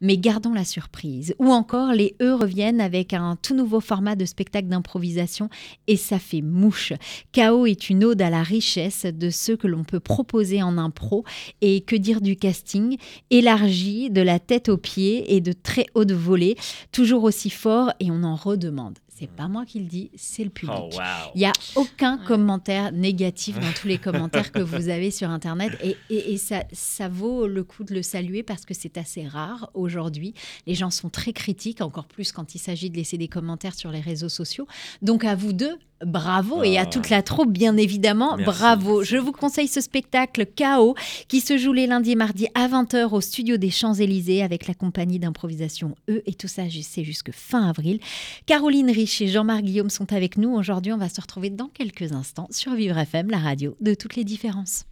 mais 0.06 0.18
gardons 0.18 0.54
la 0.54 0.64
surprise. 0.64 1.34
Ou 1.40 1.52
encore, 1.52 1.92
les 1.92 2.16
E 2.22 2.36
reviennent 2.36 2.80
avec 2.80 3.14
un 3.14 3.36
tout 3.42 3.56
nouveau 3.56 3.80
format 3.80 4.16
de 4.16 4.26
spectacle 4.26 4.68
d'improvisation 4.68 5.50
et 5.88 5.98
ça 5.98 6.20
fait 6.20 6.42
mouche. 6.42 6.94
Chaos 7.32 7.66
est 7.66 7.90
une 7.90 8.04
ode 8.04 8.22
à 8.22 8.30
la 8.30 8.44
richesse 8.44 9.08
de 9.08 9.32
ce 9.32 9.54
que 9.54 9.68
l'on 9.68 9.84
peut 9.84 10.00
proposer 10.00 10.62
en 10.62 10.78
impro 10.78 11.26
et 11.62 11.82
que 11.82 11.96
dire 11.96 12.22
du 12.22 12.36
casting? 12.36 12.98
Élargi 13.32 14.12
de 14.12 14.22
la 14.22 14.38
tête 14.38 14.70
aux 14.70 14.78
pieds 14.78 15.36
et 15.36 15.42
de 15.42 15.54
très 15.54 15.88
haute 15.96 16.12
volée, 16.12 16.56
toujours 16.92 17.24
aussi 17.24 17.50
fort 17.50 17.92
et 18.00 18.12
on 18.12 18.22
en 18.24 18.36
redemande. 18.36 19.00
C'est 19.18 19.30
pas 19.30 19.48
moi 19.48 19.66
qui 19.66 19.80
le 19.80 19.86
dis, 19.86 20.12
c'est 20.18 20.44
le 20.44 20.50
public. 20.50 20.76
Oh, 20.78 20.90
wow. 20.94 21.32
Il 21.36 21.38
n'y 21.40 21.46
a 21.46 21.54
aucun 21.78 22.18
commentaire 22.18 22.92
négatif 22.92 23.58
dans 23.58 23.72
tous 23.82 23.88
les 23.88 23.98
commentaires 23.98 24.52
que 24.52 24.60
vous 24.60 24.90
avez 24.90 25.10
sur 25.10 25.30
Internet 25.30 25.72
et, 25.82 25.96
et- 26.10 26.34
et 26.34 26.38
ça, 26.38 26.66
ça 26.74 27.08
vaut 27.08 27.48
le 27.48 27.64
coup 27.64 27.86
de 27.86 27.94
le 27.94 28.04
saluer 28.04 28.44
parce 28.44 28.66
que 28.66 28.74
c'est 28.74 28.98
assez 28.98 29.26
rare 29.26 29.70
aujourd'hui. 29.74 30.34
Les 30.68 30.76
gens 30.76 30.90
sont 30.92 31.08
très 31.10 31.32
critiques, 31.32 31.80
encore 31.80 32.08
plus 32.08 32.34
quand 32.34 32.56
il 32.56 32.60
s'agit 32.60 32.90
de 32.90 32.98
laisser 32.98 33.18
des 33.18 33.30
commentaires 33.30 33.76
sur 33.76 33.90
les 33.90 34.02
réseaux 34.02 34.28
sociaux. 34.28 34.68
Donc 35.02 35.24
à 35.24 35.34
vous 35.36 35.54
deux, 35.54 35.78
bravo 36.06 36.64
et 36.64 36.78
à 36.78 36.82
Ah. 36.82 36.86
toute 36.86 37.10
la 37.10 37.22
troupe, 37.24 37.52
bien 37.52 37.76
évidemment, 37.78 38.38
Merci. 38.38 38.46
bravo. 38.46 39.04
Je 39.04 39.18
vous 39.18 39.32
conseille 39.32 39.68
ce 39.68 39.82
spectacle 39.82 40.46
Chaos 40.46 40.96
qui 41.28 41.42
se 41.42 41.58
joue 41.58 41.74
les 41.74 41.88
lundis 41.88 42.12
et 42.12 42.16
mardis 42.16 42.48
à 42.54 42.68
20h 42.68 43.12
au 43.14 43.22
studio 43.22 43.58
des 43.58 43.70
Champs-Élysées 43.72 44.42
avec 44.44 44.68
la 44.68 44.74
compagnie 44.74 45.20
d'improvisation 45.20 45.96
E 46.10 46.22
et 46.26 46.34
tout 46.34 46.48
ça, 46.48 46.64
c'est 46.82 47.04
jusque 47.04 47.32
fin 47.32 47.68
avril. 47.70 48.00
Caroline 48.46 48.90
Rich 48.92 49.22
et 49.22 49.28
Jean-Marc 49.28 49.64
Guillaume 49.64 49.90
sont 49.90 50.14
avec 50.14 50.38
nous. 50.38 50.54
Aujourd'hui, 50.56 50.94
on 50.94 50.98
va 50.98 51.10
se 51.10 51.20
retrouver 51.20 51.50
dans 51.50 51.68
quelques 51.68 52.12
instants 52.12 52.48
sur 52.52 52.74
Vivre 52.76 52.98
FM, 52.98 53.30
la 53.30 53.38
radio 53.40 53.76
de 53.82 53.94
toutes 53.94 54.16
les 54.16 54.24
différences. 54.24 54.86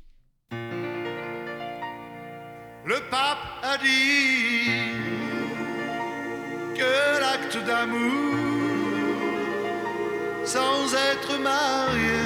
Le 2.85 2.95
pape 3.09 3.37
a 3.63 3.77
dit 3.77 4.81
que 6.77 7.21
l'acte 7.21 7.65
d'amour 7.65 8.52
sans 10.45 10.93
être 11.11 11.37
marié 11.39 12.21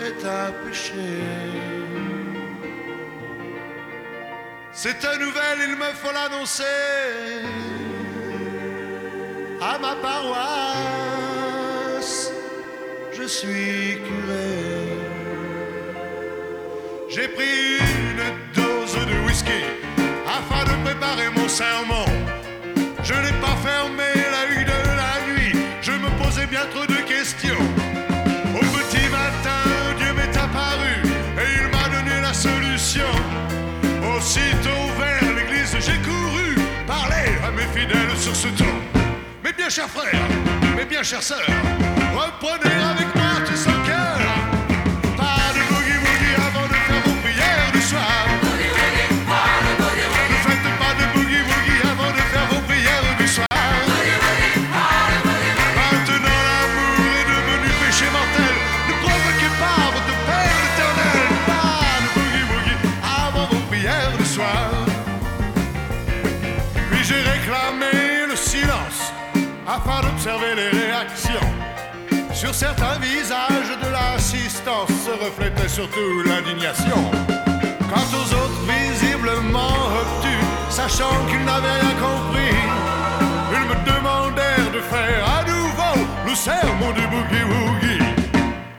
est 0.00 0.24
un 0.24 0.52
péché. 0.64 0.94
Cette 4.72 5.04
nouvelle, 5.20 5.60
il 5.68 5.76
me 5.76 5.92
faut 6.00 6.12
l'annoncer 6.12 6.64
à 9.60 9.78
ma 9.78 9.94
paroisse. 9.96 10.30
suis 13.26 13.98
curé. 14.06 14.90
J'ai 17.08 17.28
pris 17.28 17.78
une 17.78 18.24
dose 18.54 18.94
de 18.94 19.16
whisky 19.26 19.62
afin 20.26 20.64
de 20.64 20.74
préparer 20.84 21.28
mon 21.36 21.48
sermon. 21.48 22.06
Je 23.02 23.14
n'ai 23.14 23.32
pas 23.40 23.56
fermé 23.62 24.19
de 26.68 27.00
questions. 27.08 27.54
Au 28.54 28.58
petit 28.58 29.08
matin, 29.08 29.64
Dieu 29.98 30.12
m'est 30.12 30.36
apparu 30.36 30.94
et 31.38 31.48
il 31.58 31.66
m'a 31.68 31.88
donné 31.88 32.20
la 32.20 32.34
solution. 32.34 33.10
Aussitôt 34.14 34.84
vers 34.98 35.34
l'église, 35.34 35.74
j'ai 35.80 35.98
couru 36.02 36.56
parler 36.86 37.38
à 37.46 37.50
mes 37.50 37.68
fidèles 37.78 38.16
sur 38.16 38.36
ce 38.36 38.48
ton. 38.48 38.74
Mes 39.42 39.52
bien 39.52 39.70
chers 39.70 39.88
frères, 39.88 40.20
mes 40.76 40.84
bien 40.84 41.02
chères 41.02 41.22
sœurs, 41.22 41.38
reprenez 42.14 42.74
avec 42.74 43.14
moi 43.14 43.40
tout 43.46 43.56
ce 43.56 43.79
afin 70.20 70.38
d'observer 70.38 70.54
les 70.54 70.78
réactions. 70.78 71.48
Sur 72.32 72.54
certains 72.54 72.98
visages 72.98 73.78
de 73.82 73.90
l'assistance 73.90 74.88
se 74.88 75.10
reflétait 75.24 75.68
surtout 75.68 76.22
l'indignation. 76.24 77.10
Quant 77.92 78.08
aux 78.12 78.34
autres 78.34 78.60
visiblement 78.68 79.74
obtus, 80.00 80.44
sachant 80.70 81.10
qu'ils 81.28 81.44
n'avaient 81.44 81.80
rien 81.80 81.96
compris, 82.00 82.56
ils 83.52 83.68
me 83.68 83.96
demandèrent 83.96 84.72
de 84.72 84.80
faire 84.80 85.24
à 85.38 85.44
nouveau 85.44 86.06
le 86.26 86.34
sermon 86.34 86.92
du 86.92 87.06
boogie 87.08 87.44
woogie. 87.44 88.04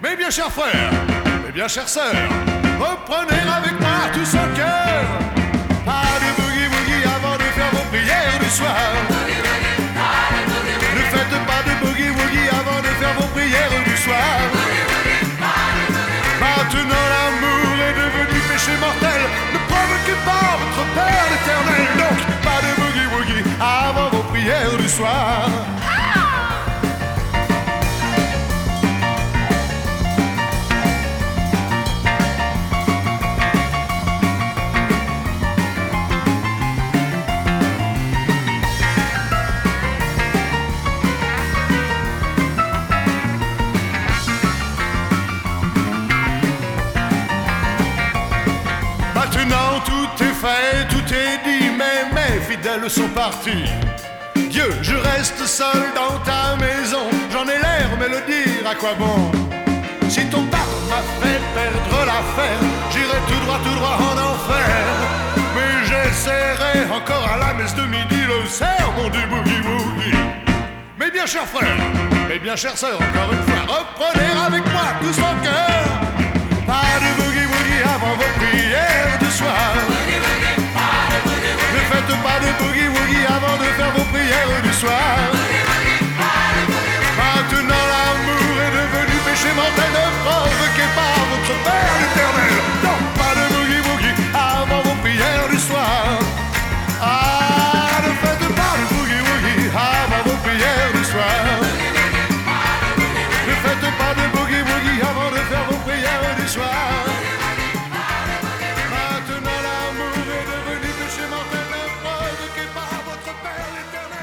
Mes 0.01 0.15
bien 0.15 0.29
chers 0.29 0.51
frères, 0.51 0.91
mes 1.45 1.51
bien 1.51 1.67
chères 1.67 1.89
sœurs, 1.89 2.29
reprenez 2.79 3.41
avec 3.57 3.79
moi 3.79 4.09
tout 4.13 4.25
ce 4.25 4.37
cœur. 4.55 5.03
Pas 5.85 6.13
de 6.23 6.41
boogie 6.41 6.67
woogie 6.67 7.03
avant 7.03 7.35
de 7.35 7.43
faire 7.55 7.71
vos 7.71 7.87
prières 7.89 8.39
du 8.39 8.49
soir. 8.49 9.30
Avant 12.07 12.81
de 12.81 12.91
faire 12.99 13.13
vos 13.19 13.27
prières 13.27 13.83
du 13.85 13.97
soir. 13.97 14.39
Maintenant 16.39 17.05
l'amour 17.13 17.75
est 17.87 17.93
devenu 17.93 18.39
péché 18.49 18.73
mortel. 18.79 19.21
Ne 19.53 19.59
provoquez 19.69 20.17
pas 20.25 20.57
votre 20.61 20.83
Père 20.95 21.29
éternel. 21.37 21.87
Donc 22.01 22.19
pas 22.41 22.59
de 22.65 22.71
boogie 22.79 23.07
woogie 23.13 23.43
avant 23.59 24.09
vos 24.09 24.23
prières 24.31 24.77
du 24.77 24.89
soir. 24.89 25.50
Sont 52.89 53.07
partis. 53.09 53.65
Dieu, 54.49 54.69
je 54.81 54.95
reste 54.95 55.45
seul 55.45 55.83
dans 55.95 56.17
ta 56.19 56.55
maison, 56.57 57.09
j'en 57.31 57.43
ai 57.43 57.57
l'air, 57.57 57.89
mais 57.99 58.07
le 58.09 58.21
dire 58.25 58.69
à 58.69 58.75
quoi 58.75 58.93
bon? 58.97 59.31
Si 60.09 60.25
ton 60.25 60.43
père 60.45 60.59
m'a 60.89 61.01
fait 61.21 61.39
perdre 61.53 62.05
l'affaire, 62.05 62.59
j'irai 62.91 63.19
tout 63.27 63.45
droit, 63.45 63.59
tout 63.63 63.75
droit 63.75 63.97
en 63.97 64.17
enfer. 64.31 64.83
Mais 65.55 65.85
j'essaierai 65.85 66.91
encore 66.93 67.29
à 67.33 67.37
la 67.37 67.53
messe 67.53 67.75
de 67.75 67.83
midi 67.83 68.21
le 68.27 68.47
sermon 68.47 69.09
du 69.09 69.25
boogie 69.27 69.61
woogie. 69.61 70.17
Mes 70.99 71.11
bien 71.11 71.25
chers 71.25 71.47
frères, 71.47 71.77
mes 72.27 72.39
bien 72.39 72.55
chères 72.55 72.77
sœurs, 72.77 72.99
encore 72.99 73.31
une 73.31 73.43
fois, 73.43 73.77
reprenez 73.77 74.31
avec 74.47 74.65
moi 74.71 74.87
tout 75.01 75.13
son 75.13 75.33
cœur. 75.43 75.83
Pas 76.65 76.99
de 76.99 77.21
boogie 77.21 77.45
woogie 77.45 77.83
avant 77.83 78.15
vos 78.15 78.31
prières 78.39 79.19
du 79.19 79.31
soir. 79.31 79.90
De 82.51 82.57
boogie 82.57 83.25
avant 83.27 83.57
de 83.57 83.67
faire 83.77 83.91
vos 83.95 84.03
prières 84.11 84.61
du 84.61 84.73
soir. 84.73 85.15
Maintenant 87.17 87.85
l'amour 87.91 88.53
est 88.65 88.73
devenu 88.79 89.15
péché 89.25 89.51
mortel, 89.55 89.91
ne 89.95 90.05
provoquez 90.25 90.89
pas 90.95 91.10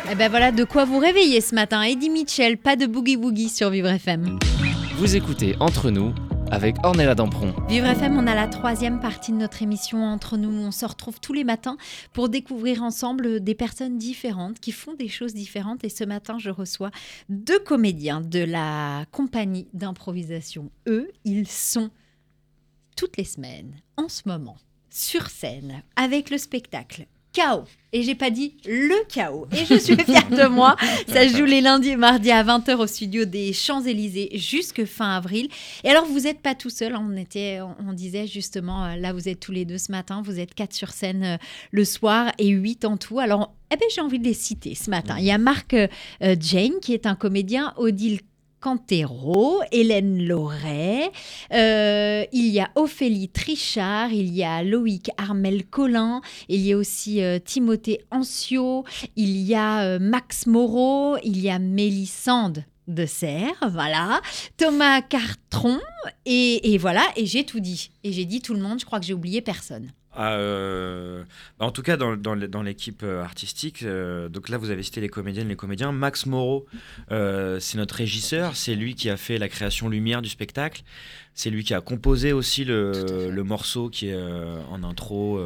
l'éternel. 0.09 0.13
Eh 0.13 0.15
ben 0.15 0.29
voilà 0.29 0.53
de 0.53 0.65
quoi 0.65 0.85
vous 0.85 0.99
réveiller 0.99 1.41
ce 1.41 1.55
matin. 1.55 1.83
Eddie 1.83 2.11
Mitchell, 2.11 2.57
pas 2.57 2.77
de 2.77 2.87
boogie 2.87 3.17
woogie 3.17 3.49
sur 3.49 3.71
Vivre 3.71 3.89
FM. 3.89 4.39
Vous 4.97 5.17
écoutez 5.17 5.57
Entre 5.61 5.91
nous 5.91 6.15
avec 6.51 6.77
Ornella 6.83 7.15
Dampron. 7.15 7.53
Vivre 7.69 7.87
FM, 7.87 8.17
on 8.17 8.27
a 8.27 8.35
la 8.35 8.49
troisième 8.49 9.01
partie 9.01 9.33
de 9.33 9.37
notre 9.37 9.63
émission 9.63 10.03
Entre 10.03 10.39
nous. 10.39 10.49
On 10.49 10.71
se 10.71 10.87
retrouve 10.87 11.21
tous 11.21 11.35
les 11.35 11.45
matins 11.45 11.77
pour 12.15 12.31
découvrir 12.31 12.83
ensemble 12.83 13.41
des 13.41 13.55
personnes 13.55 13.99
différentes 13.99 14.59
qui 14.59 14.73
font 14.73 14.95
des 14.95 15.09
choses 15.09 15.35
différentes. 15.35 15.85
Et 15.85 15.91
ce 15.91 16.05
matin, 16.05 16.39
je 16.39 16.49
reçois 16.49 16.91
deux 17.29 17.59
comédiens 17.59 18.23
de 18.23 18.41
la 18.41 19.05
compagnie 19.13 19.69
d'improvisation. 19.75 20.71
Eux, 20.87 21.11
ils 21.27 21.49
sont 21.49 21.91
toutes 22.97 23.19
les 23.19 23.25
semaines, 23.25 23.75
en 23.99 24.09
ce 24.09 24.23
moment, 24.25 24.57
sur 24.89 25.29
scène, 25.29 25.83
avec 25.97 26.31
le 26.31 26.39
spectacle 26.39 27.07
Chaos. 27.33 27.65
Et 27.93 28.03
j'ai 28.03 28.15
pas 28.15 28.31
dit 28.31 28.55
le 28.67 28.97
chaos. 29.09 29.47
Et 29.53 29.65
je 29.65 29.79
suis 29.79 29.97
fière 29.97 30.29
de 30.29 30.47
moi. 30.47 30.77
Ça 31.07 31.27
joue 31.27 31.45
les 31.45 31.63
lundis 31.63 31.91
et 31.91 31.97
mardis 31.97 32.31
à 32.31 32.45
20h 32.45 32.77
au 32.77 32.87
studio 32.87 33.25
des 33.25 33.55
Champs-Élysées 33.55 34.31
jusque 34.35 34.85
fin 34.85 35.17
avril. 35.17 35.49
Et 35.85 35.89
alors, 35.89 36.05
vous 36.05 36.21
n'êtes 36.21 36.41
pas 36.41 36.55
tout 36.55 36.69
seul. 36.69 36.95
On, 36.97 37.17
était, 37.17 37.61
on 37.87 37.93
disait 37.95 38.27
justement, 38.27 38.85
euh, 38.85 38.97
là, 38.97 39.15
vous 39.15 39.29
êtes 39.29 39.41
tous 39.41 39.53
les 39.53 39.65
deux 39.65 39.79
ce 39.79 39.91
matin. 39.91 40.21
Vous 40.23 40.39
êtes 40.39 40.55
quatre 40.55 40.75
sur 40.75 40.91
scène 40.91 41.25
euh, 41.25 41.37
le 41.71 41.85
soir 41.87 42.33
et 42.37 42.49
huit 42.49 42.85
en 42.85 42.99
tout. 42.99 43.21
Alors, 43.21 43.55
eh 43.71 43.77
ben, 43.77 43.87
j'ai 43.95 44.03
envie 44.03 44.19
de 44.19 44.25
les 44.25 44.35
citer 44.35 44.75
ce 44.75 44.91
matin. 44.91 45.17
Il 45.19 45.25
y 45.25 45.31
a 45.31 45.39
Marc 45.39 45.75
euh, 45.75 45.89
Jane, 46.39 46.81
qui 46.83 46.93
est 46.93 47.07
un 47.07 47.15
comédien, 47.15 47.73
Odile 47.77 48.21
Cantero, 48.61 49.61
Hélène 49.73 50.27
Loret, 50.27 51.11
euh, 51.53 52.25
il 52.33 52.47
y 52.49 52.61
a 52.61 52.71
Ophélie 52.75 53.29
Trichard, 53.29 54.13
il 54.13 54.35
y 54.35 54.43
a 54.43 54.63
Loïc 54.63 55.11
Armel-Collin, 55.17 56.21
il 56.49 56.61
y 56.67 56.73
a 56.73 56.77
aussi 56.77 57.23
euh, 57.23 57.39
Timothée 57.39 58.01
Ancio, 58.11 58.85
il 59.17 59.37
y 59.37 59.55
a 59.55 59.83
euh, 59.83 59.99
Max 60.01 60.47
Moreau, 60.47 61.17
il 61.23 61.41
y 61.41 61.51
a 61.51 61.59
Mélissande 61.59 62.65
de 62.89 63.07
Serre, 63.07 63.69
voilà, 63.71 64.21
Thomas 64.57 65.03
Cartron, 65.03 65.79
et, 66.25 66.73
et 66.73 66.79
voilà, 66.79 67.05
et 67.17 67.27
j'ai 67.27 67.45
tout 67.45 67.61
dit. 67.61 67.91
Et 68.03 68.13
j'ai 68.13 68.25
dit 68.25 68.41
tout 68.41 68.55
le 68.55 68.61
monde, 68.61 68.81
je 68.81 68.87
crois 68.87 68.99
que 68.99 69.07
j'ai 69.07 69.15
oublié 69.15 69.41
personne. 69.41 69.93
Euh, 70.19 71.23
bah, 71.59 71.67
en 71.67 71.71
tout 71.71 71.83
cas, 71.83 71.97
dans, 71.97 72.17
dans, 72.17 72.37
dans 72.37 72.63
l'équipe 72.63 73.03
euh, 73.03 73.23
artistique, 73.23 73.83
euh, 73.83 74.29
donc 74.29 74.49
là, 74.49 74.59
vous 74.59 74.71
avez 74.71 74.83
cité 74.83 75.01
les 75.01 75.09
comédiennes, 75.09 75.49
les 75.49 75.57
comédiens. 75.57 75.93
Max 75.93 76.27
Moreau, 76.27 76.67
euh, 77.11 77.61
c'est 77.61 77.79
notre 77.79 77.95
régisseur. 77.95 78.57
C'est 78.57 78.75
lui 78.75 78.95
qui 78.95 79.11
a 79.11 79.17
fait 79.17 79.39
la 79.39 79.49
création 79.49 79.89
lumière 79.89 80.23
du 80.23 80.29
spectacle. 80.29 80.83
C'est 81.35 81.51
lui 81.51 81.63
qui 81.63 81.73
a 81.73 81.81
composé 81.81 82.33
aussi 82.33 82.65
le, 82.65 83.31
le 83.31 83.45
morceau 83.45 83.91
qui 83.91 84.09
est 84.09 84.17
en 84.17 84.83
intro 84.83 85.41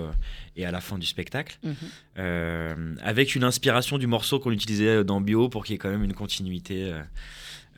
et 0.57 0.65
à 0.65 0.71
la 0.71 0.81
fin 0.81 0.97
du 0.97 1.05
spectacle. 1.05 1.59
Mhm. 1.63 2.97
Avec 3.03 3.35
une 3.35 3.45
inspiration 3.45 3.99
du 3.99 4.07
morceau 4.07 4.41
qu'on 4.41 4.53
utilisait 4.53 5.05
dans 5.05 5.21
Bio 5.21 5.51
pour 5.51 5.65
qu'il 5.65 5.75
y 5.75 5.77
ait 5.77 5.79
quand 5.79 5.91
même 5.91 6.05
une 6.05 6.15
continuité. 6.15 6.95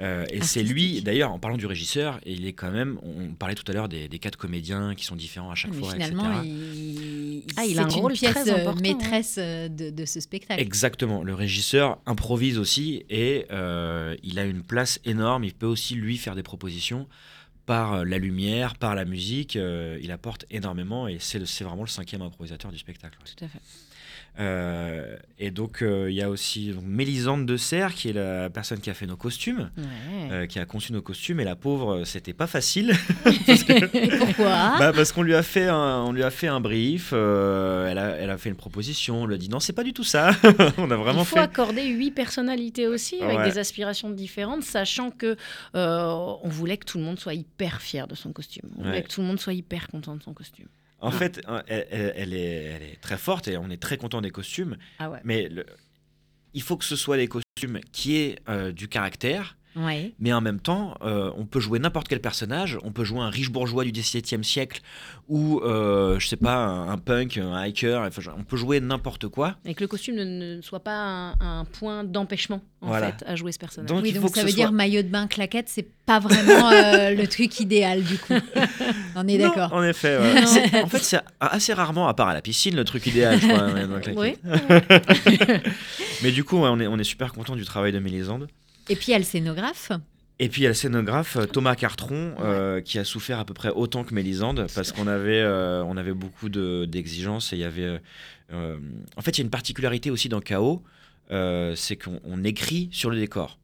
Euh, 0.01 0.24
et 0.30 0.42
c'est 0.42 0.62
lui, 0.62 1.03
d'ailleurs, 1.03 1.30
en 1.32 1.38
parlant 1.38 1.57
du 1.57 1.66
régisseur, 1.66 2.18
il 2.26 2.47
est 2.47 2.53
quand 2.53 2.70
même, 2.70 2.99
on 3.03 3.28
parlait 3.34 3.55
tout 3.55 3.64
à 3.70 3.72
l'heure 3.74 3.88
des, 3.88 4.09
des 4.09 4.18
quatre 4.18 4.36
comédiens 4.36 4.95
qui 4.95 5.05
sont 5.05 5.16
différents 5.16 5.51
à 5.51 5.55
chaque 5.55 5.72
Mais 5.72 5.78
fois, 5.78 5.92
finalement, 5.92 6.42
etc. 6.42 6.49
il, 6.53 7.42
Ah, 7.57 7.64
il 7.64 7.78
a 7.78 7.82
un 7.84 7.88
une 7.88 7.95
rôle 7.95 8.12
pièce 8.14 8.32
très 8.32 8.51
important, 8.51 8.80
maîtresse 8.82 9.36
euh, 9.38 9.68
de, 9.68 9.90
de 9.90 10.05
ce 10.05 10.18
spectacle. 10.20 10.61
Exactement. 10.61 11.22
Le 11.22 11.34
régisseur 11.34 11.99
improvise 12.07 12.59
aussi 12.59 13.05
et 13.09 13.47
euh, 13.53 14.16
il 14.22 14.38
a 14.38 14.45
une 14.45 14.62
place 14.62 15.01
énorme. 15.05 15.45
Il 15.45 15.55
peut 15.55 15.66
aussi 15.66 15.95
lui 15.95 16.16
faire 16.18 16.34
des 16.34 16.42
propositions 16.42 17.07
par 17.66 18.05
la 18.05 18.18
lumière, 18.18 18.74
par 18.76 18.95
la 18.95 19.05
musique. 19.05 19.57
euh, 19.57 19.99
il 20.03 20.11
apporte 20.12 20.45
énormément 20.51 21.09
et 21.09 21.16
c'est 21.20 21.38
vraiment 21.64 21.82
le 21.84 21.88
cinquième 21.88 22.20
improvisateur 22.22 22.70
du 22.70 22.78
spectacle. 22.78 23.16
ouais. 23.22 23.30
Tout 23.36 23.45
à 23.45 23.49
fait. 23.49 23.61
Euh, 24.41 25.16
et 25.39 25.53
donc 25.53 25.80
euh, 25.80 26.11
il 26.11 26.16
y 26.16 26.22
a 26.22 26.28
aussi 26.28 26.70
donc, 26.72 26.82
Mélisande 26.85 27.47
de 27.47 27.57
Serres 27.57 27.95
qui 27.95 28.09
est 28.09 28.12
la 28.12 28.51
personne 28.51 28.80
qui 28.80 28.91
a 28.91 28.95
fait 28.95 29.07
nos 29.07 29.16
costumes, 29.16 29.70
Ouais. 29.76 29.85
euh, 30.32 30.47
qui 30.47 30.59
a 30.59 30.64
conçu 30.66 30.93
nos 30.93 31.03
costumes. 31.03 31.39
Et 31.39 31.45
la 31.45 31.55
pauvre, 31.55 32.03
c'était 32.05 32.32
pas 32.32 32.49
facile. 32.49 32.95
Pourquoi? 34.18 34.76
Bah, 34.78 34.93
parce 34.93 35.12
qu'on 35.12 35.22
lui 35.22 35.35
a 35.35 35.43
fait 35.43 35.68
un, 35.68 36.03
on 36.07 36.12
lui 36.12 36.22
a 36.24 36.30
fait 36.30 36.49
un 36.49 36.61
brief, 36.61 37.12
elle, 37.12 37.18
a, 37.99 38.16
elle 38.18 38.30
a 38.30 38.37
fait 38.39 38.49
une 38.49 38.57
proposition, 38.57 39.22
on 39.22 39.26
lui 39.26 39.35
a 39.35 39.39
dit 39.39 39.49
non 39.49 39.61
c'est 39.61 39.72
pas 39.72 39.85
du 39.85 39.93
tout 39.93 40.05
ça. 40.05 40.32
on 40.78 40.91
a 40.91 40.97
vraiment 40.97 41.20
Il 41.22 41.26
faut 41.26 41.37
fait. 41.37 41.43
accorder 41.43 41.87
huit 41.87 42.11
personnalités 42.11 42.87
aussi, 42.89 43.20
avec 43.22 43.39
Ouais. 43.39 43.51
des 43.51 43.59
aspirations 43.59 44.11
différentes, 44.11 44.62
sachant 44.64 45.11
que 45.11 45.37
on 45.74 46.49
voulait 46.49 46.76
que 46.76 46.85
tout 46.87 46.99
le 46.99 47.05
monde 47.05 47.18
soit 47.20 47.35
hyper 47.35 47.80
fier 47.80 48.07
de 48.09 48.14
son 48.14 48.32
costume. 48.32 48.68
On 48.76 48.80
Ouais. 48.82 48.89
voulait 48.89 49.03
que 49.03 49.09
tout 49.09 49.20
le 49.20 49.26
monde 49.26 49.41
soit 49.41 49.55
hyper 49.55 49.89
content 49.89 50.16
de 50.16 50.22
son 50.22 50.35
costume. 50.35 50.66
En 51.01 51.11
fait, 51.11 51.40
elle, 51.68 51.86
elle- 51.90 52.12
elle 52.16 52.34
est, 52.34 52.55
elle 52.64 52.82
est 52.82 53.01
très 53.01 53.18
forte 53.18 53.49
et 53.49 53.57
on 53.59 53.68
est 53.70 53.80
très 53.82 53.97
content 53.99 54.20
des 54.22 54.30
costumes, 54.30 54.76
Ah 54.99 55.11
ouais. 55.11 55.20
mais 55.24 55.49
le- 55.49 55.66
il 56.55 56.62
faut 56.62 56.76
que 56.76 56.84
ce 56.84 56.97
soit 56.97 57.16
des 57.16 57.28
costumes 57.28 57.80
qui 57.92 58.16
aient 58.16 58.38
euh, 58.49 58.72
du 58.72 58.88
caractère. 58.88 59.57
Ouais. 59.77 60.12
Mais 60.20 60.33
en 60.33 60.41
même 60.41 60.61
temps, 60.61 60.95
euh, 61.03 61.31
on 61.37 61.45
peut 61.47 61.61
jouer 61.61 61.79
n'importe 61.79 62.07
quel 62.09 62.20
personnage. 62.20 62.79
On 62.85 62.93
peut 62.93 63.05
jouer 63.05 63.20
un 63.20 63.31
riche 63.31 63.51
bourgeois 63.51 63.85
du 63.85 63.91
XVIIe 63.93 64.45
siècle 64.45 64.81
ou, 65.29 65.61
euh, 65.64 66.18
je 66.20 66.29
sais 66.29 66.37
pas, 66.37 66.57
un, 66.57 66.89
un 66.91 66.99
punk, 66.99 67.39
un 67.39 67.64
hiker. 67.64 68.03
Enfin, 68.03 68.22
on 68.39 68.45
peut 68.45 68.57
jouer 68.57 68.79
n'importe 68.81 69.29
quoi. 69.29 69.57
Et 69.64 69.75
que 69.75 69.81
le 69.83 69.89
costume 69.89 70.14
ne, 70.16 70.57
ne 70.57 70.62
soit 70.62 70.81
pas 70.81 70.95
un, 70.95 71.33
un 71.41 71.64
point 71.64 72.05
d'empêchement 72.05 72.61
en 72.83 72.87
Voilà. 72.89 73.12
fait 73.12 73.25
à 73.27 73.35
jouer 73.35 73.51
ce 73.53 73.59
personnage. 73.59 73.89
Donc, 73.89 74.03
oui, 74.03 74.11
il 74.14 74.20
donc 74.20 74.31
que 74.33 74.39
ça 74.39 74.43
veut 74.45 74.51
soit- 74.51 74.57
dire 74.57 74.72
maillot 74.72 75.03
de 75.03 75.09
bain 75.09 75.27
claquette, 75.27 75.68
c'est 75.68 75.89
pas 76.07 76.20
vraiment 76.20 76.70
euh, 76.70 77.11
le 77.16 77.27
truc 77.27 77.59
idéal 77.59 78.03
du 78.05 78.18
coup. 78.18 78.35
On 79.16 79.27
est 79.27 79.39
d'accord. 79.39 79.72
En 79.72 79.83
effet. 79.83 80.18
ouais. 80.18 80.83
En 80.83 80.87
fait, 80.89 80.99
c'est 80.99 81.20
assez 81.41 81.72
rarement, 81.72 82.07
à 82.09 82.14
part 82.14 82.29
à 82.29 82.35
la 82.35 82.43
piscine, 82.43 82.77
le 82.77 82.85
truc 82.85 83.07
idéal, 83.07 83.41
je 83.41 83.47
crois. 83.49 84.22
Oui. 84.22 84.37
Mais 86.22 86.31
du 86.31 86.45
coup, 86.45 86.57
ouais, 86.61 86.68
on, 86.70 86.79
est, 86.81 86.87
on 86.87 86.99
est 86.99 87.05
super 87.05 87.33
content 87.33 87.57
du 87.57 87.64
travail 87.64 87.93
de 87.93 87.99
Mélisande. 87.99 88.49
Et 88.89 88.97
puis 88.97 89.07
il 89.09 89.11
y 89.12 89.14
a 89.14 89.18
le 89.18 89.24
scénographe. 89.24 89.93
Et 90.41 90.49
puis 90.49 90.62
il 90.62 90.64
y 90.64 90.66
a 90.66 90.70
le 90.70 90.74
scénographe 90.74 91.37
euh, 91.37 91.47
Thomas 91.47 91.76
Cartron 91.76 92.35
euh, 92.41 92.80
qui 92.80 92.99
a 92.99 93.05
souffert 93.05 93.39
à 93.39 93.45
peu 93.45 93.55
près 93.55 93.70
autant 93.70 94.03
que 94.05 94.12
Mélisande 94.14 94.66
parce 94.74 94.91
qu'on 94.93 95.07
avait, 95.07 95.41
euh, 95.41 95.85
on 95.85 95.97
avait 95.97 96.12
beaucoup 96.12 96.49
de- 96.49 96.87
d'exigences 96.87 97.53
et 97.53 97.57
il 97.57 97.61
y 97.61 97.64
avait. 97.64 98.01
euh, 98.53 98.78
en 99.16 99.22
fait, 99.22 99.30
il 99.32 99.39
y 99.39 99.43
a 99.43 99.45
une 99.45 99.51
particularité 99.51 100.11
aussi 100.11 100.28
dans 100.28 100.41
Chaos, 100.41 100.82
c'est 101.30 101.97
qu'on 101.97 102.20
on 102.24 102.43
écrit 102.45 102.89
sur 102.93 103.11
le 103.11 103.16
décor. 103.16 103.59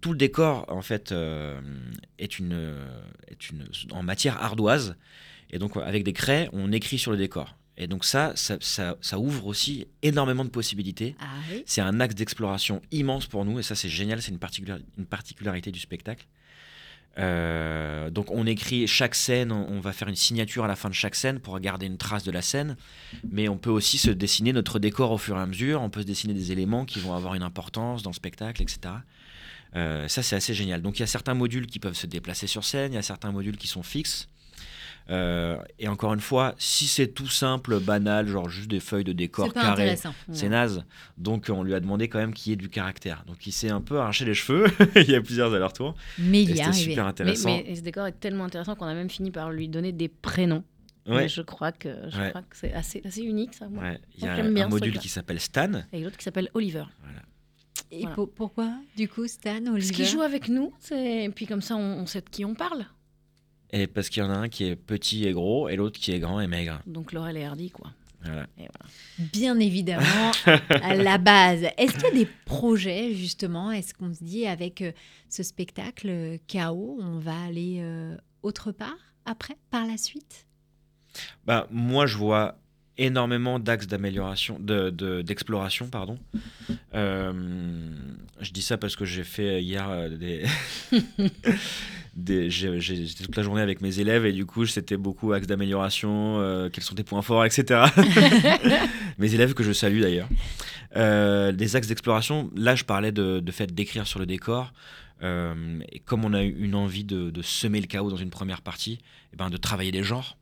Tout 0.00 0.12
le 0.12 0.18
décor 0.18 0.64
en 0.68 0.82
fait 0.82 1.14
est 2.18 2.38
une, 2.38 2.76
est 3.28 3.50
une 3.50 3.64
en 3.92 4.02
matière 4.02 4.42
ardoise 4.42 4.96
et 5.50 5.58
donc 5.58 5.76
avec 5.76 6.04
des 6.04 6.12
craies 6.12 6.48
on 6.52 6.72
écrit 6.72 6.98
sur 6.98 7.10
le 7.12 7.16
décor. 7.16 7.56
Et 7.76 7.86
donc 7.88 8.04
ça, 8.04 8.32
ça, 8.36 8.56
ça, 8.60 8.96
ça 9.00 9.18
ouvre 9.18 9.46
aussi 9.46 9.86
énormément 10.02 10.44
de 10.44 10.50
possibilités. 10.50 11.16
Ah 11.20 11.24
oui. 11.50 11.62
C'est 11.66 11.80
un 11.80 11.98
axe 12.00 12.14
d'exploration 12.14 12.80
immense 12.92 13.26
pour 13.26 13.44
nous 13.44 13.58
et 13.58 13.62
ça 13.62 13.74
c'est 13.74 13.88
génial, 13.88 14.22
c'est 14.22 14.30
une, 14.30 14.38
particular- 14.38 14.78
une 14.96 15.06
particularité 15.06 15.72
du 15.72 15.80
spectacle. 15.80 16.26
Euh, 17.16 18.10
donc 18.10 18.30
on 18.32 18.44
écrit 18.46 18.88
chaque 18.88 19.14
scène, 19.14 19.52
on, 19.52 19.68
on 19.70 19.80
va 19.80 19.92
faire 19.92 20.08
une 20.08 20.16
signature 20.16 20.64
à 20.64 20.68
la 20.68 20.74
fin 20.74 20.88
de 20.88 20.94
chaque 20.94 21.14
scène 21.14 21.38
pour 21.38 21.58
garder 21.60 21.86
une 21.86 21.96
trace 21.96 22.24
de 22.24 22.32
la 22.32 22.42
scène, 22.42 22.76
mais 23.30 23.48
on 23.48 23.56
peut 23.56 23.70
aussi 23.70 23.98
se 23.98 24.10
dessiner 24.10 24.52
notre 24.52 24.80
décor 24.80 25.12
au 25.12 25.18
fur 25.18 25.36
et 25.36 25.40
à 25.40 25.46
mesure, 25.46 25.80
on 25.80 25.90
peut 25.90 26.02
se 26.02 26.06
dessiner 26.06 26.34
des 26.34 26.50
éléments 26.50 26.84
qui 26.84 26.98
vont 26.98 27.14
avoir 27.14 27.34
une 27.34 27.42
importance 27.44 28.02
dans 28.02 28.10
le 28.10 28.14
spectacle, 28.16 28.62
etc. 28.62 28.94
Euh, 29.76 30.08
ça 30.08 30.22
c'est 30.24 30.34
assez 30.36 30.54
génial. 30.54 30.82
Donc 30.82 30.98
il 30.98 31.00
y 31.00 31.04
a 31.04 31.08
certains 31.08 31.34
modules 31.34 31.66
qui 31.66 31.78
peuvent 31.78 31.94
se 31.96 32.06
déplacer 32.08 32.46
sur 32.48 32.64
scène, 32.64 32.92
il 32.92 32.96
y 32.96 32.98
a 32.98 33.02
certains 33.02 33.30
modules 33.32 33.56
qui 33.56 33.68
sont 33.68 33.82
fixes. 33.84 34.28
Euh, 35.10 35.58
et 35.78 35.86
encore 35.88 36.14
une 36.14 36.20
fois, 36.20 36.54
si 36.56 36.86
c'est 36.86 37.08
tout 37.08 37.26
simple, 37.28 37.78
banal, 37.78 38.26
genre 38.26 38.48
juste 38.48 38.68
des 38.70 38.80
feuilles 38.80 39.04
de 39.04 39.12
décor 39.12 39.52
carrées, 39.52 39.96
c'est 40.32 40.48
naze. 40.48 40.84
Donc 41.18 41.46
on 41.50 41.62
lui 41.62 41.74
a 41.74 41.80
demandé 41.80 42.08
quand 42.08 42.18
même 42.18 42.32
qu'il 42.32 42.50
y 42.50 42.52
ait 42.54 42.56
du 42.56 42.70
caractère. 42.70 43.22
Donc 43.26 43.46
il 43.46 43.52
s'est 43.52 43.68
un 43.70 43.82
peu 43.82 43.98
arraché 44.00 44.24
les 44.24 44.34
cheveux. 44.34 44.66
il 44.96 45.10
y 45.10 45.14
a 45.14 45.20
plusieurs 45.20 45.52
allers-retours. 45.52 45.94
Mais 46.18 46.40
Et 46.40 46.42
il 46.44 46.56
y 46.56 46.62
a 46.62 46.72
super 46.72 47.04
Mais, 47.04 47.10
intéressant. 47.10 47.48
mais 47.66 47.74
ce 47.74 47.82
décor 47.82 48.06
est 48.06 48.18
tellement 48.18 48.44
intéressant 48.44 48.74
qu'on 48.76 48.86
a 48.86 48.94
même 48.94 49.10
fini 49.10 49.30
par 49.30 49.50
lui 49.50 49.68
donner 49.68 49.92
des 49.92 50.08
prénoms. 50.08 50.64
Ouais. 51.06 51.26
Et 51.26 51.28
je 51.28 51.42
crois 51.42 51.70
que, 51.70 51.90
je 52.08 52.18
Ouais. 52.18 52.30
crois 52.30 52.40
que 52.40 52.56
c'est 52.56 52.72
assez, 52.72 53.02
assez 53.04 53.20
unique 53.20 53.52
ça. 53.52 53.66
Ouais, 53.66 54.00
Il 54.16 54.24
y 54.24 54.26
a 54.26 54.36
un, 54.36 54.68
module 54.68 54.98
qui 54.98 55.10
s'appelle 55.10 55.38
Stan. 55.38 55.82
Et 55.92 56.00
l'autre 56.00 56.16
qui 56.16 56.24
s'appelle 56.24 56.48
Oliver. 56.54 56.84
Et 57.90 58.00
Voilà. 58.00 58.14
pour- 58.14 58.30
pourquoi 58.30 58.72
du 58.96 59.06
coup 59.06 59.26
Stan 59.28 59.66
Oliver? 59.66 59.92
Qui 59.94 60.06
joue 60.06 60.22
avec 60.22 60.48
nous, 60.48 60.72
et 60.92 61.28
puis 61.28 61.46
comme 61.46 61.60
ça 61.60 61.76
on, 61.76 62.00
on 62.00 62.06
sait 62.06 62.22
de 62.22 62.28
qui 62.30 62.44
on 62.46 62.54
parle. 62.54 62.86
Et 63.72 63.86
parce 63.86 64.08
qu'il 64.08 64.22
y 64.22 64.26
en 64.26 64.30
a 64.30 64.36
un 64.36 64.48
qui 64.48 64.64
est 64.64 64.76
petit 64.76 65.26
et 65.26 65.32
gros 65.32 65.68
et 65.68 65.76
l'autre 65.76 65.98
qui 65.98 66.12
est 66.12 66.20
grand 66.20 66.40
et 66.40 66.46
maigre. 66.46 66.80
Donc 66.86 67.12
Laurel 67.12 67.36
et 67.36 67.44
Hardy 67.44 67.70
quoi. 67.70 67.90
Voilà. 68.24 68.46
Et 68.58 68.62
voilà. 68.62 69.30
Bien 69.32 69.58
évidemment, 69.58 70.32
à 70.82 70.94
la 70.94 71.18
base. 71.18 71.64
Est-ce 71.76 71.94
qu'il 71.94 72.04
y 72.04 72.06
a 72.22 72.24
des 72.24 72.28
projets, 72.46 73.14
justement? 73.14 73.70
Est-ce 73.70 73.94
qu'on 73.94 74.14
se 74.14 74.24
dit, 74.24 74.46
avec 74.46 74.82
euh, 74.82 74.92
ce 75.28 75.42
spectacle 75.42 76.08
euh, 76.08 76.38
Chaos, 76.46 76.98
on 77.00 77.18
va 77.18 77.38
aller 77.42 77.78
euh, 77.80 78.16
autre 78.42 78.72
part 78.72 78.96
après, 79.26 79.56
par 79.70 79.86
la 79.86 79.98
suite? 79.98 80.46
Bah, 81.44 81.66
moi, 81.70 82.06
je 82.06 82.16
vois 82.16 82.56
énormément 82.98 83.58
d'axes 83.58 83.86
d'amélioration, 83.86 84.58
de- 84.60 84.90
de- 84.90 85.22
d'exploration, 85.22 85.88
pardon. 85.88 86.18
Euh, 86.94 87.32
je 88.40 88.50
dis 88.52 88.62
ça 88.62 88.76
parce 88.78 88.94
que 88.96 89.04
j'ai 89.04 89.24
fait 89.24 89.62
hier 89.62 89.88
euh, 89.90 90.08
des. 90.16 90.44
J'étais 92.16 93.24
toute 93.24 93.36
la 93.36 93.42
journée 93.42 93.60
avec 93.60 93.80
mes 93.80 93.98
élèves 93.98 94.24
et 94.24 94.32
du 94.32 94.46
coup, 94.46 94.66
c'était 94.66 94.96
beaucoup 94.96 95.32
axes 95.32 95.48
d'amélioration, 95.48 96.38
euh, 96.38 96.68
quels 96.68 96.84
sont 96.84 96.94
tes 96.94 97.02
points 97.02 97.22
forts, 97.22 97.44
etc. 97.44 97.84
mes 99.18 99.34
élèves 99.34 99.54
que 99.54 99.64
je 99.64 99.72
salue 99.72 100.00
d'ailleurs. 100.00 100.28
Des 100.94 101.74
axes 101.76 101.88
d'exploration, 101.88 102.50
là, 102.54 102.76
je 102.76 102.84
parlais 102.84 103.10
de, 103.10 103.40
de 103.40 103.52
fait 103.52 103.74
d'écrire 103.74 104.06
sur 104.06 104.20
le 104.20 104.26
décor. 104.26 104.72
Et 105.22 105.98
comme 106.04 106.24
on 106.24 106.34
a 106.34 106.44
eu 106.44 106.54
une 106.56 106.74
envie 106.76 107.02
de, 107.04 107.30
de 107.30 107.42
semer 107.42 107.80
le 107.80 107.86
chaos 107.86 108.10
dans 108.10 108.16
une 108.16 108.30
première 108.30 108.60
partie, 108.62 108.98
eh 109.32 109.36
ben, 109.36 109.50
de 109.50 109.56
travailler 109.56 109.90
des 109.90 110.04
genres, 110.04 110.36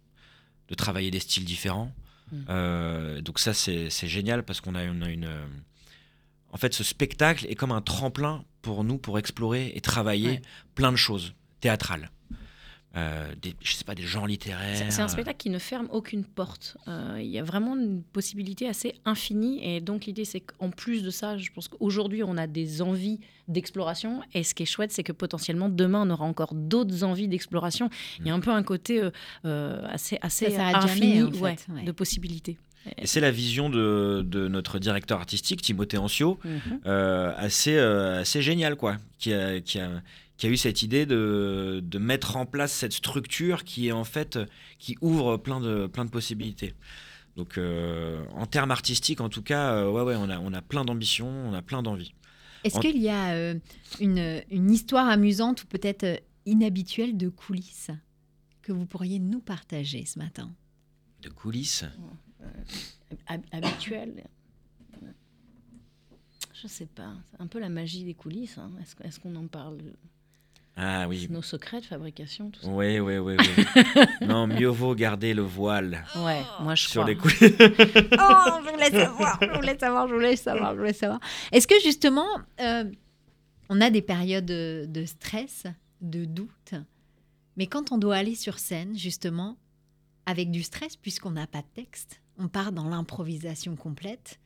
de 0.69 0.75
travailler 0.75 1.11
des 1.11 1.21
styles 1.21 1.45
différents. 1.47 1.91
Mm. 2.33 2.37
Euh, 2.49 3.21
donc 3.21 3.39
ça, 3.39 3.55
c'est 3.55 3.89
génial 4.09 4.43
parce 4.43 4.61
qu'on 4.61 4.75
a, 4.75 4.85
on 4.87 5.03
a 5.03 5.09
une... 5.11 5.25
euh, 5.27 5.45
En 6.53 6.57
fait, 6.57 6.75
ce 6.75 6.83
spectacle 6.85 7.47
est 7.49 7.55
comme 7.55 7.73
un 7.73 7.83
tremplin 7.83 8.45
pour 8.63 8.83
nous 8.85 8.99
pour 8.99 9.19
explorer 9.19 9.73
et 9.75 9.81
travailler 9.81 10.29
Ouais. 10.31 10.43
plein 10.75 10.91
de 10.93 10.97
choses 10.97 11.35
théâtrales. 11.61 12.11
Euh, 12.95 13.33
des, 13.41 13.55
je 13.63 13.73
sais 13.73 13.85
pas, 13.85 13.95
des 13.95 14.03
genres 14.03 14.27
littéraires. 14.27 14.77
C'est 14.91 15.01
un 15.01 15.09
spectacle 15.09 15.39
qui 15.39 15.49
ne 15.49 15.59
ferme 15.59 15.89
aucune 15.91 16.25
porte. 16.25 16.77
Euh, 16.89 17.17
Il 17.21 17.27
y 17.31 17.39
a 17.39 17.43
vraiment 17.43 17.75
une 17.75 18.03
possibilité 18.03 18.69
assez 18.69 18.95
infinie. 19.07 19.65
Et 19.67 19.81
donc, 19.81 20.05
l'idée, 20.05 20.27
c'est 20.27 20.41
qu'en 20.41 20.69
plus 20.69 21.03
de 21.03 21.09
ça, 21.11 21.39
je 21.39 21.51
pense 21.55 21.69
qu'aujourd'hui, 21.69 22.23
on 22.23 22.37
a 22.37 22.47
des 22.47 22.83
envies 22.83 23.19
d'exploration. 23.49 24.21
Et 24.35 24.43
ce 24.43 24.55
qui 24.55 24.65
est 24.65 24.67
chouette, 24.67 24.93
c'est 24.93 25.03
que 25.05 25.13
potentiellement, 25.13 25.69
demain, 25.71 26.07
on 26.07 26.11
aura 26.11 26.27
encore 26.27 26.53
d'autres 26.55 27.03
envies 27.03 27.29
d'exploration. 27.29 27.89
Il 28.21 28.27
y 28.27 28.31
a 28.31 28.35
un 28.35 28.41
peu 28.41 28.51
un 28.51 28.63
côté 28.63 29.01
euh, 29.03 29.11
euh, 29.47 29.87
assez, 29.89 30.19
assez 30.21 30.51
Ça 30.51 30.67
infini 30.79 31.15
jamais, 31.19 31.23
en 31.23 31.31
fait, 31.33 31.39
ouais, 31.41 31.57
ouais. 31.77 31.83
de 31.85 31.93
possibilités. 31.93 32.59
Et 32.99 33.07
c'est 33.07 33.21
la 33.21 33.31
vision 33.31 33.71
de, 33.71 34.23
de 34.27 34.49
notre 34.49 34.81
directeur 34.81 35.19
artistique, 35.21 35.63
Timothée 35.63 35.99
Ancio, 35.99 36.41
Mhm. 36.45 36.81
euh, 36.87 37.33
assez, 37.37 37.77
euh, 37.77 38.21
assez 38.23 38.43
génial, 38.43 38.75
quoi, 38.75 38.97
qui 39.19 39.33
a, 39.33 39.61
qui 39.61 39.79
a, 39.79 39.89
qui 40.43 40.49
a 40.49 40.51
eu 40.51 40.57
cette 40.57 40.83
idée 40.83 41.07
de, 41.07 41.79
de 41.85 41.99
mettre 42.01 42.35
en 42.35 42.47
place 42.47 42.73
cette 42.73 42.93
structure 42.93 43.63
qui 43.63 43.87
est 43.87 43.93
en 43.93 44.03
fait, 44.03 44.41
qui 44.81 44.97
ouvre 45.01 45.37
plein 45.37 45.61
de, 45.61 45.87
plein 45.87 46.05
de 46.05 46.11
possibilités. 46.11 46.75
Donc, 47.37 47.59
euh, 47.59 48.25
en 48.35 48.47
termes 48.47 48.73
artistiques, 48.73 49.21
en 49.21 49.29
tout 49.29 49.43
cas, 49.43 49.73
euh, 49.75 49.89
ouais, 49.93 50.03
ouais, 50.03 50.17
on 50.19 50.29
a, 50.29 50.41
on 50.41 50.53
a 50.53 50.61
plein 50.61 50.85
d'ambitions, 50.85 51.29
on 51.29 51.53
a 51.55 51.63
plein 51.63 51.81
d'envies. 51.81 52.13
Est-ce 52.65 52.77
En- 52.77 52.81
qu'il 52.81 52.99
y 52.99 53.09
a 53.09 53.35
euh, 53.35 53.55
une, 54.01 54.43
une 54.51 54.69
histoire 54.73 55.07
amusante 55.09 55.63
ou 55.63 55.67
peut-être 55.69 56.21
inhabituelle 56.45 57.17
de 57.17 57.29
coulisses 57.29 57.93
que 58.63 58.73
vous 58.73 58.85
pourriez 58.85 59.21
nous 59.21 59.39
partager 59.41 60.05
ce 60.07 60.19
matin? 60.19 60.51
De 61.21 61.29
coulisses? 61.29 61.85
Hab- 63.29 63.47
Habituel. 63.53 64.25
Je 66.61 66.67
sais 66.67 66.87
pas. 66.87 67.15
C'est 67.31 67.41
un 67.41 67.47
peu 67.47 67.61
la 67.61 67.69
magie 67.69 68.03
des 68.03 68.15
coulisses. 68.15 68.59
hein. 68.59 68.73
Est-ce 68.81 68.97
est-ce 69.07 69.21
qu'on 69.21 69.37
en 69.37 69.47
parle? 69.47 69.79
Ah 70.77 71.07
oui. 71.07 71.27
Nos 71.31 71.43
secrets 71.43 71.81
de 71.81 71.87
fabrication, 71.87 72.51
tout 72.51 72.61
ça. 72.63 72.69
Oui, 72.69 72.99
oui, 72.99 73.19
oui. 73.19 73.37
oui. 73.39 73.65
non, 74.27 74.47
mieux 74.47 74.69
vaut 74.69 74.95
garder 74.95 75.35
le 75.35 75.43
voile 75.43 76.05
Ouais, 76.17 76.41
moi 76.61 76.75
je 76.75 76.89
sur 76.89 77.03
crois. 77.03 77.11
les 77.11 77.17
coulisses. 77.17 77.41
Oh, 78.19 78.59
je 78.65 78.71
voulais 78.71 78.91
savoir, 78.91 79.39
je 79.43 79.55
voulais 79.55 79.79
savoir, 79.79 80.09
je 80.09 80.15
voulais 80.15 80.37
savoir, 80.37 80.73
je 80.75 80.79
voulais 80.79 80.93
savoir. 80.95 81.21
Est-ce 81.53 81.67
que 81.67 81.75
justement, 81.85 82.27
euh, 82.61 82.85
on 83.69 83.81
a 83.83 83.91
des 83.91 84.01
périodes 84.03 84.47
de, 84.47 84.87
de 84.89 85.05
stress, 85.05 85.65
de 86.01 86.25
doute, 86.25 86.75
mais 87.57 87.67
quand 87.67 87.93
on 87.93 87.99
doit 87.99 88.17
aller 88.17 88.35
sur 88.35 88.59
scène, 88.59 88.97
justement, 88.97 89.57
avec 90.25 90.51
du 90.51 90.63
stress, 90.63 90.97
puisqu'on 90.97 91.33
n'a 91.33 91.47
pas 91.47 91.61
de 91.61 91.67
texte, 91.75 92.23
on 92.39 92.49
part 92.49 92.73
dans 92.73 92.89
l'improvisation 92.89 93.77
complète. 93.77 94.39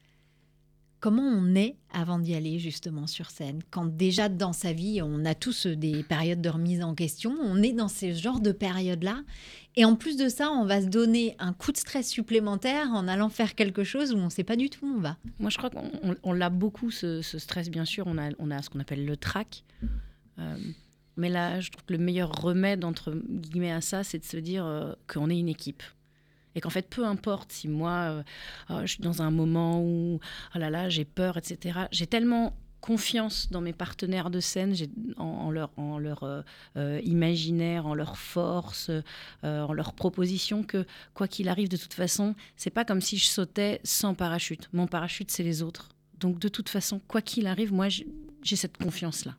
Comment 1.06 1.22
on 1.22 1.54
est 1.54 1.76
avant 1.92 2.18
d'y 2.18 2.34
aller 2.34 2.58
justement 2.58 3.06
sur 3.06 3.30
scène? 3.30 3.60
Quand 3.70 3.86
déjà 3.86 4.28
dans 4.28 4.52
sa 4.52 4.72
vie, 4.72 5.00
on 5.04 5.24
a 5.24 5.36
tous 5.36 5.68
des 5.68 6.02
périodes 6.02 6.40
de 6.40 6.48
remise 6.48 6.82
en 6.82 6.96
question, 6.96 7.32
on 7.40 7.62
est 7.62 7.72
dans 7.72 7.86
ce 7.86 8.12
genre 8.12 8.40
de 8.40 8.50
période-là. 8.50 9.22
Et 9.76 9.84
en 9.84 9.94
plus 9.94 10.16
de 10.16 10.28
ça, 10.28 10.50
on 10.50 10.64
va 10.64 10.80
se 10.82 10.88
donner 10.88 11.36
un 11.38 11.52
coup 11.52 11.70
de 11.70 11.76
stress 11.76 12.08
supplémentaire 12.10 12.88
en 12.92 13.06
allant 13.06 13.28
faire 13.28 13.54
quelque 13.54 13.84
chose 13.84 14.12
où 14.12 14.16
on 14.16 14.24
ne 14.24 14.30
sait 14.30 14.42
pas 14.42 14.56
du 14.56 14.68
tout 14.68 14.84
où 14.84 14.96
on 14.96 15.00
va. 15.00 15.16
Moi, 15.38 15.48
je 15.50 15.58
crois 15.58 15.70
qu'on 15.70 15.88
on- 16.02 16.16
on 16.24 16.32
l'a 16.32 16.50
beaucoup, 16.50 16.90
ce, 16.90 17.22
ce 17.22 17.38
stress, 17.38 17.70
bien 17.70 17.84
sûr. 17.84 18.04
On 18.08 18.18
a, 18.18 18.30
on 18.40 18.50
a 18.50 18.60
ce 18.60 18.68
qu'on 18.68 18.80
appelle 18.80 19.06
le 19.06 19.16
trac. 19.16 19.62
Euh, 20.40 20.56
mais 21.16 21.28
là, 21.28 21.60
je 21.60 21.70
trouve 21.70 21.84
que 21.84 21.92
le 21.92 22.00
meilleur 22.00 22.32
remède, 22.32 22.84
entre 22.84 23.12
guillemets, 23.28 23.70
à 23.70 23.80
ça, 23.80 24.02
c'est 24.02 24.18
de 24.18 24.24
se 24.24 24.38
dire 24.38 24.66
euh, 24.66 24.92
qu'on 25.06 25.30
est 25.30 25.38
une 25.38 25.48
équipe. 25.48 25.84
Et 26.56 26.60
qu'en 26.60 26.70
fait, 26.70 26.88
peu 26.88 27.04
importe 27.04 27.52
si 27.52 27.68
moi, 27.68 27.90
euh, 27.90 28.22
oh, 28.70 28.80
je 28.80 28.86
suis 28.86 29.02
dans 29.02 29.22
un 29.22 29.30
moment 29.30 29.80
où, 29.82 30.18
oh 30.54 30.58
là 30.58 30.70
là, 30.70 30.88
j'ai 30.88 31.04
peur, 31.04 31.36
etc. 31.36 31.80
J'ai 31.92 32.06
tellement 32.06 32.56
confiance 32.80 33.50
dans 33.50 33.60
mes 33.60 33.74
partenaires 33.74 34.30
de 34.30 34.40
scène, 34.40 34.74
en, 35.18 35.24
en 35.24 35.50
leur, 35.50 35.70
leur 35.98 36.22
euh, 36.22 36.42
euh, 36.76 37.00
imaginaire, 37.04 37.86
en 37.86 37.94
leur 37.94 38.16
force, 38.16 38.90
en 39.42 39.72
leurs 39.72 39.92
propositions, 39.92 40.62
que 40.62 40.86
quoi 41.12 41.28
qu'il 41.28 41.48
arrive, 41.48 41.68
de 41.68 41.76
toute 41.76 41.94
façon, 41.94 42.34
c'est 42.56 42.70
pas 42.70 42.84
comme 42.84 43.02
si 43.02 43.18
je 43.18 43.26
sautais 43.26 43.80
sans 43.84 44.14
parachute. 44.14 44.68
Mon 44.72 44.86
parachute, 44.86 45.30
c'est 45.30 45.42
les 45.42 45.62
autres. 45.62 45.90
Donc, 46.20 46.38
de 46.38 46.48
toute 46.48 46.70
façon, 46.70 47.00
quoi 47.06 47.20
qu'il 47.20 47.46
arrive, 47.46 47.72
moi, 47.72 47.88
j'ai 47.88 48.56
cette 48.56 48.78
confiance-là. 48.78 49.36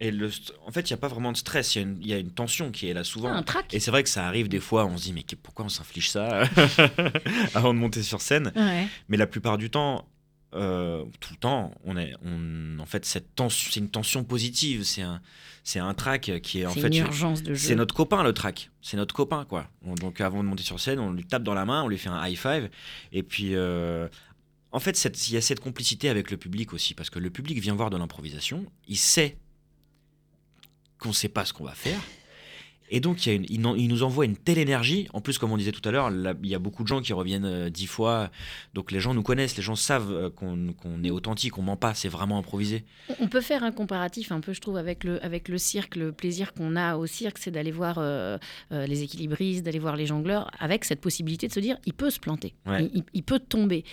Et 0.00 0.10
le 0.10 0.28
en 0.66 0.72
fait, 0.72 0.90
il 0.90 0.92
n'y 0.92 0.94
a 0.94 0.98
pas 0.98 1.08
vraiment 1.08 1.30
de 1.32 1.36
stress, 1.36 1.76
il 1.76 1.78
y, 1.78 1.84
a 1.84 1.86
une- 1.86 1.98
il 2.00 2.06
y 2.08 2.12
a 2.12 2.18
une 2.18 2.30
tension 2.32 2.70
qui 2.72 2.88
est 2.88 2.94
là 2.94 3.04
souvent. 3.04 3.30
Ah, 3.32 3.36
un 3.36 3.42
trac. 3.42 3.72
Et 3.72 3.78
c'est 3.80 3.90
vrai 3.92 4.02
que 4.02 4.08
ça 4.08 4.26
arrive 4.26 4.48
des 4.48 4.58
fois, 4.60 4.86
on 4.86 4.96
se 4.96 5.04
dit, 5.04 5.12
mais 5.12 5.22
qu- 5.22 5.36
pourquoi 5.36 5.64
on 5.64 5.68
s'inflige 5.68 6.10
ça 6.10 6.42
avant 7.54 7.72
de 7.74 7.78
monter 7.78 8.02
sur 8.02 8.20
scène? 8.20 8.52
Mais 9.08 9.16
la 9.16 9.26
plupart 9.26 9.56
du 9.58 9.70
temps, 9.70 10.08
euh, 10.54 11.04
tout 11.20 11.32
le 11.32 11.38
temps, 11.38 11.72
on 11.84 11.96
est, 11.96 12.14
on, 12.24 12.78
en 12.80 12.86
fait, 12.86 13.04
cette 13.04 13.34
tension, 13.34 13.70
c'est 13.72 13.80
une 13.80 13.88
tension 13.90 14.24
positive, 14.24 14.84
c'est 14.84 15.02
un, 15.02 15.20
c'est 15.62 15.78
un 15.80 15.94
track 15.94 16.40
qui 16.42 16.60
est 16.60 16.66
en 16.66 16.72
C'est 16.72 16.80
fait, 16.80 16.88
une 16.88 16.96
urgence 16.96 17.42
de 17.42 17.54
jeu. 17.54 17.68
c'est 17.68 17.74
notre 17.74 17.94
copain 17.94 18.22
le 18.22 18.32
track, 18.32 18.70
c'est 18.82 18.96
notre 18.96 19.14
copain 19.14 19.44
quoi. 19.44 19.68
On- 19.84 19.94
donc 19.94 20.20
avant 20.20 20.42
de 20.42 20.48
monter 20.48 20.62
sur 20.64 20.78
scène, 20.80 20.98
on 20.98 21.12
lui 21.12 21.24
tape 21.24 21.42
dans 21.42 21.54
la 21.54 21.64
main, 21.64 21.82
on 21.82 21.88
lui 21.88 21.98
fait 21.98 22.08
un 22.10 22.24
high 22.26 22.36
five, 22.36 22.68
et 23.12 23.22
puis 23.22 23.54
euh, 23.54 24.08
en 24.72 24.80
fait, 24.80 25.02
il 25.28 25.34
y 25.34 25.36
a 25.36 25.40
cette 25.40 25.60
complicité 25.60 26.08
avec 26.08 26.30
le 26.30 26.36
public 26.36 26.72
aussi, 26.72 26.94
parce 26.94 27.10
que 27.10 27.18
le 27.20 27.30
public 27.30 27.58
vient 27.60 27.74
voir 27.74 27.90
de 27.90 27.96
l'improvisation, 27.96 28.66
il 28.88 28.96
sait 28.96 29.36
qu'on 31.04 31.12
sait 31.12 31.28
pas 31.28 31.44
ce 31.44 31.52
qu'on 31.52 31.64
va 31.64 31.74
faire. 31.74 32.00
Et 32.90 33.00
donc, 33.00 33.24
il, 33.24 33.28
y 33.30 33.32
a 33.32 33.34
une- 33.36 33.46
il 33.48 33.60
n'en- 33.62 33.74
il 33.74 33.88
nous 33.88 34.02
envoie 34.02 34.26
une 34.26 34.36
telle 34.36 34.58
énergie. 34.58 35.08
En 35.14 35.22
plus, 35.22 35.38
comme 35.38 35.50
on 35.50 35.56
disait 35.56 35.72
tout 35.72 35.86
à 35.88 35.90
l'heure, 35.90 36.10
il 36.42 36.48
y 36.48 36.54
a 36.54 36.58
beaucoup 36.58 36.82
de 36.82 36.88
gens 36.88 37.00
qui 37.00 37.14
reviennent 37.14 37.46
euh, 37.46 37.70
dix 37.70 37.86
fois. 37.86 38.30
Donc, 38.74 38.92
les 38.92 39.00
gens 39.00 39.14
nous 39.14 39.22
connaissent, 39.22 39.56
les 39.56 39.62
gens 39.62 39.74
savent 39.74 40.12
euh, 40.12 40.28
qu'on 40.30 41.02
est 41.02 41.10
authentique, 41.10 41.52
qu'on 41.52 41.62
ment 41.62 41.78
pas, 41.78 41.94
c'est 41.94 42.10
vraiment 42.10 42.38
improvisé. 42.38 42.84
On 43.20 43.26
peut 43.26 43.40
faire 43.40 43.64
un 43.64 43.72
comparatif 43.72 44.30
un 44.32 44.40
peu, 44.40 44.52
je 44.52 44.60
trouve, 44.60 44.76
avec 44.76 45.02
le, 45.02 45.22
avec 45.24 45.48
le 45.48 45.56
cirque. 45.56 45.96
Le 45.96 46.12
plaisir 46.12 46.52
qu'on 46.52 46.76
a 46.76 46.96
au 46.96 47.06
cirque, 47.06 47.38
c'est 47.38 47.50
d'aller 47.50 47.72
voir 47.72 47.96
euh, 47.98 48.36
les 48.70 49.02
équilibristes, 49.02 49.64
d'aller 49.64 49.78
voir 49.78 49.96
les 49.96 50.06
jongleurs, 50.06 50.50
avec 50.60 50.84
cette 50.84 51.00
possibilité 51.00 51.48
de 51.48 51.52
se 51.54 51.60
dire, 51.60 51.78
il 51.86 51.94
peut 51.94 52.10
se 52.10 52.20
planter, 52.20 52.54
Ouais. 52.66 52.84
il, 52.92 52.98
il- 52.98 53.04
il 53.14 53.22
peut 53.22 53.40
tomber. 53.40 53.84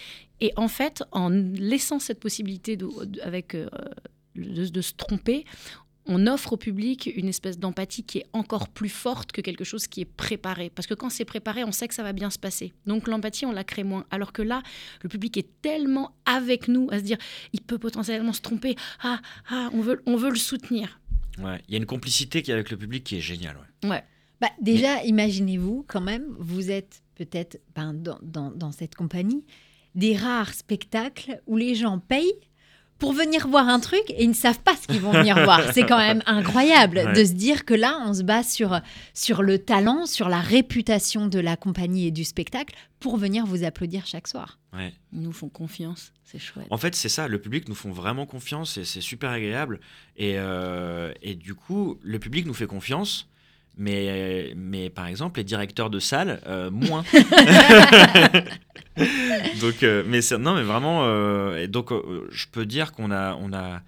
Et 0.42 0.52
en 0.58 0.68
fait, 0.68 1.02
en 1.14 1.30
laissant 1.30 2.00
cette 2.00 2.20
possibilité 2.20 2.76
de, 2.76 2.88
de- 3.06 3.22
avec, 3.22 3.56
euh, 3.56 3.70
de, 4.36 4.66
de 4.68 4.82
se 4.82 4.94
tromper, 4.94 5.46
on 6.08 6.26
offre 6.28 6.54
au 6.54 6.58
public 6.58 7.12
une 7.16 7.28
espèce 7.28 7.60
d'empathie 7.60 8.04
qui 8.04 8.20
est 8.20 8.26
encore 8.34 8.70
plus 8.70 8.90
forte 8.90 9.32
que 9.32 9.42
quelque 9.42 9.64
chose 9.64 9.88
qui 9.88 10.02
est 10.02 10.06
préparé. 10.06 10.70
Parce 10.74 10.88
que 10.88 10.94
quand 10.94 11.10
c'est 11.10 11.26
préparé, 11.26 11.64
on 11.64 11.72
sait 11.72 11.88
que 11.88 11.94
ça 11.94 12.04
va 12.04 12.12
bien 12.14 12.30
se 12.30 12.40
passer. 12.40 12.74
Donc 12.86 13.08
l'empathie, 13.08 13.46
on 13.46 13.52
la 13.52 13.64
crée 13.64 13.84
moins. 13.84 14.06
Alors 14.12 14.34
que 14.34 14.42
là, 14.42 14.64
le 15.04 15.10
public 15.10 15.38
est 15.38 15.48
tellement 15.62 16.16
avec 16.26 16.68
nous 16.68 16.88
à 16.92 16.98
se 17.00 17.04
dire, 17.04 17.18
il 17.54 17.62
peut 17.62 17.78
potentiellement 17.78 18.34
se 18.34 18.42
tromper. 18.42 18.76
Ah, 19.04 19.22
ah, 19.50 19.70
on 19.74 19.82
veut, 19.82 20.02
on 20.06 20.16
veut 20.16 20.30
le 20.32 20.36
soutenir. 20.38 21.00
Ouais. 21.38 21.62
Il 21.68 21.74
y 21.74 21.76
a 21.76 21.78
une 21.78 21.86
complicité 21.86 22.42
qui 22.42 22.52
est 22.52 22.54
avec 22.56 22.72
le 22.72 22.78
public 22.78 23.04
qui 23.04 23.18
est 23.18 23.22
géniale. 23.22 23.58
ouais. 23.84 23.90
Ouais. 23.90 24.04
Bah, 24.42 24.50
déjà, 24.60 25.04
imaginez-vous 25.04 25.86
quand 25.88 26.02
même, 26.02 26.26
vous 26.40 26.72
êtes 26.72 27.04
peut-être 27.14 27.62
ben, 27.76 27.94
dans, 27.94 28.18
dans- 28.24 28.50
dans 28.50 28.72
cette 28.72 28.96
compagnie, 28.96 29.46
des 29.94 30.18
rares 30.18 30.54
spectacles 30.56 31.42
où 31.46 31.58
les 31.58 31.76
gens 31.76 32.00
payent 32.00 32.34
pour 33.02 33.12
venir 33.14 33.48
voir 33.48 33.68
un 33.68 33.80
truc 33.80 34.04
et 34.10 34.24
ils 34.24 34.30
ne 34.30 34.34
savent 34.34 34.60
pas 34.60 34.76
ce 34.82 34.88
qu'ils 34.88 35.02
vont 35.02 35.12
venir 35.12 35.36
voir. 35.44 35.74
C'est 35.74 35.86
quand 35.88 35.98
même 35.98 36.22
incroyable 36.28 37.00
Ouais. 37.00 37.14
de 37.14 37.26
se 37.26 37.34
dire 37.34 37.66
que 37.66 37.74
là, 37.74 37.98
on 38.06 38.14
se 38.14 38.22
base 38.24 38.48
sur, 38.50 38.80
sur 39.16 39.42
le 39.42 39.58
talent, 39.58 40.06
sur 40.06 40.30
la 40.30 40.40
réputation 40.40 41.28
de 41.28 41.40
la 41.40 41.56
compagnie 41.58 42.06
et 42.08 42.12
du 42.12 42.24
spectacle 42.24 42.76
pour 43.00 43.18
venir 43.18 43.46
vous 43.48 43.64
applaudir 43.64 44.06
chaque 44.06 44.28
soir. 44.28 44.60
Ouais. 44.74 44.94
Ils 45.14 45.22
nous 45.22 45.32
font 45.34 45.50
confiance. 45.50 46.14
C'est 46.24 46.38
chouette. 46.40 46.68
En 46.70 46.78
fait, 46.78 46.96
c'est 46.96 47.10
ça, 47.10 47.28
le 47.28 47.42
public 47.42 47.68
nous 47.68 47.76
font 47.76 47.92
vraiment 47.92 48.26
confiance 48.28 48.78
et 48.78 48.86
c'est 48.86 49.02
super 49.02 49.32
agréable. 49.32 49.80
Et, 50.16 50.36
euh, 50.38 51.12
et 51.24 51.34
du 51.36 51.56
coup, 51.56 51.98
le 52.04 52.20
public 52.20 52.46
nous 52.46 52.54
fait 52.54 52.68
confiance. 52.68 53.28
Mais, 53.82 54.54
mais 54.56 54.92
par 54.92 55.08
exemple, 55.08 55.40
les 55.40 55.44
directeurs 55.44 55.90
de 55.90 55.98
salle, 55.98 56.40
euh, 56.46 56.70
moins. 56.70 57.04
donc, 59.60 59.82
euh, 59.82 60.04
mais 60.06 60.20
non, 60.38 60.54
mais 60.54 60.62
vraiment, 60.62 61.06
euh, 61.06 61.64
et 61.64 61.68
donc, 61.68 61.92
euh, 61.92 62.28
je 62.30 62.46
peux 62.52 62.68
dire 62.68 62.92
qu'on 62.92 63.10
a, 63.10 63.36
on 63.42 63.52
a, 63.54 63.82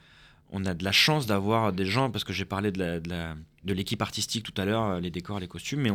on 0.55 0.63
a 0.65 0.73
de 0.75 0.83
la 0.83 0.91
chance 0.91 1.25
d'avoir 1.25 1.73
des 1.73 1.85
gens, 1.85 2.09
parce 2.11 2.23
que 2.23 2.31
j'ai 2.31 2.45
parlé 2.45 2.71
de 2.71 2.77
la- 2.79 2.99
de 2.99 3.09
la- 3.09 3.35
de 3.63 3.73
l'équipe 3.73 4.01
artistique 4.01 4.43
tout 4.43 4.53
à 4.61 4.65
l'heure, 4.65 4.83
euh, 4.83 4.99
les 4.99 5.09
décors, 5.09 5.39
les 5.39 5.47
costumes, 5.47 5.79
mais 5.81 5.89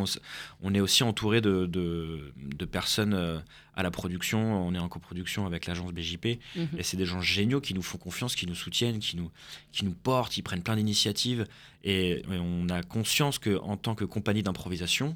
on, 0.63 0.75
est 0.75 0.81
aussi 0.81 1.03
entouré 1.05 1.41
de, 1.43 1.67
de, 1.67 2.33
de 2.37 2.65
personnes 2.65 3.13
euh, 3.15 3.39
à 3.77 3.83
la 3.83 3.91
production. 3.91 4.41
On 4.67 4.75
est 4.75 4.79
en 4.79 4.89
coproduction 4.89 5.47
avec 5.47 5.67
l'agence 5.67 5.93
BJP. 5.93 6.41
Mhm. 6.57 6.69
Et 6.79 6.83
c'est 6.83 6.97
des 6.97 7.05
gens 7.07 7.21
géniaux 7.21 7.61
qui 7.61 7.75
nous 7.75 7.83
font 7.83 7.99
confiance, 7.99 8.35
qui 8.35 8.47
nous 8.47 8.55
soutiennent, 8.55 8.99
qui 8.99 9.17
nous, 9.17 9.31
qui 9.71 9.85
nous 9.85 9.93
portent, 9.95 10.33
qui 10.33 10.43
prennent 10.43 10.63
plein 10.63 10.77
d'initiatives. 10.77 11.47
Et, 11.85 12.21
et 12.21 12.25
on 12.41 12.69
a 12.71 12.83
conscience 12.83 13.39
que 13.39 13.59
en 13.61 13.77
tant 13.77 13.95
que 13.95 14.05
compagnie 14.07 14.43
d'improvisation, 14.43 15.15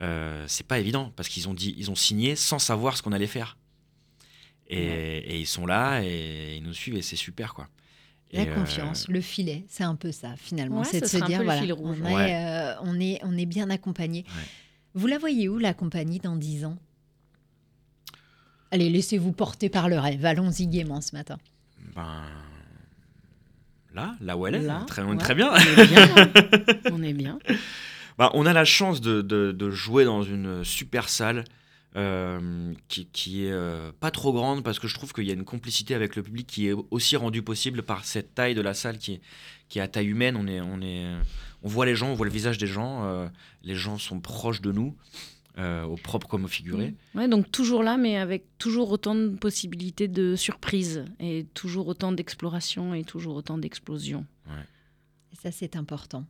euh, 0.00 0.44
c'est 0.48 0.66
pas 0.66 0.78
évident 0.80 1.12
parce 1.16 1.28
qu'ils 1.28 1.48
ont 1.50 1.54
dit, 1.54 1.74
ils 1.78 1.90
ont 1.90 1.94
signé 1.94 2.34
sans 2.34 2.58
savoir 2.58 2.96
ce 2.96 3.02
qu'on 3.02 3.12
allait 3.12 3.26
faire. 3.28 3.56
Et, 4.68 4.78
et 5.34 5.38
ils 5.38 5.46
sont 5.46 5.66
là 5.66 6.00
et 6.02 6.56
ils 6.56 6.62
nous 6.62 6.72
suivent 6.72 6.96
et 6.96 7.02
c'est 7.02 7.16
super 7.16 7.52
quoi. 7.52 7.68
La 8.34 8.42
Et, 8.42 8.48
euh, 8.48 8.54
confiance, 8.54 9.08
le 9.08 9.20
filet, 9.20 9.64
c'est 9.68 9.84
un 9.84 9.94
peu 9.94 10.12
ça 10.12 10.34
finalement. 10.36 10.80
Ouais, 10.80 10.84
c'est 10.84 11.00
de 11.00 11.06
se 11.06 11.16
dire, 11.24 11.42
voilà, 11.44 11.62
fil 11.62 11.72
rouge. 11.72 11.98
on, 12.02 12.06
est, 12.08 12.14
Ouais. 12.14 12.34
euh, 12.34 12.74
on, 12.82 13.00
est, 13.00 13.20
on 13.22 13.36
est 13.38 13.46
bien 13.46 13.70
accompagné. 13.70 14.24
Ouais. 14.26 14.42
Vous 14.94 15.06
la 15.06 15.18
voyez 15.18 15.48
où, 15.48 15.58
la 15.58 15.72
compagnie, 15.74 16.18
dans 16.18 16.36
10 16.36 16.64
ans? 16.66 16.76
Allez, 18.70 18.90
laissez-vous 18.90 19.32
porter 19.32 19.68
par 19.68 19.88
le 19.88 19.98
rêve. 19.98 20.24
Allons-y 20.26 20.66
gaiement 20.66 21.00
ce 21.00 21.14
matin. 21.14 21.38
ben, 21.94 22.24
là, 23.94 24.14
là 24.20 24.36
où 24.36 24.46
elle 24.46 24.56
est, 24.56 24.62
Là, 24.62 24.84
très, 24.86 25.02
ouais. 25.02 25.16
très 25.16 25.34
bien. 25.34 25.52
On 25.52 25.56
est 25.80 25.86
bien. 25.86 26.14
hein. 26.16 26.30
on 26.92 27.02
est 27.02 27.12
bien. 27.12 27.38
Bah, 28.18 28.30
on 28.34 28.46
a 28.46 28.52
la 28.52 28.64
chance 28.64 29.00
de, 29.00 29.22
de- 29.22 29.52
de 29.52 29.70
jouer 29.70 30.04
dans 30.04 30.22
une 30.22 30.64
super 30.64 31.08
salle 31.08 31.44
euh, 31.96 32.72
qui, 32.88 33.06
qui 33.06 33.44
est 33.46 33.52
euh, 33.52 33.92
pas 34.00 34.10
trop 34.10 34.32
grande 34.32 34.64
parce 34.64 34.78
que 34.78 34.88
je 34.88 34.94
trouve 34.94 35.12
qu'il 35.12 35.24
y 35.24 35.30
a 35.30 35.34
une 35.34 35.44
complicité 35.44 35.94
avec 35.94 36.16
le 36.16 36.22
public 36.22 36.46
qui 36.46 36.68
est 36.68 36.74
aussi 36.90 37.16
rendue 37.16 37.42
possible 37.42 37.82
par 37.82 38.04
cette 38.04 38.34
taille 38.34 38.54
de 38.54 38.60
la 38.60 38.74
salle 38.74 38.98
qui 38.98 39.14
est, 39.14 39.20
qui 39.68 39.78
est 39.78 39.82
à 39.82 39.88
taille 39.88 40.08
humaine. 40.08 40.36
On, 40.36 40.46
est, 40.46 40.60
on, 40.60 40.80
est, 40.80 41.06
on 41.62 41.68
voit 41.68 41.86
les 41.86 41.94
gens, 41.94 42.08
on 42.10 42.14
voit 42.14 42.26
le 42.26 42.32
visage 42.32 42.58
des 42.58 42.66
gens. 42.66 43.04
euh, 43.04 43.28
les 43.62 43.76
gens 43.76 43.98
sont 43.98 44.20
proches 44.20 44.60
de 44.60 44.72
nous, 44.72 44.96
euh, 45.58 45.84
au 45.84 45.94
propre 45.96 46.26
comme 46.26 46.44
au 46.44 46.48
figuré. 46.48 46.94
Ouais, 47.14 47.28
donc 47.28 47.50
toujours 47.52 47.82
là, 47.84 47.96
mais 47.96 48.16
avec 48.16 48.44
toujours 48.58 48.90
autant 48.90 49.14
de 49.14 49.28
possibilités 49.28 50.08
de 50.08 50.34
surprises 50.34 51.04
et 51.20 51.46
toujours 51.54 51.86
autant 51.86 52.10
d'exploration 52.10 52.92
et 52.92 53.04
toujours 53.04 53.36
autant 53.36 53.56
d'explosions. 53.56 54.26
Et 55.32 55.36
ça, 55.36 55.52
c'est 55.52 55.76
important. 55.76 56.24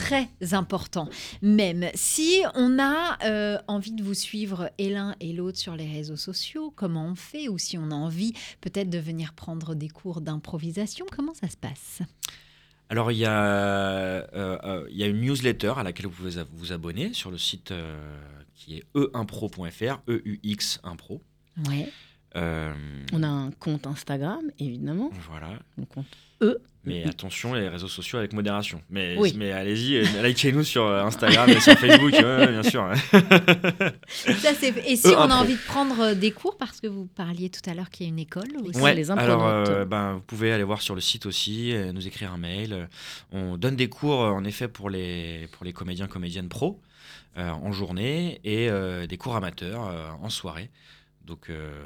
Très 0.00 0.54
important. 0.54 1.08
Même 1.42 1.90
si 1.94 2.42
on 2.54 2.78
a 2.78 3.18
euh, 3.24 3.58
envie 3.68 3.92
de 3.92 4.02
vous 4.02 4.14
suivre 4.14 4.70
et 4.78 4.90
l'un 4.90 5.14
et 5.20 5.32
l'autre 5.32 5.58
sur 5.58 5.76
les 5.76 5.86
réseaux 5.86 6.16
sociaux, 6.16 6.72
comment 6.74 7.06
on 7.06 7.14
fait 7.14 7.48
Ou 7.48 7.58
si 7.58 7.76
on 7.78 7.90
a 7.90 7.94
envie 7.94 8.32
peut-être 8.60 8.90
de 8.90 8.98
venir 8.98 9.34
prendre 9.34 9.74
des 9.74 9.88
cours 9.88 10.20
d'improvisation, 10.20 11.06
comment 11.14 11.34
ça 11.34 11.48
se 11.48 11.56
passe? 11.56 12.00
Alors, 12.88 13.12
il 13.12 13.18
y, 13.18 13.24
a, 13.24 13.40
euh, 13.40 14.26
euh, 14.34 14.86
il 14.90 14.96
y 14.96 15.04
a 15.04 15.06
une 15.06 15.20
newsletter 15.20 15.74
à 15.76 15.84
laquelle 15.84 16.06
vous 16.06 16.12
pouvez 16.12 16.42
vous 16.52 16.72
abonner 16.72 17.12
sur 17.12 17.30
le 17.30 17.38
site 17.38 17.70
euh, 17.70 17.96
qui 18.54 18.78
est 18.78 18.84
euimpro.fr, 18.96 20.00
E-U-X 20.08 20.80
Impro. 20.82 21.22
Ouais. 21.68 21.88
Euh, 22.36 22.74
On 23.12 23.22
a 23.22 23.28
un 23.28 23.50
compte 23.52 23.86
Instagram, 23.86 24.50
évidemment. 24.58 25.10
Voilà. 25.28 25.58
Un 25.80 25.84
compte 25.84 26.06
Mais 26.84 27.04
attention, 27.08 27.52
les 27.54 27.68
réseaux 27.68 27.88
sociaux 27.88 28.18
avec 28.18 28.32
modération. 28.32 28.80
Mais, 28.88 29.16
Oui. 29.18 29.34
mais 29.36 29.52
allez-y, 29.52 29.96
euh, 29.96 30.22
likez-nous 30.26 30.64
sur 30.64 30.84
euh, 30.86 31.04
Instagram 31.04 31.48
et 31.50 31.60
sur 31.60 31.74
Facebook, 31.74 32.12
ouais, 32.14 32.46
bien 32.48 32.62
sûr. 32.62 32.90
Ça. 33.02 34.52
Et 34.86 34.96
si 34.96 35.08
Euh, 35.08 35.14
on 35.18 35.30
a 35.30 35.34
envie 35.36 35.54
de 35.54 35.60
prendre 35.66 36.14
des 36.14 36.30
cours, 36.30 36.56
parce 36.56 36.80
que 36.80 36.86
vous 36.86 37.06
parliez 37.06 37.50
tout 37.50 37.68
à 37.68 37.74
l'heure 37.74 37.90
qu'il 37.90 38.06
y 38.06 38.08
a 38.08 38.12
une 38.12 38.18
école 38.18 38.48
aussi. 38.64 38.80
Ouais. 38.80 38.94
les 38.94 39.10
alors 39.10 39.46
euh, 39.46 39.84
ben, 39.84 40.14
vous 40.14 40.20
pouvez 40.20 40.52
aller 40.52 40.64
voir 40.64 40.80
sur 40.80 40.94
le 40.94 41.00
site 41.00 41.26
aussi, 41.26 41.74
nous 41.92 42.06
écrire 42.06 42.32
un 42.32 42.38
mail. 42.38 42.88
On 43.32 43.56
donne 43.56 43.76
des 43.76 43.88
cours, 43.88 44.20
en 44.20 44.44
effet, 44.44 44.68
pour 44.68 44.88
les, 44.90 45.48
pour 45.52 45.64
les 45.64 45.72
comédiens, 45.72 46.06
comédiennes 46.06 46.48
pro. 46.48 46.80
euh, 47.36 47.50
en 47.50 47.70
journée 47.72 48.40
et 48.44 48.68
des 49.06 49.16
cours 49.16 49.36
amateurs 49.36 49.82
en 50.20 50.30
soirée. 50.30 50.70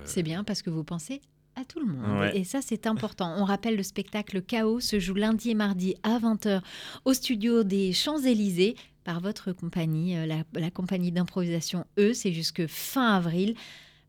C'est 0.05 0.23
bien 0.23 0.43
parce 0.45 0.63
que 0.63 0.71
vous 0.71 0.85
pensez 0.85 1.21
à 1.57 1.65
tout 1.65 1.81
le 1.81 1.87
monde. 1.87 2.21
Ouais. 2.21 2.37
Et 2.37 2.45
ça, 2.45 2.61
c'est 2.63 2.87
important. 2.87 3.35
On 3.39 3.45
rappelle 3.45 3.77
le 3.77 3.83
spectacle 3.83 4.43
Chaos 4.43 4.81
se 4.81 4.99
joue 4.99 5.15
lundi 5.15 5.51
et 5.51 5.55
mardi 5.55 5.95
à 6.03 6.19
20h 6.19 6.61
au 7.05 7.13
studio 7.13 7.63
des 7.63 7.93
Champs-Élysées 7.93 8.77
par 9.05 9.21
votre 9.21 9.53
compagnie, 9.53 10.17
euh, 10.17 10.27
la, 10.27 10.37
la 10.55 10.71
compagnie 10.71 11.13
d'improvisation 11.13 11.85
E. 11.99 12.13
C'est 12.15 12.33
jusque 12.33 12.67
fin 12.67 13.15
avril. 13.17 13.55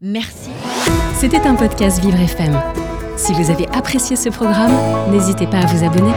Merci. 0.01 0.49
C'était 1.15 1.41
un 1.41 1.55
podcast 1.55 2.01
Vivre 2.01 2.19
FM. 2.19 2.59
Si 3.17 3.33
vous 3.33 3.49
avez 3.49 3.67
apprécié 3.69 4.15
ce 4.15 4.29
programme, 4.29 5.11
n'hésitez 5.11 5.47
pas 5.47 5.59
à 5.59 5.65
vous 5.65 5.85
abonner. 5.85 6.11